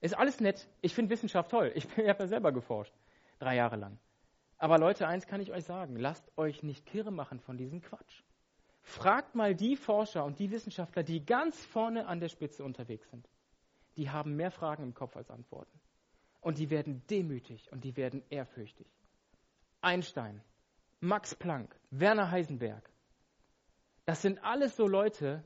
Ist 0.00 0.16
alles 0.16 0.40
nett. 0.40 0.66
Ich 0.80 0.94
finde 0.94 1.10
Wissenschaft 1.10 1.50
toll. 1.50 1.72
Ich 1.74 1.84
habe 1.96 2.02
ja 2.02 2.26
selber 2.26 2.52
geforscht. 2.52 2.94
Drei 3.38 3.56
Jahre 3.56 3.76
lang. 3.76 3.98
Aber 4.58 4.78
Leute, 4.78 5.06
eins 5.06 5.26
kann 5.26 5.40
ich 5.40 5.52
euch 5.52 5.64
sagen. 5.64 5.96
Lasst 5.96 6.30
euch 6.36 6.62
nicht 6.62 6.86
kirre 6.86 7.10
machen 7.10 7.40
von 7.40 7.56
diesem 7.56 7.80
Quatsch. 7.80 8.22
Fragt 8.90 9.36
mal 9.36 9.54
die 9.54 9.76
Forscher 9.76 10.24
und 10.24 10.40
die 10.40 10.50
Wissenschaftler, 10.50 11.04
die 11.04 11.24
ganz 11.24 11.64
vorne 11.66 12.08
an 12.08 12.18
der 12.18 12.28
Spitze 12.28 12.64
unterwegs 12.64 13.08
sind. 13.08 13.28
Die 13.96 14.10
haben 14.10 14.34
mehr 14.34 14.50
Fragen 14.50 14.82
im 14.82 14.94
Kopf 14.94 15.16
als 15.16 15.30
Antworten. 15.30 15.78
Und 16.40 16.58
die 16.58 16.70
werden 16.70 17.06
demütig 17.08 17.70
und 17.70 17.84
die 17.84 17.96
werden 17.96 18.24
ehrfürchtig. 18.30 18.88
Einstein, 19.80 20.42
Max 20.98 21.36
Planck, 21.36 21.78
Werner 21.90 22.32
Heisenberg, 22.32 22.90
Das 24.06 24.22
sind 24.22 24.42
alles 24.42 24.74
so 24.74 24.88
Leute, 24.88 25.44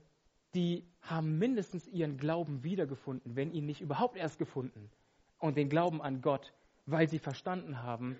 die 0.54 0.88
haben 1.02 1.38
mindestens 1.38 1.86
ihren 1.86 2.16
Glauben 2.16 2.64
wiedergefunden, 2.64 3.36
wenn 3.36 3.52
ihn 3.52 3.66
nicht 3.66 3.82
überhaupt 3.82 4.16
erst 4.16 4.38
gefunden. 4.38 4.90
Und 5.38 5.58
den 5.58 5.68
Glauben 5.68 6.00
an 6.00 6.22
Gott, 6.22 6.54
weil 6.86 7.10
sie 7.10 7.18
verstanden 7.18 7.82
haben, 7.82 8.18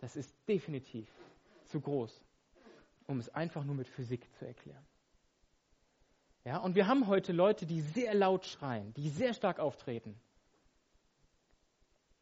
das 0.00 0.14
ist 0.14 0.36
definitiv 0.46 1.08
zu 1.64 1.80
groß, 1.80 2.22
um 3.08 3.18
es 3.18 3.28
einfach 3.30 3.64
nur 3.64 3.74
mit 3.74 3.88
Physik 3.88 4.28
zu 4.38 4.46
erklären. 4.46 4.86
Ja, 6.44 6.58
und 6.58 6.76
wir 6.76 6.86
haben 6.86 7.08
heute 7.08 7.32
Leute, 7.32 7.66
die 7.66 7.80
sehr 7.80 8.14
laut 8.14 8.46
schreien, 8.46 8.94
die 8.94 9.08
sehr 9.08 9.34
stark 9.34 9.58
auftreten, 9.58 10.20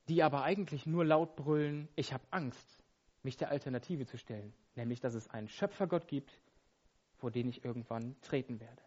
die 0.09 0.23
aber 0.23 0.43
eigentlich 0.43 0.87
nur 0.87 1.05
laut 1.05 1.37
brüllen, 1.37 1.89
ich 1.97 2.13
habe 2.13 2.25
Angst, 2.31 2.79
mich 3.23 3.37
der 3.37 3.51
Alternative 3.51 4.07
zu 4.07 4.17
stellen, 4.17 4.55
nämlich 4.77 5.01
dass 5.01 5.15
es 5.15 5.29
einen 5.29 5.49
Schöpfergott 5.49 6.07
gibt, 6.07 6.41
vor 7.17 7.31
den 7.31 7.49
ich 7.49 7.65
irgendwann 7.65 8.17
treten 8.23 8.61
werde. 8.61 8.83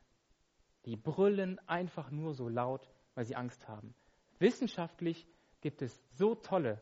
Die 0.86 0.95
brüllen 0.95 1.60
einfach 1.68 2.10
nur 2.12 2.34
so 2.34 2.47
laut, 2.47 2.89
weil 3.14 3.26
sie 3.26 3.36
Angst 3.36 3.68
haben. 3.68 3.93
Wissenschaftlich 4.39 5.28
gibt 5.60 5.82
es 5.82 6.02
so 6.14 6.36
tolle 6.36 6.82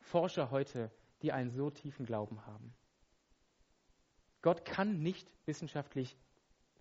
Forscher 0.00 0.50
heute, 0.50 0.90
die 1.22 1.32
einen 1.32 1.50
so 1.50 1.70
tiefen 1.70 2.04
Glauben 2.04 2.44
haben. 2.46 2.74
Gott 4.42 4.64
kann 4.64 5.02
nicht 5.02 5.28
wissenschaftlich 5.46 6.16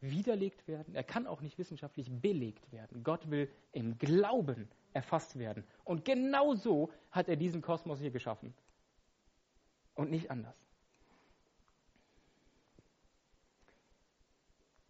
widerlegt 0.02 0.68
werden, 0.68 0.96
er 0.96 1.04
kann 1.04 1.28
auch 1.28 1.42
nicht 1.42 1.58
wissenschaftlich 1.58 2.12
belegt 2.12 2.72
werden. 2.72 3.04
Gott 3.04 3.30
will 3.30 3.50
im 3.72 3.98
Glauben 3.98 4.68
erfasst 4.94 5.38
werden. 5.38 5.64
Und 5.84 6.06
genau 6.06 6.54
so 6.54 6.92
hat 7.12 7.28
er 7.28 7.36
diesen 7.36 7.62
Kosmos 7.62 8.00
hier 8.00 8.12
geschaffen. 8.12 8.54
Und 9.96 10.12
nicht 10.12 10.30
anders. 10.30 10.56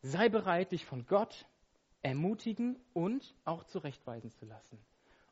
Sei 0.01 0.29
bereit, 0.29 0.71
dich 0.71 0.85
von 0.85 1.05
Gott 1.07 1.45
ermutigen 2.03 2.79
und 2.93 3.35
auch 3.45 3.63
zurechtweisen 3.63 4.31
zu 4.31 4.45
lassen. 4.45 4.77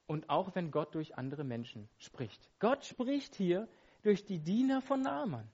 Und 0.07 0.29
auch 0.29 0.55
wenn 0.55 0.71
Gott 0.71 0.95
durch 0.95 1.17
andere 1.17 1.43
Menschen 1.43 1.87
spricht. 1.97 2.49
Gott 2.59 2.83
spricht 2.83 3.35
hier 3.35 3.67
durch 4.01 4.25
die 4.25 4.39
Diener 4.39 4.81
von 4.81 5.01
Naaman. 5.01 5.47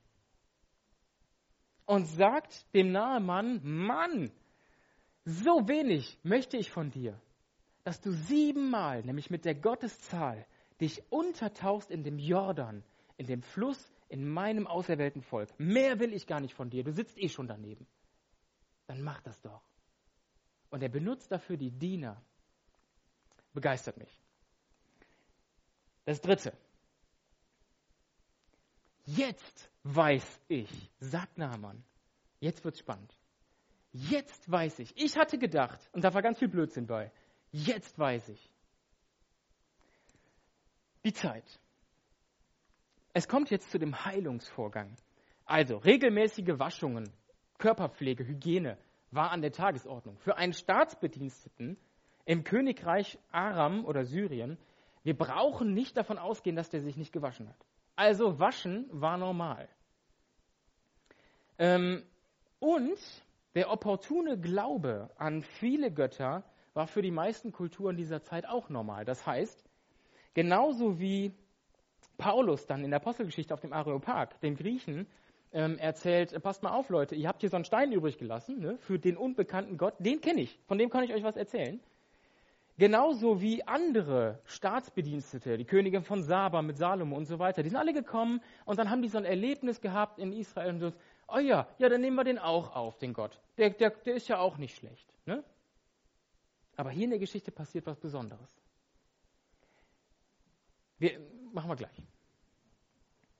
Und 1.89 2.05
sagt 2.05 2.73
dem 2.75 2.91
Naaman, 2.91 3.61
Mann, 3.63 4.31
so 5.25 5.67
wenig 5.67 6.19
möchte 6.23 6.57
ich 6.57 6.71
von 6.71 6.91
dir, 6.91 7.19
dass 7.83 7.99
du 7.99 8.11
siebenmal, 8.11 9.03
nämlich 9.03 9.29
mit 9.29 9.45
der 9.45 9.55
Gotteszahl, 9.55 10.45
dich 10.79 11.01
untertauchst 11.09 11.89
in 11.89 12.03
dem 12.03 12.19
Jordan, 12.19 12.83
in 13.17 13.25
dem 13.27 13.41
Fluss, 13.41 13.79
in 14.07 14.29
meinem 14.29 14.67
auserwählten 14.67 15.21
Volk. 15.21 15.49
Mehr 15.57 15.99
will 15.99 16.13
ich 16.13 16.27
gar 16.27 16.39
nicht 16.39 16.53
von 16.53 16.69
dir, 16.69 16.83
du 16.83 16.91
sitzt 16.91 17.17
eh 17.17 17.29
schon 17.29 17.47
daneben 17.47 17.87
dann 18.89 19.03
mach 19.03 19.21
das 19.21 19.39
doch. 19.41 19.61
Und 20.71 20.81
er 20.81 20.89
benutzt 20.89 21.31
dafür 21.31 21.57
die 21.57 21.69
Diener. 21.69 22.19
Begeistert 23.53 23.97
mich. 23.97 24.19
Das 26.05 26.19
dritte. 26.21 26.53
Jetzt 29.15 29.71
weiß 29.83 30.39
ich, 30.49 30.69
sagt 30.99 31.39
Naaman. 31.39 31.83
Jetzt 32.39 32.63
wird's 32.63 32.79
spannend. 32.79 33.11
Jetzt 33.91 34.49
weiß 34.51 34.79
ich. 34.79 34.95
Ich 34.95 35.17
hatte 35.17 35.39
gedacht, 35.39 35.79
und 35.93 36.03
da 36.03 36.13
war 36.13 36.21
ganz 36.21 36.37
viel 36.37 36.47
Blödsinn 36.47 36.85
bei. 36.85 37.11
Jetzt 37.51 37.97
weiß 37.97 38.29
ich. 38.29 38.51
Die 41.03 41.13
Zeit. 41.13 41.59
Es 43.13 43.27
kommt 43.27 43.49
jetzt 43.49 43.71
zu 43.71 43.79
dem 43.79 44.05
Heilungsvorgang. 44.05 44.95
Also 45.45 45.77
regelmäßige 45.77 46.59
Waschungen, 46.59 47.11
Körperpflege, 47.57 48.27
Hygiene 48.27 48.77
war 49.09 49.31
an 49.31 49.41
der 49.41 49.51
Tagesordnung. 49.51 50.19
Für 50.19 50.37
einen 50.37 50.53
Staatsbediensteten 50.53 51.77
im 52.25 52.43
Königreich 52.43 53.17
Aram 53.31 53.85
oder 53.85 54.05
Syrien, 54.05 54.59
wir 55.01 55.17
brauchen 55.17 55.73
nicht 55.73 55.97
davon 55.97 56.19
ausgehen, 56.19 56.55
dass 56.55 56.69
der 56.69 56.81
sich 56.81 56.95
nicht 56.95 57.11
gewaschen 57.11 57.49
hat. 57.49 57.65
Also 57.99 58.39
waschen 58.39 58.85
war 58.93 59.17
normal. 59.17 59.67
Ähm, 61.57 62.01
und 62.59 62.97
der 63.55 63.69
opportune 63.69 64.39
Glaube 64.39 65.09
an 65.17 65.41
viele 65.41 65.91
Götter 65.91 66.45
war 66.73 66.87
für 66.87 67.01
die 67.01 67.11
meisten 67.11 67.51
Kulturen 67.51 67.97
dieser 67.97 68.23
Zeit 68.23 68.47
auch 68.47 68.69
normal. 68.69 69.03
Das 69.03 69.27
heißt, 69.27 69.61
genauso 70.33 71.01
wie 71.01 71.33
Paulus 72.17 72.65
dann 72.67 72.85
in 72.85 72.91
der 72.91 73.01
Apostelgeschichte 73.01 73.53
auf 73.53 73.59
dem 73.59 73.73
Areopag 73.73 74.39
den 74.39 74.55
Griechen 74.55 75.05
ähm, 75.51 75.77
erzählt, 75.77 76.31
äh, 76.31 76.39
passt 76.39 76.63
mal 76.63 76.71
auf 76.71 76.87
Leute, 76.87 77.15
ihr 77.15 77.27
habt 77.27 77.41
hier 77.41 77.49
so 77.49 77.57
einen 77.57 77.65
Stein 77.65 77.91
übrig 77.91 78.17
gelassen 78.17 78.61
ne, 78.61 78.77
für 78.77 78.97
den 78.97 79.17
unbekannten 79.17 79.77
Gott, 79.77 79.95
den 79.99 80.21
kenne 80.21 80.39
ich, 80.39 80.57
von 80.69 80.77
dem 80.77 80.89
kann 80.89 81.03
ich 81.03 81.13
euch 81.13 81.23
was 81.23 81.35
erzählen. 81.35 81.81
Genauso 82.79 83.41
wie 83.41 83.61
andere 83.67 84.41
Staatsbedienstete, 84.45 85.57
die 85.57 85.65
Königin 85.65 86.01
von 86.01 86.23
Saba 86.23 86.61
mit 86.61 86.77
Salomo 86.77 87.15
und 87.15 87.25
so 87.25 87.37
weiter, 87.37 87.61
die 87.61 87.69
sind 87.69 87.77
alle 87.77 87.93
gekommen 87.93 88.41
und 88.65 88.79
dann 88.79 88.89
haben 88.89 89.01
die 89.01 89.09
so 89.09 89.19
ein 89.19 89.25
Erlebnis 89.25 89.81
gehabt 89.81 90.17
in 90.17 90.33
Israel 90.33 90.69
und 90.69 90.79
so, 90.79 90.93
oh 91.27 91.39
ja, 91.39 91.67
ja, 91.77 91.89
dann 91.89 92.01
nehmen 92.01 92.15
wir 92.15 92.23
den 92.23 92.39
auch 92.39 92.75
auf, 92.75 92.97
den 92.97 93.13
Gott. 93.13 93.39
Der, 93.57 93.69
der, 93.69 93.91
der 93.91 94.15
ist 94.15 94.27
ja 94.27 94.39
auch 94.39 94.57
nicht 94.57 94.75
schlecht. 94.75 95.13
Ne? 95.25 95.43
Aber 96.75 96.89
hier 96.89 97.03
in 97.03 97.11
der 97.11 97.19
Geschichte 97.19 97.51
passiert 97.51 97.85
was 97.85 97.99
Besonderes. 97.99 98.59
Wir, 100.97 101.19
machen 101.51 101.69
wir 101.69 101.75
gleich. 101.75 102.07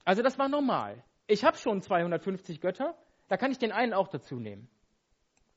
Also 0.05 0.21
das 0.21 0.37
war 0.37 0.49
normal 0.49 1.03
ich 1.29 1.43
habe 1.43 1.57
schon 1.57 1.81
250 1.81 2.59
Götter, 2.59 2.97
da 3.27 3.37
kann 3.37 3.51
ich 3.51 3.59
den 3.59 3.71
einen 3.71 3.93
auch 3.93 4.07
dazu 4.07 4.39
nehmen. 4.39 4.67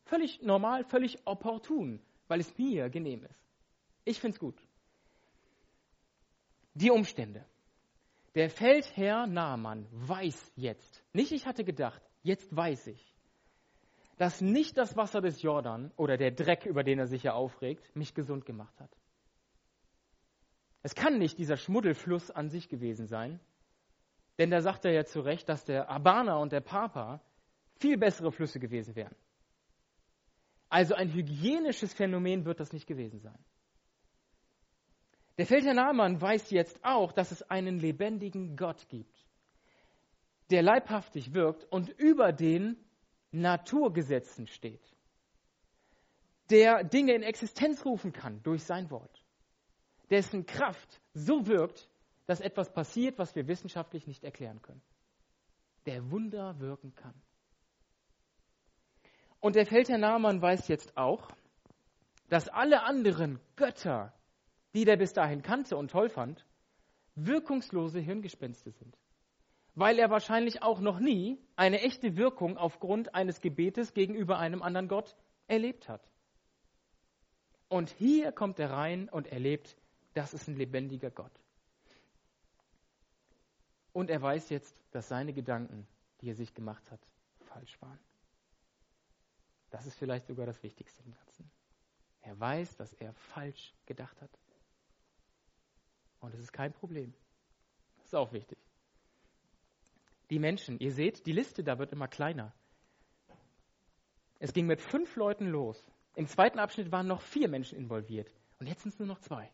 Völlig 0.04 0.42
normal, 0.42 0.84
völlig 0.84 1.26
opportun, 1.26 2.02
weil 2.28 2.40
es 2.40 2.58
mir 2.58 2.90
genehm 2.90 3.24
ist. 3.24 3.42
Ich 4.04 4.20
finde 4.20 4.34
es 4.34 4.40
gut. 4.40 4.56
Die 6.74 6.90
Umstände. 6.90 7.44
Der 8.34 8.48
Feldherr 8.48 9.26
Naaman 9.26 9.86
weiß 9.90 10.52
jetzt, 10.56 11.02
nicht 11.12 11.32
ich 11.32 11.46
hatte 11.46 11.64
gedacht, 11.64 12.00
jetzt 12.22 12.54
weiß 12.54 12.86
ich, 12.86 13.14
dass 14.16 14.40
nicht 14.40 14.78
das 14.78 14.96
Wasser 14.96 15.20
des 15.20 15.42
Jordan 15.42 15.92
oder 15.96 16.16
der 16.16 16.30
Dreck, 16.30 16.64
über 16.64 16.82
den 16.82 16.98
er 16.98 17.06
sich 17.06 17.24
ja 17.24 17.34
aufregt, 17.34 17.94
mich 17.94 18.14
gesund 18.14 18.46
gemacht 18.46 18.78
hat. 18.80 18.90
Es 20.82 20.94
kann 20.94 21.18
nicht 21.18 21.38
dieser 21.38 21.56
Schmuddelfluss 21.56 22.30
an 22.30 22.48
sich 22.48 22.68
gewesen 22.68 23.06
sein, 23.06 23.38
denn 24.38 24.50
da 24.50 24.62
sagt 24.62 24.84
er 24.84 24.92
ja 24.92 25.04
zu 25.04 25.20
Recht, 25.20 25.48
dass 25.48 25.64
der 25.64 25.90
Abana 25.90 26.36
und 26.36 26.52
der 26.52 26.60
Papa 26.60 27.20
viel 27.78 27.98
bessere 27.98 28.32
Flüsse 28.32 28.58
gewesen 28.58 28.96
wären. 28.96 29.14
Also 30.68 30.94
ein 30.94 31.12
hygienisches 31.12 31.92
Phänomen 31.92 32.46
wird 32.46 32.60
das 32.60 32.72
nicht 32.72 32.86
gewesen 32.86 33.20
sein. 33.20 33.38
Der 35.38 35.46
Feldherr 35.46 35.74
Naaman 35.74 36.20
weiß 36.20 36.50
jetzt 36.50 36.84
auch, 36.84 37.12
dass 37.12 37.30
es 37.30 37.42
einen 37.42 37.78
lebendigen 37.78 38.56
Gott 38.56 38.88
gibt, 38.88 39.26
der 40.50 40.62
leibhaftig 40.62 41.32
wirkt 41.32 41.64
und 41.72 41.88
über 41.88 42.32
den 42.32 42.76
Naturgesetzen 43.30 44.46
steht, 44.46 44.82
der 46.50 46.84
Dinge 46.84 47.14
in 47.14 47.22
Existenz 47.22 47.84
rufen 47.86 48.12
kann 48.12 48.42
durch 48.42 48.62
sein 48.64 48.90
Wort, 48.90 49.24
dessen 50.10 50.44
Kraft 50.44 51.00
so 51.14 51.46
wirkt, 51.46 51.88
dass 52.26 52.40
etwas 52.40 52.70
passiert, 52.72 53.18
was 53.18 53.34
wir 53.34 53.48
wissenschaftlich 53.48 54.06
nicht 54.06 54.22
erklären 54.24 54.60
können. 54.60 54.82
Der 55.86 56.10
Wunder 56.10 56.60
wirken 56.60 56.94
kann. 56.94 57.14
Und 59.40 59.56
der 59.56 59.66
Feldherr 59.66 59.98
Naaman 59.98 60.40
weiß 60.40 60.68
jetzt 60.68 60.96
auch, 60.96 61.28
dass 62.28 62.48
alle 62.48 62.84
anderen 62.84 63.40
Götter, 63.56 64.12
die 64.74 64.84
der 64.84 64.96
bis 64.96 65.12
dahin 65.12 65.42
kannte 65.42 65.76
und 65.76 65.90
toll 65.90 66.08
fand, 66.08 66.46
wirkungslose 67.14 68.00
Hirngespenste 68.00 68.70
sind. 68.70 68.96
Weil 69.74 69.98
er 69.98 70.10
wahrscheinlich 70.10 70.62
auch 70.62 70.80
noch 70.80 70.98
nie 70.98 71.38
eine 71.56 71.80
echte 71.80 72.16
Wirkung 72.16 72.58
aufgrund 72.58 73.14
eines 73.14 73.40
Gebetes 73.40 73.94
gegenüber 73.94 74.38
einem 74.38 74.62
anderen 74.62 74.88
Gott 74.88 75.16
erlebt 75.46 75.88
hat. 75.88 76.02
Und 77.68 77.90
hier 77.90 78.32
kommt 78.32 78.58
er 78.58 78.70
rein 78.70 79.08
und 79.08 79.26
erlebt, 79.28 79.76
das 80.12 80.34
ist 80.34 80.46
ein 80.46 80.56
lebendiger 80.56 81.10
Gott. 81.10 81.32
Und 83.94 84.10
er 84.10 84.20
weiß 84.20 84.50
jetzt, 84.50 84.76
dass 84.90 85.08
seine 85.08 85.32
Gedanken, 85.32 85.86
die 86.20 86.30
er 86.30 86.34
sich 86.34 86.52
gemacht 86.54 86.90
hat, 86.90 87.00
falsch 87.40 87.80
waren. 87.80 87.98
Das 89.70 89.86
ist 89.86 89.98
vielleicht 89.98 90.26
sogar 90.26 90.44
das 90.44 90.62
Wichtigste 90.62 91.02
im 91.02 91.12
Ganzen. 91.12 91.50
Er 92.20 92.38
weiß, 92.38 92.76
dass 92.76 92.92
er 92.94 93.14
falsch 93.14 93.74
gedacht 93.86 94.20
hat. 94.20 94.30
Und 96.22 96.32
es 96.32 96.40
ist 96.40 96.52
kein 96.52 96.72
Problem. 96.72 97.12
Das 97.98 98.06
ist 98.06 98.14
auch 98.14 98.32
wichtig. 98.32 98.58
Die 100.30 100.38
Menschen, 100.38 100.78
ihr 100.78 100.92
seht, 100.92 101.26
die 101.26 101.32
Liste 101.32 101.62
da 101.62 101.78
wird 101.78 101.92
immer 101.92 102.08
kleiner. 102.08 102.54
Es 104.38 104.52
ging 104.52 104.66
mit 104.66 104.80
fünf 104.80 105.14
Leuten 105.16 105.46
los. 105.48 105.84
Im 106.14 106.26
zweiten 106.26 106.58
Abschnitt 106.58 106.90
waren 106.90 107.06
noch 107.06 107.20
vier 107.22 107.48
Menschen 107.48 107.76
involviert. 107.76 108.32
Und 108.58 108.66
jetzt 108.66 108.82
sind 108.82 108.92
es 108.92 108.98
nur 108.98 109.08
noch 109.08 109.18
zwei. 109.18 109.50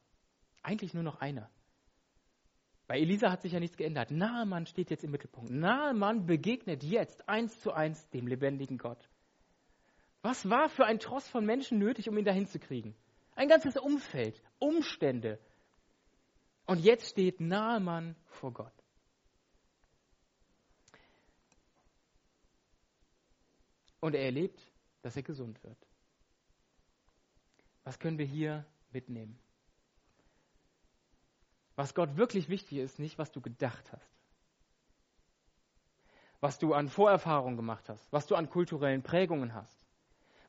Eigentlich 0.62 0.95
nur 0.95 1.03
noch 1.03 1.21
einer. 1.21 1.51
Bei 2.87 2.99
Elisa 2.99 3.31
hat 3.31 3.43
sich 3.43 3.53
ja 3.53 3.61
nichts 3.61 3.77
geändert. 3.77 4.11
Naaman 4.11 4.66
steht 4.66 4.91
jetzt 4.91 5.05
im 5.05 5.11
Mittelpunkt. 5.11 5.51
Naaman 5.51 6.27
begegnet 6.27 6.83
jetzt 6.83 7.29
eins 7.29 7.59
zu 7.61 7.73
eins 7.73 8.09
dem 8.11 8.27
lebendigen 8.27 8.79
Gott. 8.79 9.09
Was 10.23 10.49
war 10.49 10.69
für 10.69 10.85
ein 10.85 10.99
Tross 10.99 11.27
von 11.29 11.45
Menschen 11.45 11.79
nötig, 11.79 12.09
um 12.09 12.19
ihn 12.19 12.25
dahin 12.25 12.47
zu 12.47 12.59
kriegen? 12.59 12.95
Ein 13.35 13.49
ganzes 13.49 13.77
Umfeld, 13.77 14.43
Umstände. 14.59 15.39
Und 16.69 16.81
jetzt 16.81 17.09
steht 17.09 17.41
Naaman 17.41 18.14
vor 18.27 18.53
Gott. 18.53 18.73
Und 24.01 24.14
er 24.14 24.27
erlebt, 24.27 24.61
dass 25.01 25.16
er 25.16 25.23
gesund 25.23 25.64
wird. 25.64 25.79
Was 27.85 27.99
können 27.99 28.19
wir 28.19 28.27
hier 28.27 28.66
mitnehmen? 28.93 29.39
Was 31.75 31.95
Gott 31.95 32.19
wirklich 32.19 32.51
wichtig 32.51 32.77
ist, 32.79 32.99
nicht 32.99 33.16
was 33.16 33.33
du 33.33 33.41
gedacht 33.41 33.91
hast, 33.91 34.12
was 36.41 36.59
du 36.59 36.75
an 36.75 36.91
Vorerfahrungen 36.91 37.57
gemacht 37.57 37.89
hast, 37.89 38.12
was 38.12 38.27
du 38.27 38.35
an 38.35 38.51
kulturellen 38.51 39.03
Prägungen 39.03 39.55
hast. 39.55 39.87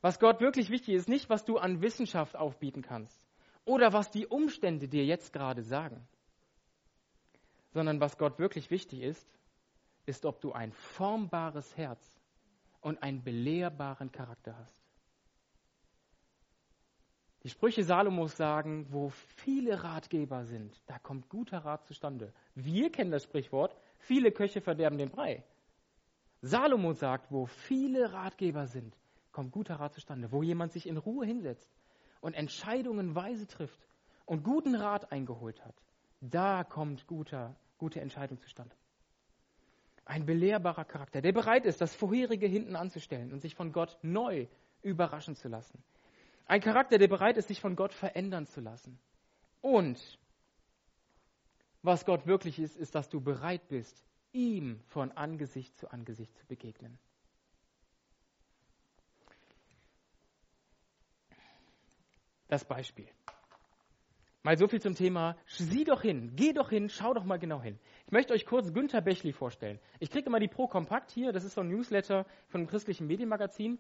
Was 0.01 0.20
Gott 0.20 0.41
wirklich 0.41 0.70
wichtig 0.70 0.95
ist, 0.95 1.07
nicht 1.07 1.30
was 1.30 1.45
du 1.45 1.57
an 1.57 1.82
Wissenschaft 1.82 2.36
aufbieten 2.36 2.82
kannst 2.82 3.28
oder 3.70 3.93
was 3.93 4.09
die 4.09 4.26
Umstände 4.26 4.88
dir 4.88 5.05
jetzt 5.05 5.32
gerade 5.32 5.61
sagen, 5.61 6.07
sondern 7.72 7.99
was 7.99 8.17
Gott 8.17 8.39
wirklich 8.39 8.72
wichtig 8.72 9.03
ist, 9.03 9.30
ist, 10.07 10.26
ob 10.26 10.41
du 10.41 10.53
ein 10.53 10.72
formbares 10.72 11.78
Herz 11.78 12.20
und 12.82 13.03
einen 13.03 13.24
belehrbaren 13.24 14.11
Charakter 14.11 14.57
hast. 14.57 14.82
Die 17.43 17.49
Sprüche 17.49 17.84
Salomos 17.84 18.36
sagen, 18.36 18.88
wo 18.89 19.09
viele 19.36 19.84
Ratgeber 19.84 20.45
sind, 20.45 20.82
da 20.88 20.97
kommt 20.97 21.30
guter 21.30 21.59
Rat 21.59 21.86
zustande. 21.86 22.34
Wir 22.55 22.91
kennen 22.91 23.11
das 23.11 23.26
Sprichwort, 23.26 23.78
viele 23.99 24.32
Köche 24.32 24.61
verderben 24.61 24.97
den 24.97 25.11
Brei. 25.11 25.43
Salomo 26.41 26.93
sagt, 26.93 27.32
wo 27.32 27.45
viele 27.45 28.13
Ratgeber 28.13 28.65
sind, 28.65 28.97
kommt 29.32 29.51
guter 29.51 29.76
Rat 29.76 29.93
zustande. 29.93 30.32
Wo 30.32 30.41
jemand 30.41 30.72
sich 30.72 30.88
in 30.88 30.97
Ruhe 30.97 31.28
hinsetzt 31.28 31.70
und 32.22 32.34
Entscheidungen 32.34 33.15
weise 33.15 33.47
trifft 33.47 33.80
und 34.26 34.43
guten 34.43 34.76
Rat 34.76 35.11
eingeholt 35.11 35.63
hat, 35.65 35.76
da 36.22 36.63
kommt 36.63 37.07
guter, 37.07 37.55
gute 37.78 38.01
Entscheidung 38.01 38.39
zustande. 38.39 38.76
Ein 40.05 40.26
belehrbarer 40.26 40.86
Charakter, 40.86 41.22
der 41.22 41.32
bereit 41.32 41.65
ist, 41.65 41.82
das 41.82 41.95
Vorherige 41.95 42.47
hinten 42.47 42.76
anzustellen 42.76 43.32
und 43.32 43.41
sich 43.41 43.55
von 43.55 43.72
Gott 43.72 43.97
neu 44.01 44.47
überraschen 44.82 45.36
zu 45.36 45.47
lassen. 45.47 45.84
Ein 46.45 46.61
Charakter, 46.61 46.97
der 46.97 47.07
bereit 47.07 47.38
ist, 47.38 47.47
sich 47.47 47.61
von 47.61 47.76
Gott 47.76 47.93
verändern 47.93 48.47
zu 48.47 48.59
lassen. 48.59 48.99
Und 49.61 50.20
was 51.84 52.05
Gott 52.05 52.26
wirklich 52.26 52.59
ist, 52.59 52.76
ist, 52.76 52.95
dass 52.95 53.07
du 53.07 53.22
bereit 53.22 53.67
bist, 53.70 54.03
ihm 54.32 54.80
von 54.88 55.11
Angesicht 55.11 55.78
zu 55.78 55.91
Angesicht 55.91 56.36
zu 56.38 56.45
begegnen. 56.47 56.97
Das 62.49 62.65
Beispiel. 62.65 63.07
Mal 64.41 64.57
so 64.57 64.67
viel 64.67 64.81
zum 64.81 64.95
Thema, 64.95 65.37
sieh 65.47 65.83
doch 65.83 66.01
hin, 66.01 66.31
geh 66.35 66.53
doch 66.53 66.69
hin, 66.69 66.89
schau 66.89 67.13
doch 67.13 67.23
mal 67.23 67.37
genau 67.37 67.61
hin. 67.61 67.77
Ich 68.05 68.11
möchte 68.11 68.33
euch 68.33 68.45
kurz 68.45 68.73
Günther 68.73 69.01
Bechli 69.01 69.31
vorstellen. 69.33 69.79
Ich 69.99 70.09
kriege 70.09 70.27
immer 70.27 70.39
die 70.39 70.47
Pro 70.47 70.67
Kompakt 70.67 71.11
hier, 71.11 71.31
das 71.31 71.43
ist 71.43 71.53
so 71.53 71.61
ein 71.61 71.67
Newsletter 71.67 72.25
von 72.47 72.61
einem 72.61 72.67
christlichen 72.67 73.05
Medienmagazin. 73.07 73.79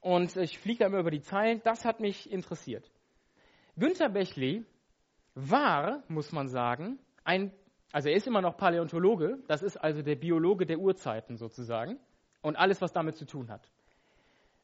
Und 0.00 0.36
ich 0.36 0.58
fliege 0.58 0.80
da 0.80 0.86
immer 0.86 0.98
über 0.98 1.10
die 1.10 1.22
Zeilen. 1.22 1.62
Das 1.64 1.84
hat 1.84 2.00
mich 2.00 2.30
interessiert. 2.30 2.90
Günther 3.76 4.08
Bechli 4.08 4.64
war, 5.34 6.02
muss 6.08 6.32
man 6.32 6.48
sagen, 6.48 6.98
ein, 7.24 7.52
also 7.92 8.08
er 8.08 8.16
ist 8.16 8.26
immer 8.26 8.42
noch 8.42 8.56
Paläontologe, 8.56 9.38
das 9.48 9.62
ist 9.62 9.76
also 9.76 10.02
der 10.02 10.16
Biologe 10.16 10.66
der 10.66 10.78
Urzeiten 10.78 11.36
sozusagen 11.36 11.98
und 12.42 12.56
alles, 12.56 12.80
was 12.82 12.92
damit 12.92 13.16
zu 13.16 13.26
tun 13.26 13.50
hat. 13.50 13.70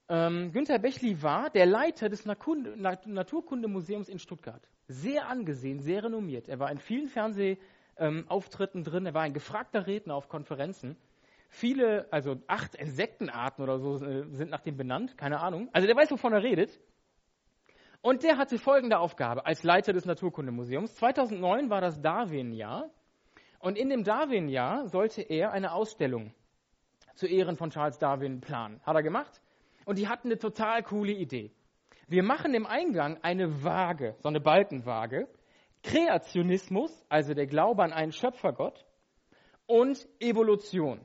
Ähm, 0.08 0.52
Günther 0.52 0.78
Bechli 0.78 1.22
war 1.22 1.50
der 1.50 1.66
Leiter 1.66 2.08
des 2.08 2.26
Naturkundemuseums 2.26 4.08
in 4.08 4.18
Stuttgart. 4.18 4.68
Sehr 4.88 5.28
angesehen, 5.28 5.80
sehr 5.80 6.04
renommiert. 6.04 6.48
Er 6.48 6.58
war 6.58 6.70
in 6.70 6.78
vielen 6.78 7.08
Fernsehauftritten 7.08 8.84
drin, 8.84 9.06
er 9.06 9.14
war 9.14 9.22
ein 9.22 9.32
gefragter 9.32 9.86
Redner 9.86 10.14
auf 10.14 10.28
Konferenzen. 10.28 10.96
Viele, 11.48 12.10
also 12.10 12.36
acht 12.46 12.74
Insektenarten 12.74 13.62
oder 13.62 13.78
so 13.78 14.02
äh, 14.02 14.24
sind 14.30 14.50
nach 14.50 14.62
dem 14.62 14.76
benannt, 14.76 15.18
keine 15.18 15.40
Ahnung. 15.40 15.68
Also 15.72 15.86
der 15.86 15.96
weiß, 15.96 16.10
wovon 16.10 16.32
er 16.32 16.42
redet. 16.42 16.80
Und 18.00 18.24
der 18.24 18.36
hatte 18.36 18.58
folgende 18.58 18.98
Aufgabe 18.98 19.46
als 19.46 19.62
Leiter 19.62 19.92
des 19.92 20.06
Naturkundemuseums. 20.06 20.94
2009 20.96 21.70
war 21.70 21.80
das 21.80 22.00
Darwin-Jahr. 22.00 22.90
Und 23.60 23.78
in 23.78 23.90
dem 23.90 24.02
Darwin-Jahr 24.02 24.88
sollte 24.88 25.22
er 25.22 25.52
eine 25.52 25.72
Ausstellung 25.72 26.34
zu 27.14 27.28
Ehren 27.28 27.56
von 27.56 27.70
Charles 27.70 27.98
Darwin 27.98 28.40
planen. 28.40 28.80
Hat 28.84 28.96
er 28.96 29.02
gemacht. 29.02 29.40
Und 29.84 29.98
die 29.98 30.08
hatten 30.08 30.28
eine 30.28 30.38
total 30.38 30.82
coole 30.82 31.12
Idee. 31.12 31.50
Wir 32.08 32.22
machen 32.22 32.54
im 32.54 32.66
Eingang 32.66 33.18
eine 33.22 33.64
Waage, 33.64 34.16
so 34.20 34.28
eine 34.28 34.40
Balkenwaage. 34.40 35.28
Kreationismus, 35.82 37.04
also 37.08 37.34
der 37.34 37.46
Glaube 37.46 37.82
an 37.82 37.92
einen 37.92 38.12
Schöpfergott, 38.12 38.84
und 39.66 40.06
Evolution. 40.20 41.00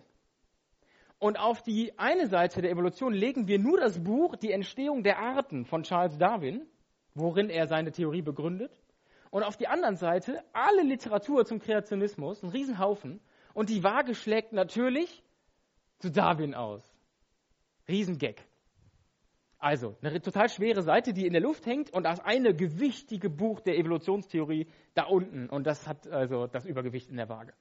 Und 1.20 1.40
auf 1.40 1.64
die 1.64 1.98
eine 1.98 2.28
Seite 2.28 2.62
der 2.62 2.72
Evolution 2.72 3.14
legen 3.14 3.48
wir 3.48 3.58
nur 3.58 3.80
das 3.80 4.04
Buch 4.04 4.36
Die 4.36 4.52
Entstehung 4.52 5.04
der 5.04 5.18
Arten 5.18 5.66
von 5.66 5.84
Charles 5.84 6.18
Darwin, 6.18 6.68
worin 7.16 7.50
er 7.50 7.68
seine 7.68 7.92
Theorie 7.92 8.22
begründet. 8.22 8.72
Und 9.32 9.44
auf 9.44 9.58
die 9.58 9.68
anderen 9.68 9.96
Seite 9.96 10.44
alle 10.54 10.84
Literatur 10.84 11.46
zum 11.46 11.60
Kreationismus, 11.60 12.44
ein 12.44 12.50
Riesenhaufen. 12.50 13.20
Und 13.54 13.70
die 13.70 13.84
Waage 13.84 14.14
schlägt 14.14 14.54
natürlich 14.54 15.24
zu 16.00 16.12
Darwin 16.12 16.54
aus. 16.54 16.84
Riesengag. 17.88 18.36
Also, 19.60 19.96
eine 20.02 20.22
total 20.22 20.50
schwere 20.50 20.84
Seite, 20.84 21.14
die 21.14 21.26
in 21.26 21.34
der 21.34 21.42
Luft 21.42 21.66
hängt 21.66 21.92
und 21.92 22.04
das 22.04 22.20
eine 22.20 22.54
gewichtige 22.54 23.30
Buch 23.30 23.60
der 23.60 23.78
Evolutionstheorie 23.78 24.68
da 24.94 25.04
unten. 25.06 25.50
Und 25.50 25.66
das 25.66 25.88
hat 25.88 26.08
also 26.08 26.46
das 26.46 26.66
Übergewicht 26.66 27.10
in 27.10 27.18
der 27.18 27.28
Waage. 27.28 27.54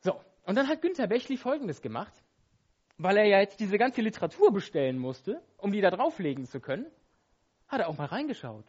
So, 0.00 0.20
und 0.44 0.56
dann 0.56 0.66
hat 0.66 0.82
Günther 0.82 1.06
Bechli 1.06 1.36
Folgendes 1.36 1.80
gemacht, 1.80 2.12
weil 2.96 3.16
er 3.18 3.26
ja 3.26 3.38
jetzt 3.38 3.60
diese 3.60 3.78
ganze 3.78 4.00
Literatur 4.00 4.52
bestellen 4.52 4.98
musste, 4.98 5.40
um 5.58 5.70
die 5.70 5.80
da 5.80 5.90
drauflegen 5.90 6.44
zu 6.46 6.58
können, 6.58 6.86
hat 7.68 7.80
er 7.80 7.88
auch 7.88 7.96
mal 7.96 8.06
reingeschaut. 8.06 8.64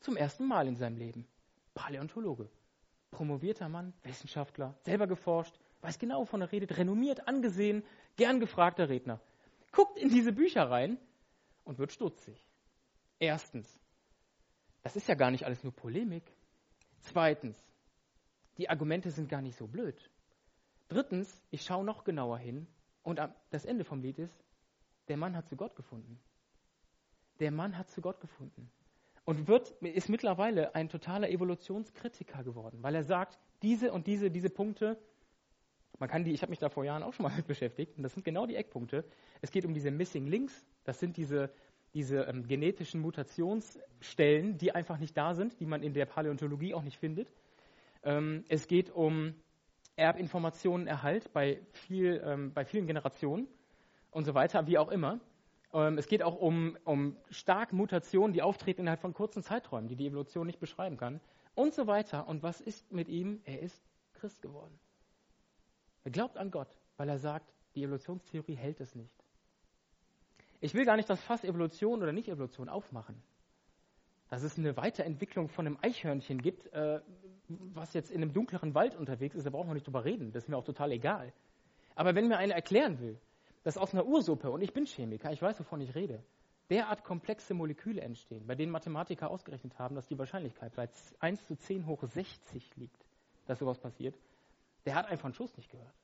Zum 0.00 0.16
ersten 0.16 0.46
Mal 0.46 0.68
in 0.68 0.76
seinem 0.76 0.96
Leben. 0.96 1.26
Paläontologe. 1.74 2.48
Promovierter 3.10 3.68
Mann, 3.68 3.92
Wissenschaftler, 4.04 4.74
selber 4.84 5.06
geforscht, 5.06 5.58
weiß 5.80 5.98
genau, 5.98 6.20
wovon 6.20 6.42
er 6.42 6.52
redet, 6.52 6.76
renommiert, 6.76 7.26
angesehen, 7.26 7.82
gern 8.16 8.40
gefragter 8.40 8.88
Redner. 8.88 9.20
Guckt 9.78 9.96
in 9.96 10.08
diese 10.08 10.32
Bücher 10.32 10.68
rein 10.68 10.98
und 11.62 11.78
wird 11.78 11.92
stutzig. 11.92 12.44
Erstens, 13.20 13.78
das 14.82 14.96
ist 14.96 15.06
ja 15.06 15.14
gar 15.14 15.30
nicht 15.30 15.44
alles 15.44 15.62
nur 15.62 15.72
Polemik. 15.72 16.24
Zweitens, 17.02 17.56
die 18.56 18.68
Argumente 18.68 19.12
sind 19.12 19.28
gar 19.28 19.40
nicht 19.40 19.56
so 19.56 19.68
blöd. 19.68 20.10
Drittens, 20.88 21.40
ich 21.52 21.62
schaue 21.62 21.84
noch 21.84 22.02
genauer 22.02 22.38
hin 22.38 22.66
und 23.04 23.20
das 23.50 23.64
Ende 23.64 23.84
vom 23.84 24.02
Lied 24.02 24.18
ist, 24.18 24.34
der 25.06 25.16
Mann 25.16 25.36
hat 25.36 25.48
zu 25.48 25.54
Gott 25.54 25.76
gefunden. 25.76 26.18
Der 27.38 27.52
Mann 27.52 27.78
hat 27.78 27.88
zu 27.88 28.00
Gott 28.00 28.20
gefunden. 28.20 28.72
Und 29.26 29.46
wird, 29.46 29.70
ist 29.80 30.08
mittlerweile 30.08 30.74
ein 30.74 30.88
totaler 30.88 31.30
Evolutionskritiker 31.30 32.42
geworden, 32.42 32.82
weil 32.82 32.96
er 32.96 33.04
sagt, 33.04 33.38
diese 33.62 33.92
und 33.92 34.08
diese, 34.08 34.28
diese 34.32 34.50
Punkte, 34.50 34.98
man 35.98 36.08
kann 36.08 36.24
die, 36.24 36.32
ich 36.32 36.42
habe 36.42 36.50
mich 36.50 36.58
da 36.58 36.68
vor 36.68 36.84
Jahren 36.84 37.02
auch 37.02 37.12
schon 37.12 37.24
mal 37.24 37.32
mit 37.36 37.46
beschäftigt, 37.46 37.96
und 37.96 38.02
das 38.02 38.14
sind 38.14 38.24
genau 38.24 38.46
die 38.46 38.56
Eckpunkte. 38.56 39.04
Es 39.40 39.50
geht 39.50 39.64
um 39.64 39.74
diese 39.74 39.90
Missing 39.90 40.26
Links, 40.26 40.66
das 40.84 41.00
sind 41.00 41.16
diese, 41.16 41.50
diese 41.94 42.22
ähm, 42.22 42.46
genetischen 42.46 43.00
Mutationsstellen, 43.00 44.58
die 44.58 44.74
einfach 44.74 44.98
nicht 44.98 45.16
da 45.16 45.34
sind, 45.34 45.58
die 45.60 45.66
man 45.66 45.82
in 45.82 45.92
der 45.92 46.06
Paläontologie 46.06 46.74
auch 46.74 46.82
nicht 46.82 46.98
findet. 46.98 47.28
Ähm, 48.02 48.44
es 48.48 48.68
geht 48.68 48.90
um 48.90 49.34
Erbinformationen 49.96 50.86
erhalt 50.86 51.32
bei, 51.32 51.60
viel, 51.72 52.22
ähm, 52.24 52.52
bei 52.52 52.64
vielen 52.64 52.86
Generationen 52.86 53.48
und 54.10 54.24
so 54.24 54.34
weiter, 54.34 54.66
wie 54.66 54.78
auch 54.78 54.90
immer. 54.90 55.18
Ähm, 55.72 55.98
es 55.98 56.06
geht 56.06 56.22
auch 56.22 56.36
um, 56.36 56.78
um 56.84 57.16
starke 57.30 57.74
Mutationen, 57.74 58.32
die 58.32 58.42
auftreten 58.42 58.82
innerhalb 58.82 59.00
von 59.00 59.12
kurzen 59.12 59.42
Zeiträumen, 59.42 59.88
die 59.88 59.96
die 59.96 60.06
Evolution 60.06 60.46
nicht 60.46 60.60
beschreiben 60.60 60.96
kann 60.96 61.20
und 61.54 61.74
so 61.74 61.86
weiter. 61.86 62.28
Und 62.28 62.42
was 62.42 62.60
ist 62.60 62.90
mit 62.92 63.08
ihm? 63.08 63.40
Er 63.44 63.60
ist 63.60 63.82
Christ 64.14 64.40
geworden. 64.40 64.78
Er 66.04 66.10
glaubt 66.10 66.36
an 66.36 66.50
Gott, 66.50 66.68
weil 66.96 67.08
er 67.08 67.18
sagt, 67.18 67.52
die 67.74 67.84
Evolutionstheorie 67.84 68.54
hält 68.54 68.80
es 68.80 68.94
nicht. 68.94 69.14
Ich 70.60 70.74
will 70.74 70.84
gar 70.84 70.96
nicht 70.96 71.08
das 71.08 71.20
Fass 71.22 71.44
Evolution 71.44 72.02
oder 72.02 72.12
Nicht-Evolution 72.12 72.68
aufmachen. 72.68 73.22
Dass 74.28 74.42
es 74.42 74.58
eine 74.58 74.76
Weiterentwicklung 74.76 75.48
von 75.48 75.66
einem 75.66 75.78
Eichhörnchen 75.80 76.42
gibt, 76.42 76.66
äh, 76.72 77.00
was 77.48 77.94
jetzt 77.94 78.10
in 78.10 78.22
einem 78.22 78.32
dunkleren 78.32 78.74
Wald 78.74 78.94
unterwegs 78.96 79.36
ist, 79.36 79.46
da 79.46 79.50
brauchen 79.50 79.68
wir 79.68 79.74
nicht 79.74 79.86
drüber 79.86 80.04
reden. 80.04 80.32
Das 80.32 80.44
ist 80.44 80.48
mir 80.48 80.56
auch 80.56 80.64
total 80.64 80.92
egal. 80.92 81.32
Aber 81.94 82.14
wenn 82.14 82.28
mir 82.28 82.36
einer 82.36 82.54
erklären 82.54 83.00
will, 83.00 83.18
dass 83.62 83.78
aus 83.78 83.92
einer 83.92 84.06
Ursuppe, 84.06 84.50
und 84.50 84.60
ich 84.60 84.72
bin 84.72 84.86
Chemiker, 84.86 85.32
ich 85.32 85.40
weiß, 85.40 85.58
wovon 85.60 85.80
ich 85.80 85.94
rede, 85.94 86.22
derart 86.70 87.04
komplexe 87.04 87.54
Moleküle 87.54 88.00
entstehen, 88.00 88.46
bei 88.46 88.54
denen 88.54 88.72
Mathematiker 88.72 89.30
ausgerechnet 89.30 89.78
haben, 89.78 89.94
dass 89.94 90.06
die 90.06 90.18
Wahrscheinlichkeit 90.18 90.74
bei 90.74 90.88
1 91.20 91.46
zu 91.46 91.56
10 91.56 91.86
hoch 91.86 92.02
60 92.02 92.76
liegt, 92.76 93.06
dass 93.46 93.58
sowas 93.58 93.78
passiert, 93.78 94.14
der 94.84 94.94
hat 94.94 95.06
einfach 95.06 95.26
einen 95.26 95.34
Schuss 95.34 95.56
nicht 95.56 95.70
gehört. 95.70 95.94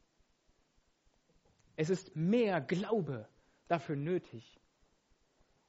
Es 1.77 1.91
ist 1.91 2.15
mehr 2.15 2.61
Glaube 2.61 3.29
dafür 3.69 3.97
nötig, 3.97 4.61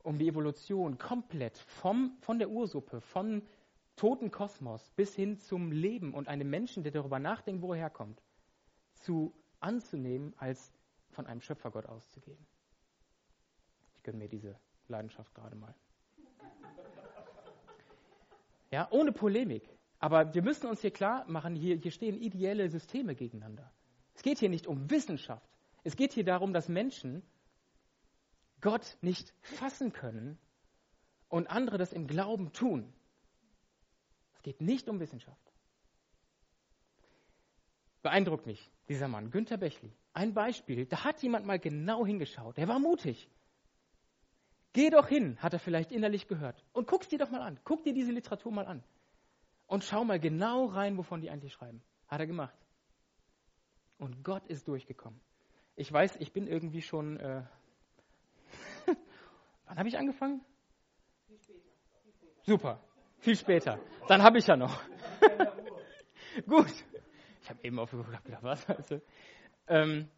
um 0.04 0.20
die 0.20 0.28
Evolution 0.28 0.98
komplett 0.98 1.58
vom, 1.58 2.18
von 2.22 2.38
der 2.38 2.50
Ursuppe, 2.50 3.02
vom 3.02 3.42
toten 3.96 4.30
Kosmos 4.30 4.90
bis 4.92 5.16
hin 5.16 5.40
zum 5.40 5.72
Leben 5.72 6.14
und 6.14 6.28
einem 6.28 6.50
Menschen, 6.50 6.84
der 6.84 6.92
darüber 6.92 7.20
nachdenkt, 7.20 7.62
wo 7.62 7.74
er 7.74 7.80
herkommt, 7.80 8.22
zu 8.94 9.34
anzunehmen, 9.60 10.34
als 10.38 10.74
von 11.10 11.26
einem 11.26 11.42
Schöpfergott 11.42 11.86
auszugehen. 11.86 12.46
Ich 13.96 14.04
gönne 14.04 14.20
mir 14.20 14.28
diese 14.30 14.60
Leidenschaft 14.88 15.34
gerade 15.34 15.56
mal. 15.56 15.74
Ja, 18.72 18.88
ohne 18.92 19.12
Polemik. 19.12 19.75
Aber 20.06 20.36
wir 20.36 20.44
müssen 20.44 20.68
uns 20.68 20.82
hier 20.82 20.92
klar 20.92 21.26
machen, 21.28 21.56
hier, 21.56 21.78
hier 21.78 21.90
stehen 21.90 22.22
ideelle 22.22 22.70
Systeme 22.70 23.16
gegeneinander. 23.16 23.72
Es 24.14 24.22
geht 24.22 24.38
hier 24.38 24.50
nicht 24.50 24.68
um 24.68 24.92
Wissenschaft. 24.92 25.50
Es 25.84 25.96
geht 25.96 26.14
hier 26.14 26.24
darum, 26.24 26.54
dass 26.54 26.70
Menschen 26.70 27.24
Gott 28.62 29.00
nicht 29.02 29.34
fassen 29.42 29.94
können 29.94 30.38
und 31.28 31.50
andere 31.50 31.80
das 31.80 31.92
im 31.92 32.06
Glauben 32.06 32.54
tun. 32.54 32.94
Es 34.36 34.44
geht 34.44 34.62
nicht 34.62 34.90
um 34.90 35.00
Wissenschaft. 35.00 35.52
Beeindruckt 38.04 38.46
mich 38.46 38.72
dieser 38.88 39.08
Mann, 39.08 39.32
Günter 39.32 39.58
Bechli. 39.58 39.92
Ein 40.14 40.36
Beispiel, 40.36 40.86
da 40.86 41.04
hat 41.04 41.24
jemand 41.24 41.48
mal 41.48 41.58
genau 41.58 42.06
hingeschaut. 42.06 42.58
Der 42.58 42.68
war 42.68 42.78
mutig. 42.78 43.28
Geh 44.72 44.92
doch 44.92 45.08
hin, 45.08 45.42
hat 45.42 45.54
er 45.54 45.60
vielleicht 45.60 45.92
innerlich 45.92 46.28
gehört. 46.28 46.64
Und 46.74 46.86
guck 46.86 47.10
dir 47.10 47.18
doch 47.18 47.32
mal 47.32 47.42
an. 47.42 47.60
Guck 47.64 47.82
dir 47.82 47.94
diese 47.96 48.12
Literatur 48.12 48.52
mal 48.52 48.68
an. 48.68 48.84
Und 49.68 49.84
schau 49.84 50.04
mal 50.04 50.20
genau 50.20 50.66
rein, 50.66 50.98
wovon 50.98 51.22
die 51.22 51.30
eigentlich 51.30 51.54
schreiben. 51.54 51.82
Hat 52.08 52.20
er 52.20 52.28
gemacht. 52.28 52.56
Und 53.98 54.24
Gott 54.24 54.46
ist 54.48 54.68
durchgekommen. 54.68 55.20
Ich 55.76 55.92
weiß, 55.92 56.18
ich 56.18 56.32
bin 56.32 56.48
irgendwie 56.48 56.82
schon. 56.82 57.18
Äh 57.18 57.44
Wann 59.66 59.78
habe 59.78 59.88
ich 59.90 59.98
angefangen? 59.98 60.42
Viel 61.28 61.40
später. 61.40 61.60
Viel 62.04 62.14
später. 62.14 62.44
Super, 62.44 62.80
viel 63.20 63.36
später. 63.36 63.80
Dann 64.08 64.22
habe 64.22 64.38
ich 64.38 64.48
ja 64.48 64.56
noch. 64.56 64.82
Gut. 66.48 66.74
Ich 67.42 67.50
habe 67.50 67.60
eben 67.64 67.80
aufgeguckt, 67.80 68.26
gedacht, 68.26 68.44
was? 68.44 68.70
Also, 68.70 69.02
ähm, 69.68 70.10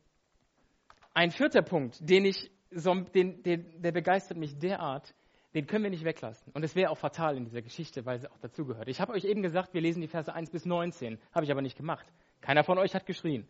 ein 1.13 1.31
vierter 1.31 1.61
Punkt, 1.61 1.97
den 2.01 2.25
ich, 2.25 2.51
den, 2.71 3.43
den, 3.43 3.81
der 3.81 3.91
begeistert 3.91 4.37
mich 4.37 4.57
derart, 4.57 5.13
den 5.57 5.65
können 5.65 5.85
wir 5.85 5.89
nicht 5.89 6.03
weglassen. 6.03 6.53
Und 6.53 6.63
es 6.63 6.75
wäre 6.75 6.91
auch 6.91 6.99
fatal 6.99 7.35
in 7.35 7.43
dieser 7.43 7.63
Geschichte, 7.63 8.05
weil 8.05 8.19
sie 8.19 8.29
auch 8.29 8.37
dazugehört. 8.37 8.87
Ich 8.89 9.01
habe 9.01 9.13
euch 9.13 9.25
eben 9.25 9.41
gesagt, 9.41 9.73
wir 9.73 9.81
lesen 9.81 10.01
die 10.01 10.07
Verse 10.07 10.31
1 10.31 10.51
bis 10.51 10.65
19. 10.65 11.17
Habe 11.33 11.45
ich 11.45 11.51
aber 11.51 11.63
nicht 11.63 11.75
gemacht. 11.75 12.05
Keiner 12.41 12.63
von 12.63 12.77
euch 12.77 12.93
hat 12.93 13.07
geschrien. 13.07 13.47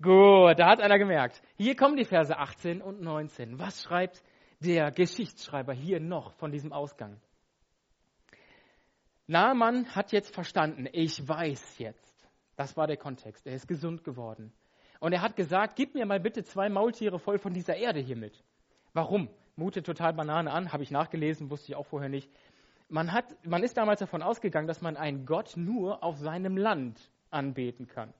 Gut, 0.00 0.56
da 0.56 0.68
hat 0.68 0.80
einer 0.80 0.98
gemerkt. 0.98 1.42
Hier 1.56 1.74
kommen 1.74 1.96
die 1.96 2.04
Verse 2.04 2.38
18 2.38 2.80
und 2.80 3.00
19. 3.00 3.58
Was 3.58 3.82
schreibt 3.82 4.22
der 4.60 4.92
Geschichtsschreiber 4.92 5.72
hier 5.72 5.98
noch 5.98 6.32
von 6.34 6.52
diesem 6.52 6.72
Ausgang? 6.72 7.20
Naaman 9.26 9.92
hat 9.96 10.12
jetzt 10.12 10.32
verstanden, 10.32 10.86
ich 10.92 11.26
weiß 11.26 11.78
jetzt. 11.78 12.28
Das 12.54 12.76
war 12.76 12.86
der 12.86 12.98
Kontext. 12.98 13.48
Er 13.48 13.54
ist 13.54 13.66
gesund 13.66 14.04
geworden. 14.04 14.52
Und 15.00 15.12
er 15.12 15.22
hat 15.22 15.34
gesagt, 15.34 15.74
gib 15.74 15.96
mir 15.96 16.06
mal 16.06 16.20
bitte 16.20 16.44
zwei 16.44 16.68
Maultiere 16.68 17.18
voll 17.18 17.40
von 17.40 17.52
dieser 17.52 17.74
Erde 17.74 17.98
hier 17.98 18.16
mit. 18.16 18.44
Warum? 18.92 19.28
Mutet 19.56 19.86
total 19.86 20.12
Banane 20.14 20.50
an, 20.50 20.72
habe 20.72 20.82
ich 20.82 20.90
nachgelesen, 20.90 21.50
wusste 21.50 21.72
ich 21.72 21.76
auch 21.76 21.86
vorher 21.86 22.08
nicht. 22.08 22.30
Man, 22.88 23.12
hat, 23.12 23.46
man 23.46 23.62
ist 23.62 23.76
damals 23.76 24.00
davon 24.00 24.22
ausgegangen, 24.22 24.66
dass 24.66 24.80
man 24.80 24.96
einen 24.96 25.26
Gott 25.26 25.56
nur 25.56 26.02
auf 26.02 26.18
seinem 26.18 26.56
Land 26.56 27.10
anbeten 27.30 27.86
kann. 27.86 28.12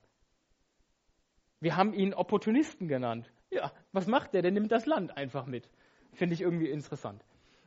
Wir 1.60 1.76
haben 1.76 1.92
ihn 1.92 2.14
Opportunisten 2.14 2.88
genannt. 2.88 3.30
Ja, 3.50 3.72
was 3.92 4.06
macht 4.06 4.32
der? 4.32 4.42
Der 4.42 4.52
nimmt 4.52 4.70
das 4.70 4.86
Land 4.86 5.16
einfach 5.16 5.46
mit. 5.46 5.68
Finde 6.12 6.34
ich 6.34 6.40
irgendwie 6.40 6.70
interessant. 6.70 7.24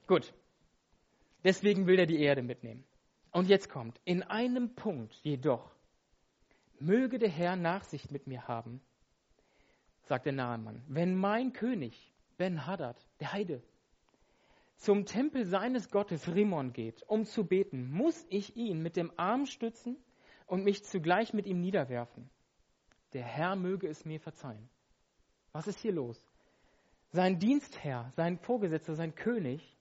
Gut. 0.07 0.33
Deswegen 1.43 1.87
will 1.87 1.99
er 1.99 2.05
die 2.05 2.21
Erde 2.21 2.41
mitnehmen. 2.41 2.83
Und 3.31 3.49
jetzt 3.49 3.69
kommt, 3.69 3.99
in 4.05 4.23
einem 4.23 4.75
Punkt 4.75 5.13
jedoch, 5.23 5.71
möge 6.79 7.19
der 7.19 7.29
Herr 7.29 7.55
Nachsicht 7.55 8.11
mit 8.11 8.27
mir 8.27 8.47
haben, 8.47 8.79
sagt 10.03 10.25
der 10.25 10.33
Nahemann, 10.33 10.83
wenn 10.87 11.15
mein 11.15 11.51
König 11.53 12.12
Ben-Hadad, 12.37 12.97
der 13.19 13.33
Heide, 13.33 13.63
zum 14.75 15.05
Tempel 15.05 15.45
seines 15.45 15.89
Gottes 15.89 16.33
Rimon 16.33 16.73
geht, 16.73 17.03
um 17.07 17.25
zu 17.25 17.45
beten, 17.45 17.89
muss 17.91 18.25
ich 18.29 18.55
ihn 18.57 18.81
mit 18.81 18.95
dem 18.95 19.11
Arm 19.17 19.45
stützen 19.45 19.97
und 20.45 20.63
mich 20.63 20.83
zugleich 20.83 21.33
mit 21.33 21.45
ihm 21.45 21.61
niederwerfen. 21.61 22.29
Der 23.13 23.23
Herr 23.23 23.55
möge 23.55 23.87
es 23.87 24.05
mir 24.05 24.19
verzeihen. 24.19 24.69
Was 25.51 25.67
ist 25.67 25.79
hier 25.79 25.93
los? 25.93 26.21
Sein 27.11 27.39
Dienstherr, 27.39 28.11
sein 28.15 28.39
Vorgesetzter, 28.39 28.95
sein 28.95 29.13
König 29.13 29.77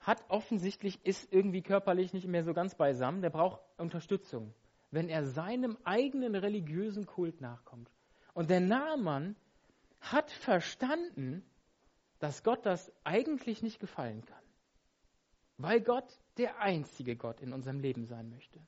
hat 0.00 0.22
offensichtlich, 0.28 1.04
ist 1.04 1.32
irgendwie 1.32 1.62
körperlich 1.62 2.12
nicht 2.12 2.28
mehr 2.28 2.44
so 2.44 2.52
ganz 2.54 2.74
beisammen, 2.74 3.22
der 3.22 3.30
braucht 3.30 3.60
Unterstützung, 3.78 4.54
wenn 4.90 5.08
er 5.08 5.24
seinem 5.24 5.76
eigenen 5.84 6.34
religiösen 6.34 7.06
Kult 7.06 7.40
nachkommt. 7.40 7.90
Und 8.34 8.50
der 8.50 8.60
Naaman 8.60 9.34
hat 10.00 10.30
verstanden, 10.30 11.42
dass 12.18 12.42
Gott 12.42 12.64
das 12.64 12.92
eigentlich 13.04 13.62
nicht 13.62 13.78
gefallen 13.78 14.24
kann, 14.24 14.42
weil 15.58 15.80
Gott 15.80 16.18
der 16.38 16.60
einzige 16.60 17.16
Gott 17.16 17.40
in 17.40 17.52
unserem 17.52 17.80
Leben 17.80 18.06
sein 18.06 18.28
möchte. 18.30 18.60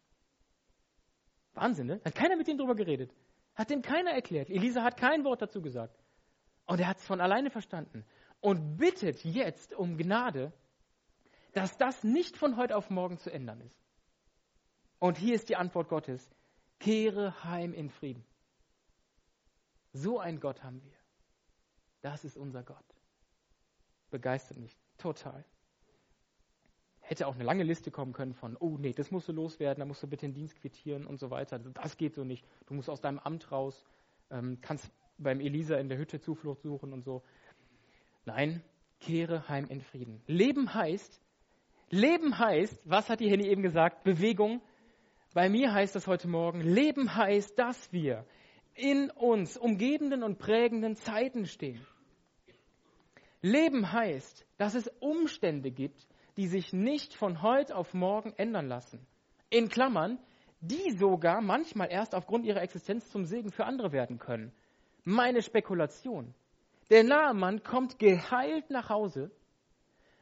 Wahnsinn, 1.54 1.86
ne? 1.86 2.00
Hat 2.04 2.14
keiner 2.14 2.36
mit 2.36 2.48
ihm 2.48 2.58
drüber 2.58 2.74
geredet. 2.74 3.14
Hat 3.54 3.70
dem 3.70 3.82
keiner 3.82 4.12
erklärt. 4.12 4.50
Elisa 4.50 4.82
hat 4.82 4.96
kein 4.96 5.24
Wort 5.24 5.42
dazu 5.42 5.60
gesagt. 5.60 5.98
Und 6.66 6.80
er 6.80 6.86
hat 6.86 6.98
es 6.98 7.06
von 7.06 7.20
alleine 7.20 7.50
verstanden. 7.50 8.04
Und 8.40 8.76
bittet 8.76 9.24
jetzt 9.24 9.74
um 9.74 9.96
Gnade, 9.96 10.52
dass 11.52 11.76
das 11.76 12.04
nicht 12.04 12.36
von 12.36 12.56
heute 12.56 12.76
auf 12.76 12.90
morgen 12.90 13.18
zu 13.18 13.32
ändern 13.32 13.60
ist. 13.60 13.76
Und 15.00 15.18
hier 15.18 15.34
ist 15.34 15.48
die 15.48 15.56
Antwort 15.56 15.88
Gottes. 15.88 16.30
Kehre 16.78 17.42
heim 17.42 17.72
in 17.72 17.90
Frieden. 17.90 18.24
So 19.92 20.20
ein 20.20 20.38
Gott 20.38 20.62
haben 20.62 20.82
wir. 20.84 20.96
Das 22.02 22.24
ist 22.24 22.36
unser 22.36 22.62
Gott. 22.62 22.97
Begeistert 24.10 24.58
mich 24.58 24.76
total. 24.96 25.44
Hätte 27.00 27.26
auch 27.26 27.34
eine 27.34 27.44
lange 27.44 27.62
Liste 27.62 27.90
kommen 27.90 28.12
können 28.12 28.34
von, 28.34 28.56
oh 28.58 28.76
nee, 28.78 28.92
das 28.92 29.10
musst 29.10 29.28
du 29.28 29.32
loswerden, 29.32 29.80
da 29.80 29.86
musst 29.86 30.02
du 30.02 30.06
bitte 30.06 30.26
den 30.26 30.34
Dienst 30.34 30.56
quittieren 30.60 31.06
und 31.06 31.18
so 31.18 31.30
weiter. 31.30 31.58
Das 31.58 31.96
geht 31.96 32.14
so 32.14 32.24
nicht. 32.24 32.44
Du 32.66 32.74
musst 32.74 32.90
aus 32.90 33.00
deinem 33.00 33.18
Amt 33.18 33.50
raus, 33.50 33.84
ähm, 34.30 34.58
kannst 34.60 34.90
beim 35.16 35.40
Elisa 35.40 35.76
in 35.76 35.88
der 35.88 35.98
Hütte 35.98 36.20
Zuflucht 36.20 36.62
suchen 36.62 36.92
und 36.92 37.02
so. 37.02 37.22
Nein, 38.24 38.62
kehre 39.00 39.48
heim 39.48 39.66
in 39.68 39.80
Frieden. 39.80 40.22
Leben 40.26 40.74
heißt, 40.74 41.20
Leben 41.90 42.38
heißt, 42.38 42.78
was 42.84 43.08
hat 43.08 43.20
die 43.20 43.30
Henny 43.30 43.48
eben 43.48 43.62
gesagt? 43.62 44.04
Bewegung. 44.04 44.60
Bei 45.32 45.48
mir 45.48 45.72
heißt 45.72 45.94
das 45.94 46.06
heute 46.06 46.28
Morgen, 46.28 46.60
Leben 46.60 47.14
heißt, 47.14 47.58
dass 47.58 47.92
wir 47.92 48.26
in 48.74 49.10
uns 49.10 49.56
umgebenden 49.56 50.22
und 50.22 50.38
prägenden 50.38 50.96
Zeiten 50.96 51.46
stehen. 51.46 51.84
Leben 53.40 53.92
heißt, 53.92 54.46
dass 54.56 54.74
es 54.74 54.88
Umstände 55.00 55.70
gibt, 55.70 56.06
die 56.36 56.46
sich 56.46 56.72
nicht 56.72 57.14
von 57.14 57.42
heute 57.42 57.76
auf 57.76 57.94
morgen 57.94 58.32
ändern 58.36 58.68
lassen. 58.68 59.06
In 59.50 59.68
Klammern, 59.68 60.18
die 60.60 60.92
sogar 60.92 61.40
manchmal 61.40 61.90
erst 61.90 62.14
aufgrund 62.14 62.44
ihrer 62.44 62.62
Existenz 62.62 63.10
zum 63.10 63.24
Segen 63.24 63.50
für 63.50 63.64
andere 63.64 63.92
werden 63.92 64.18
können. 64.18 64.52
Meine 65.04 65.42
Spekulation. 65.42 66.34
Der 66.90 67.04
Nahemann 67.04 67.62
kommt 67.62 67.98
geheilt 67.98 68.70
nach 68.70 68.88
Hause 68.88 69.30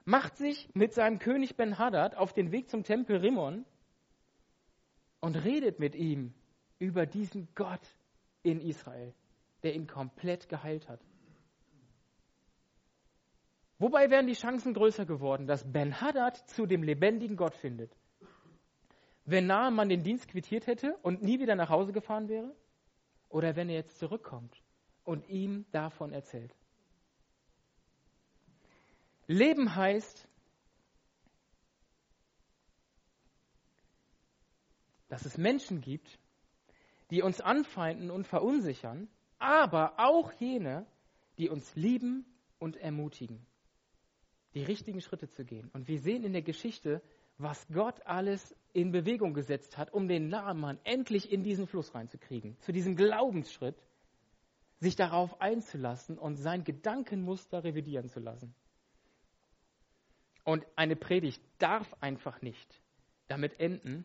macht 0.06 0.36
sich 0.36 0.70
mit 0.72 0.94
seinem 0.94 1.18
König 1.18 1.56
Ben-Hadad 1.56 2.14
auf 2.14 2.32
den 2.32 2.52
Weg 2.52 2.70
zum 2.70 2.84
Tempel 2.84 3.16
Rimmon 3.16 3.66
und 5.20 5.34
redet 5.34 5.80
mit 5.80 5.94
ihm 5.94 6.32
über 6.78 7.06
diesen 7.06 7.48
Gott 7.54 7.80
in 8.42 8.60
Israel, 8.60 9.12
der 9.64 9.74
ihn 9.74 9.88
komplett 9.88 10.48
geheilt 10.48 10.88
hat. 10.88 11.00
Wobei 13.78 14.10
wären 14.10 14.26
die 14.26 14.34
Chancen 14.34 14.72
größer 14.72 15.04
geworden, 15.04 15.46
dass 15.46 15.70
Ben-Hadad 15.70 16.36
zu 16.48 16.66
dem 16.66 16.82
lebendigen 16.82 17.36
Gott 17.36 17.54
findet? 17.54 17.94
Wenn 19.24 19.46
Naaman 19.46 19.88
den 19.88 20.02
Dienst 20.02 20.28
quittiert 20.28 20.66
hätte 20.66 20.96
und 21.02 21.22
nie 21.22 21.40
wieder 21.40 21.56
nach 21.56 21.68
Hause 21.68 21.92
gefahren 21.92 22.28
wäre? 22.28 22.54
Oder 23.28 23.56
wenn 23.56 23.68
er 23.68 23.74
jetzt 23.74 23.98
zurückkommt 23.98 24.62
und 25.04 25.28
ihm 25.28 25.66
davon 25.72 26.12
erzählt? 26.12 26.54
Leben 29.26 29.74
heißt, 29.74 30.28
dass 35.08 35.24
es 35.24 35.36
Menschen 35.36 35.80
gibt, 35.80 36.18
die 37.10 37.22
uns 37.22 37.40
anfeinden 37.40 38.10
und 38.10 38.26
verunsichern, 38.26 39.08
aber 39.38 39.94
auch 39.98 40.32
jene, 40.32 40.86
die 41.38 41.48
uns 41.48 41.74
lieben 41.76 42.24
und 42.58 42.76
ermutigen, 42.76 43.46
die 44.56 44.64
richtigen 44.64 45.00
Schritte 45.00 45.28
zu 45.28 45.44
gehen. 45.44 45.70
Und 45.74 45.86
wir 45.86 46.00
sehen 46.00 46.24
in 46.24 46.32
der 46.32 46.42
Geschichte, 46.42 47.02
was 47.38 47.66
Gott 47.68 48.00
alles 48.06 48.56
in 48.72 48.90
Bewegung 48.90 49.34
gesetzt 49.34 49.76
hat, 49.76 49.92
um 49.92 50.08
den 50.08 50.28
Naaman 50.28 50.78
endlich 50.84 51.30
in 51.30 51.42
diesen 51.44 51.66
Fluss 51.66 51.94
reinzukriegen, 51.94 52.56
zu 52.60 52.72
diesem 52.72 52.96
Glaubensschritt. 52.96 53.76
sich 54.78 54.96
darauf 54.96 55.40
einzulassen 55.40 56.18
und 56.18 56.36
sein 56.36 56.62
Gedankenmuster 56.64 57.64
revidieren 57.64 58.08
zu 58.08 58.20
lassen. 58.20 58.54
Und 60.44 60.66
eine 60.76 60.96
Predigt 60.96 61.42
darf 61.58 61.94
einfach 62.00 62.42
nicht 62.42 62.80
damit 63.26 63.58
enden, 63.58 64.04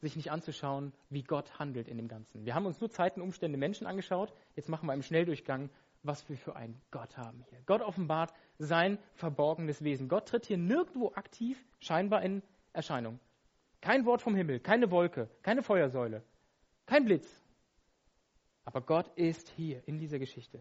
sich 0.00 0.16
nicht 0.16 0.30
anzuschauen, 0.30 0.92
wie 1.10 1.22
Gott 1.22 1.58
handelt 1.58 1.88
in 1.88 1.96
dem 1.96 2.08
Ganzen. 2.08 2.44
Wir 2.44 2.54
haben 2.54 2.66
uns 2.66 2.80
nur 2.80 2.90
Zeiten, 2.90 3.20
Umstände, 3.20 3.58
Menschen 3.58 3.86
angeschaut. 3.86 4.32
Jetzt 4.56 4.68
machen 4.68 4.86
wir 4.86 4.94
im 4.94 5.02
Schnelldurchgang, 5.02 5.70
was 6.02 6.28
wir 6.28 6.36
für 6.36 6.56
einen 6.56 6.80
Gott 6.90 7.16
haben 7.16 7.44
hier. 7.48 7.58
Gott 7.66 7.80
offenbart 7.80 8.32
sein 8.58 8.98
verborgenes 9.14 9.82
Wesen. 9.84 10.08
Gott 10.08 10.28
tritt 10.28 10.46
hier 10.46 10.58
nirgendwo 10.58 11.12
aktiv 11.14 11.64
scheinbar 11.78 12.22
in 12.22 12.42
Erscheinung. 12.72 13.20
Kein 13.80 14.04
Wort 14.04 14.22
vom 14.22 14.34
Himmel, 14.34 14.60
keine 14.60 14.90
Wolke, 14.90 15.28
keine 15.42 15.62
Feuersäule, 15.62 16.22
kein 16.86 17.04
Blitz. 17.04 17.28
Aber 18.64 18.80
Gott 18.80 19.08
ist 19.16 19.48
hier 19.50 19.82
in 19.86 19.98
dieser 19.98 20.18
Geschichte. 20.18 20.60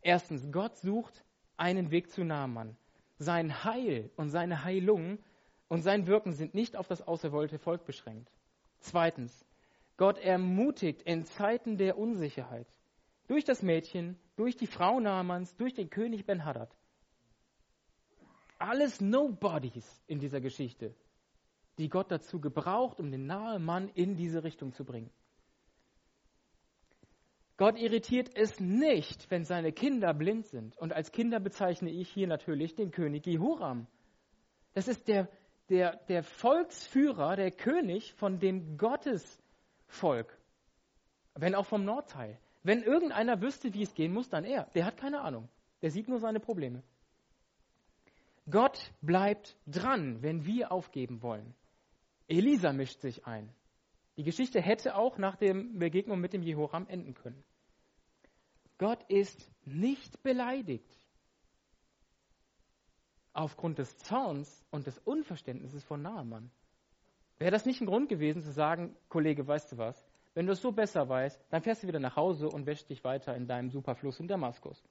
Erstens, 0.00 0.50
Gott 0.50 0.76
sucht 0.78 1.24
einen 1.56 1.90
Weg 1.90 2.10
zu 2.10 2.24
Naaman. 2.24 2.76
Sein 3.18 3.64
Heil 3.64 4.10
und 4.16 4.30
seine 4.30 4.64
Heilung 4.64 5.18
und 5.68 5.82
sein 5.82 6.06
Wirken 6.06 6.32
sind 6.32 6.54
nicht 6.54 6.74
auf 6.74 6.88
das 6.88 7.06
auserwählte 7.06 7.58
Volk 7.58 7.84
beschränkt. 7.84 8.32
Zweitens, 8.78 9.44
Gott 9.98 10.18
ermutigt 10.18 11.02
in 11.02 11.26
Zeiten 11.26 11.76
der 11.76 11.98
Unsicherheit 11.98 12.66
durch 13.30 13.44
das 13.44 13.62
Mädchen, 13.62 14.18
durch 14.34 14.56
die 14.56 14.66
Frau 14.66 14.98
Namans, 14.98 15.56
durch 15.56 15.72
den 15.72 15.88
König 15.88 16.26
Ben-Hadad. 16.26 16.76
Alles 18.58 19.00
Nobodies 19.00 20.02
in 20.08 20.18
dieser 20.18 20.40
Geschichte, 20.40 20.94
die 21.78 21.88
Gott 21.88 22.10
dazu 22.10 22.40
gebraucht, 22.40 22.98
um 22.98 23.10
den 23.10 23.26
nahen 23.26 23.64
Mann 23.64 23.88
in 23.94 24.16
diese 24.16 24.42
Richtung 24.42 24.72
zu 24.72 24.84
bringen. 24.84 25.10
Gott 27.56 27.78
irritiert 27.78 28.30
es 28.34 28.58
nicht, 28.58 29.30
wenn 29.30 29.44
seine 29.44 29.72
Kinder 29.72 30.12
blind 30.12 30.46
sind. 30.48 30.76
Und 30.76 30.92
als 30.92 31.12
Kinder 31.12 31.38
bezeichne 31.38 31.90
ich 31.90 32.10
hier 32.10 32.26
natürlich 32.26 32.74
den 32.74 32.90
König 32.90 33.24
Jehoram. 33.26 33.86
Das 34.74 34.88
ist 34.88 35.06
der 35.08 35.28
der, 35.70 35.96
der 36.08 36.24
Volksführer, 36.24 37.36
der 37.36 37.52
König 37.52 38.12
von 38.14 38.40
dem 38.40 38.76
Gottesvolk, 38.76 40.36
wenn 41.34 41.54
auch 41.54 41.66
vom 41.66 41.84
Nordteil. 41.84 42.38
Wenn 42.62 42.82
irgendeiner 42.82 43.40
wüsste, 43.40 43.72
wie 43.72 43.82
es 43.82 43.94
gehen 43.94 44.12
muss, 44.12 44.28
dann 44.28 44.44
er. 44.44 44.64
Der 44.74 44.84
hat 44.84 44.96
keine 44.96 45.20
Ahnung. 45.20 45.48
Der 45.82 45.90
sieht 45.90 46.08
nur 46.08 46.20
seine 46.20 46.40
Probleme. 46.40 46.82
Gott 48.50 48.92
bleibt 49.00 49.56
dran, 49.66 50.22
wenn 50.22 50.44
wir 50.44 50.72
aufgeben 50.72 51.22
wollen. 51.22 51.54
Elisa 52.28 52.72
mischt 52.72 53.00
sich 53.00 53.26
ein. 53.26 53.48
Die 54.16 54.24
Geschichte 54.24 54.60
hätte 54.60 54.96
auch 54.96 55.18
nach 55.18 55.36
der 55.36 55.54
Begegnung 55.54 56.20
mit 56.20 56.32
dem 56.32 56.42
Jehoram 56.42 56.86
enden 56.88 57.14
können. 57.14 57.42
Gott 58.78 59.02
ist 59.08 59.50
nicht 59.64 60.22
beleidigt 60.22 60.90
aufgrund 63.32 63.78
des 63.78 63.96
Zorns 63.98 64.64
und 64.70 64.86
des 64.86 64.98
Unverständnisses 64.98 65.84
von 65.84 66.02
Naaman. 66.02 66.50
Wäre 67.38 67.50
das 67.50 67.64
nicht 67.64 67.80
ein 67.80 67.86
Grund 67.86 68.08
gewesen 68.08 68.42
zu 68.42 68.52
sagen, 68.52 68.96
Kollege, 69.08 69.46
weißt 69.46 69.72
du 69.72 69.78
was, 69.78 70.09
wenn 70.34 70.46
du 70.46 70.52
es 70.52 70.60
so 70.60 70.72
besser 70.72 71.08
weißt, 71.08 71.40
dann 71.50 71.62
fährst 71.62 71.82
du 71.82 71.88
wieder 71.88 71.98
nach 71.98 72.16
Hause 72.16 72.48
und 72.48 72.66
wäschst 72.66 72.88
dich 72.88 73.02
weiter 73.04 73.34
in 73.36 73.46
deinem 73.46 73.70
Superfluss 73.70 74.20
in 74.20 74.28
Damaskus. 74.28 74.82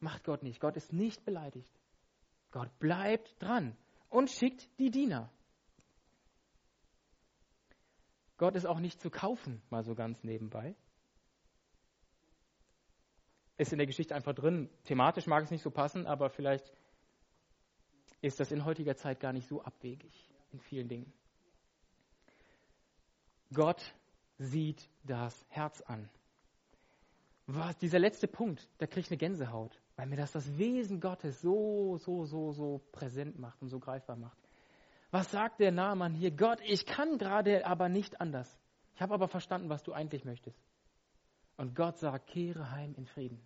Macht 0.00 0.24
Gott 0.24 0.42
nicht. 0.42 0.60
Gott 0.60 0.76
ist 0.76 0.92
nicht 0.92 1.24
beleidigt. 1.24 1.72
Gott 2.50 2.76
bleibt 2.78 3.40
dran 3.40 3.76
und 4.08 4.30
schickt 4.30 4.68
die 4.78 4.90
Diener. 4.90 5.30
Gott 8.36 8.54
ist 8.54 8.66
auch 8.66 8.78
nicht 8.78 9.00
zu 9.00 9.10
kaufen, 9.10 9.62
mal 9.70 9.82
so 9.82 9.94
ganz 9.94 10.22
nebenbei 10.22 10.76
ist 13.58 13.72
in 13.72 13.78
der 13.78 13.86
Geschichte 13.86 14.14
einfach 14.14 14.34
drin. 14.34 14.70
Thematisch 14.84 15.26
mag 15.26 15.44
es 15.44 15.50
nicht 15.50 15.62
so 15.62 15.70
passen, 15.70 16.06
aber 16.06 16.30
vielleicht 16.30 16.72
ist 18.20 18.40
das 18.40 18.52
in 18.52 18.64
heutiger 18.64 18.96
Zeit 18.96 19.20
gar 19.20 19.32
nicht 19.32 19.48
so 19.48 19.62
abwegig 19.62 20.30
in 20.52 20.60
vielen 20.60 20.88
Dingen. 20.88 21.12
Gott 23.52 23.94
sieht 24.38 24.88
das 25.04 25.44
Herz 25.48 25.80
an. 25.82 26.08
Was, 27.46 27.78
dieser 27.78 27.98
letzte 27.98 28.28
Punkt, 28.28 28.68
da 28.76 28.86
kriege 28.86 29.00
ich 29.00 29.10
eine 29.10 29.16
Gänsehaut, 29.16 29.80
weil 29.96 30.06
mir 30.06 30.16
das 30.16 30.32
das 30.32 30.58
Wesen 30.58 31.00
Gottes 31.00 31.40
so, 31.40 31.96
so, 31.96 32.26
so, 32.26 32.52
so 32.52 32.82
präsent 32.92 33.38
macht 33.38 33.62
und 33.62 33.68
so 33.68 33.78
greifbar 33.78 34.16
macht. 34.16 34.36
Was 35.10 35.30
sagt 35.30 35.60
der 35.60 35.72
Naaman 35.72 36.12
hier? 36.12 36.30
Gott, 36.30 36.60
ich 36.62 36.84
kann 36.84 37.16
gerade 37.16 37.64
aber 37.64 37.88
nicht 37.88 38.20
anders. 38.20 38.58
Ich 38.94 39.00
habe 39.00 39.14
aber 39.14 39.28
verstanden, 39.28 39.70
was 39.70 39.82
du 39.82 39.94
eigentlich 39.94 40.26
möchtest. 40.26 40.60
Und 41.56 41.74
Gott 41.74 41.98
sagt, 41.98 42.26
kehre 42.26 42.70
heim 42.70 42.94
in 42.96 43.06
Frieden. 43.06 43.40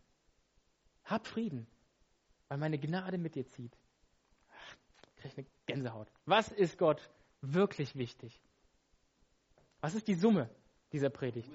Hab 1.05 1.27
Frieden, 1.29 1.69
weil 2.49 2.59
meine 2.59 2.79
Gnade 2.79 3.19
mit 3.19 3.37
dir 3.37 3.47
zieht. 3.47 3.77
Ach, 4.51 4.77
krieg 5.17 5.33
ich 5.33 5.39
eine 5.39 5.47
Gänsehaut. 5.67 6.09
Was 6.27 6.51
ist 6.51 6.77
Gott 6.77 7.09
wirklich 7.41 7.95
wichtig? 7.95 8.41
Was 9.83 9.95
ist 9.95 10.09
die 10.09 10.15
Summe 10.15 10.49
dieser 10.93 11.11
Predigt? 11.11 11.51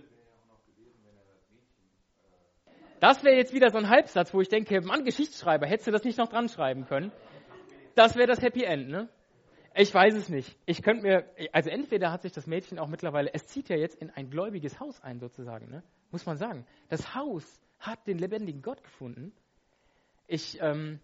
Das 3.00 3.24
wäre 3.24 3.38
jetzt 3.38 3.54
wieder 3.54 3.70
so 3.70 3.78
ein 3.78 3.90
Halbsatz, 3.90 4.34
wo 4.34 4.42
ich 4.42 4.50
denke, 4.50 4.82
Mann, 4.82 5.06
Geschichtsschreiber, 5.06 5.66
hättest 5.66 5.88
du 5.88 5.92
das 5.92 6.04
nicht 6.04 6.18
noch 6.18 6.28
dran 6.28 6.50
schreiben 6.50 6.86
können? 6.86 7.12
Das 7.96 8.16
wäre 8.16 8.28
das 8.28 8.42
Happy 8.42 8.64
End, 8.64 8.90
ne? 8.90 9.10
Ich 9.76 9.94
weiß 9.94 10.16
es 10.16 10.30
nicht. 10.30 10.58
Ich 10.66 10.82
könnte 10.82 11.04
mir, 11.04 11.26
also 11.54 11.70
entweder 11.70 12.12
hat 12.12 12.24
sich 12.24 12.32
das 12.32 12.48
Mädchen 12.48 12.80
auch 12.80 12.88
mittlerweile, 12.88 13.32
es 13.34 13.48
zieht 13.48 13.70
ja 13.70 13.78
jetzt 13.78 13.96
in 13.96 14.10
ein 14.10 14.30
gläubiges 14.30 14.80
Haus 14.80 15.00
ein, 15.02 15.20
sozusagen, 15.20 15.70
ne? 15.70 15.84
muss 16.12 16.26
man 16.26 16.38
sagen. 16.38 16.66
Das 16.90 17.16
Haus 17.16 17.62
hat 17.80 18.08
den 18.08 18.18
lebendigen 18.18 18.62
Gott 18.62 18.84
gefunden. 18.84 19.32
Ich, 20.26 20.60
ähm, 20.62 21.00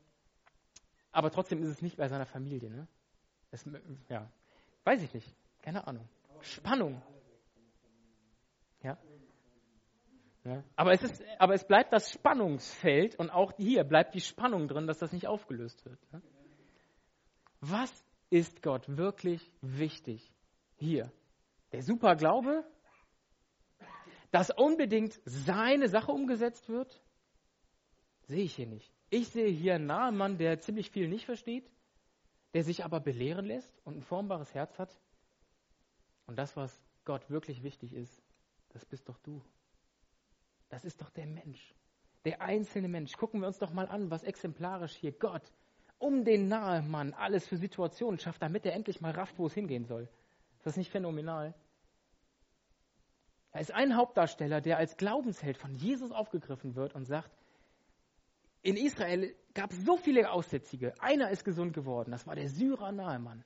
aber 1.12 1.32
trotzdem 1.32 1.62
ist 1.62 1.70
es 1.70 1.82
nicht 1.82 1.98
bei 1.98 2.08
seiner 2.10 2.26
Familie. 2.26 2.70
Ne? 2.70 2.88
Das, 3.52 3.64
ja, 4.10 4.30
weiß 4.84 5.04
ich 5.04 5.14
nicht. 5.14 5.32
Keine 5.62 5.88
Ahnung. 5.88 6.10
Spannung. 6.42 7.02
Ja. 8.84 8.98
Aber, 10.76 10.92
es 10.92 11.04
ist, 11.04 11.24
aber 11.40 11.54
es 11.54 11.66
bleibt 11.66 11.94
das 11.94 12.12
Spannungsfeld 12.12 13.16
und 13.16 13.30
auch 13.30 13.54
hier 13.58 13.84
bleibt 13.86 14.14
die 14.14 14.22
Spannung 14.22 14.68
drin, 14.68 14.88
dass 14.88 15.00
das 15.00 15.14
nicht 15.14 15.28
aufgelöst 15.28 15.86
wird. 15.86 16.00
Was 17.62 18.04
ist 18.30 18.62
Gott 18.62 18.98
wirklich 18.98 19.54
wichtig 19.62 20.34
hier? 20.76 21.12
Der 21.72 21.82
Superglaube? 21.82 22.66
Dass 24.32 24.50
unbedingt 24.50 25.20
seine 25.24 25.88
Sache 25.88 26.12
umgesetzt 26.12 26.68
wird? 26.68 27.02
Sehe 28.24 28.44
ich 28.44 28.56
hier 28.56 28.68
nicht. 28.68 28.92
Ich 29.10 29.30
sehe 29.30 29.50
hier 29.50 29.76
einen 29.76 29.86
nahen 29.86 30.18
Mann, 30.18 30.38
der 30.38 30.60
ziemlich 30.60 30.90
viel 30.90 31.08
nicht 31.08 31.26
versteht, 31.26 31.70
der 32.54 32.64
sich 32.64 32.84
aber 32.84 33.00
belehren 33.00 33.46
lässt 33.46 33.72
und 33.86 33.98
ein 33.98 34.02
formbares 34.02 34.54
Herz 34.54 34.78
hat. 34.80 34.98
Und 36.26 36.38
das, 36.38 36.58
was 36.58 36.84
Gott 37.06 37.30
wirklich 37.30 37.64
wichtig 37.64 37.94
ist, 37.94 38.22
das 38.70 38.86
bist 38.86 39.08
doch 39.08 39.20
du. 39.20 39.42
Das 40.74 40.86
ist 40.86 41.02
doch 41.02 41.12
der 41.12 41.28
Mensch. 41.28 41.76
Der 42.26 42.42
einzelne 42.42 42.88
Mensch. 42.88 43.16
Gucken 43.16 43.42
wir 43.42 43.48
uns 43.48 43.60
doch 43.60 43.72
mal 43.72 43.88
an, 43.88 44.10
was 44.10 44.24
exemplarisch 44.24 44.96
hier 44.96 45.12
Gott 45.12 45.44
um 46.00 46.26
den 46.26 46.48
Nahemann 46.48 47.14
alles 47.14 47.48
für 47.48 47.58
Situationen 47.58 48.20
schafft, 48.20 48.42
damit 48.42 48.66
er 48.66 48.74
endlich 48.74 49.00
mal 49.00 49.12
rafft, 49.12 49.38
wo 49.38 49.46
es 49.46 49.54
hingehen 49.54 49.86
soll. 49.86 50.10
Ist 50.58 50.66
das 50.66 50.76
nicht 50.76 50.90
phänomenal? 50.90 51.54
Er 53.52 53.62
ist 53.62 53.72
ein 53.72 53.96
Hauptdarsteller, 53.96 54.62
der 54.62 54.78
als 54.78 54.98
Glaubensheld 54.98 55.58
von 55.58 55.76
Jesus 55.76 56.12
aufgegriffen 56.12 56.76
wird 56.76 56.96
und 56.96 57.06
sagt, 57.06 57.30
in 58.64 58.76
Israel 58.76 59.36
gab 59.54 59.72
es 59.72 59.86
so 59.86 59.96
viele 59.96 60.32
Aussätzige. 60.32 61.00
Einer 61.00 61.30
ist 61.30 61.46
gesund 61.46 61.74
geworden. 61.74 62.10
Das 62.10 62.26
war 62.26 62.34
der 62.34 62.50
Syrer 62.50 62.92
Nahemann. 62.92 63.46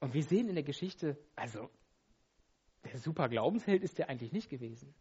Und 0.00 0.12
wir 0.12 0.22
sehen 0.22 0.50
in 0.50 0.54
der 0.54 0.64
Geschichte, 0.64 1.16
also 1.34 1.70
der 2.84 2.98
super 2.98 3.30
Glaubensheld 3.30 3.82
ist 3.82 3.96
der 3.96 4.10
eigentlich 4.10 4.32
nicht 4.32 4.50
gewesen. 4.50 4.94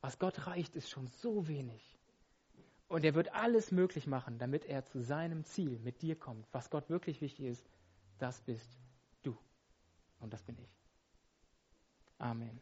Was 0.00 0.18
Gott 0.18 0.46
reicht, 0.46 0.76
ist 0.76 0.90
schon 0.90 1.06
so 1.06 1.48
wenig. 1.48 1.98
Und 2.88 3.04
er 3.04 3.14
wird 3.14 3.32
alles 3.34 3.70
möglich 3.70 4.06
machen, 4.06 4.38
damit 4.38 4.64
er 4.64 4.84
zu 4.84 5.02
seinem 5.02 5.44
Ziel 5.44 5.78
mit 5.80 6.00
dir 6.02 6.16
kommt. 6.16 6.46
Was 6.52 6.70
Gott 6.70 6.88
wirklich 6.88 7.20
wichtig 7.20 7.46
ist, 7.46 7.68
das 8.18 8.40
bist 8.40 8.78
du. 9.22 9.36
Und 10.20 10.32
das 10.32 10.42
bin 10.42 10.56
ich. 10.58 10.70
Amen. 12.18 12.60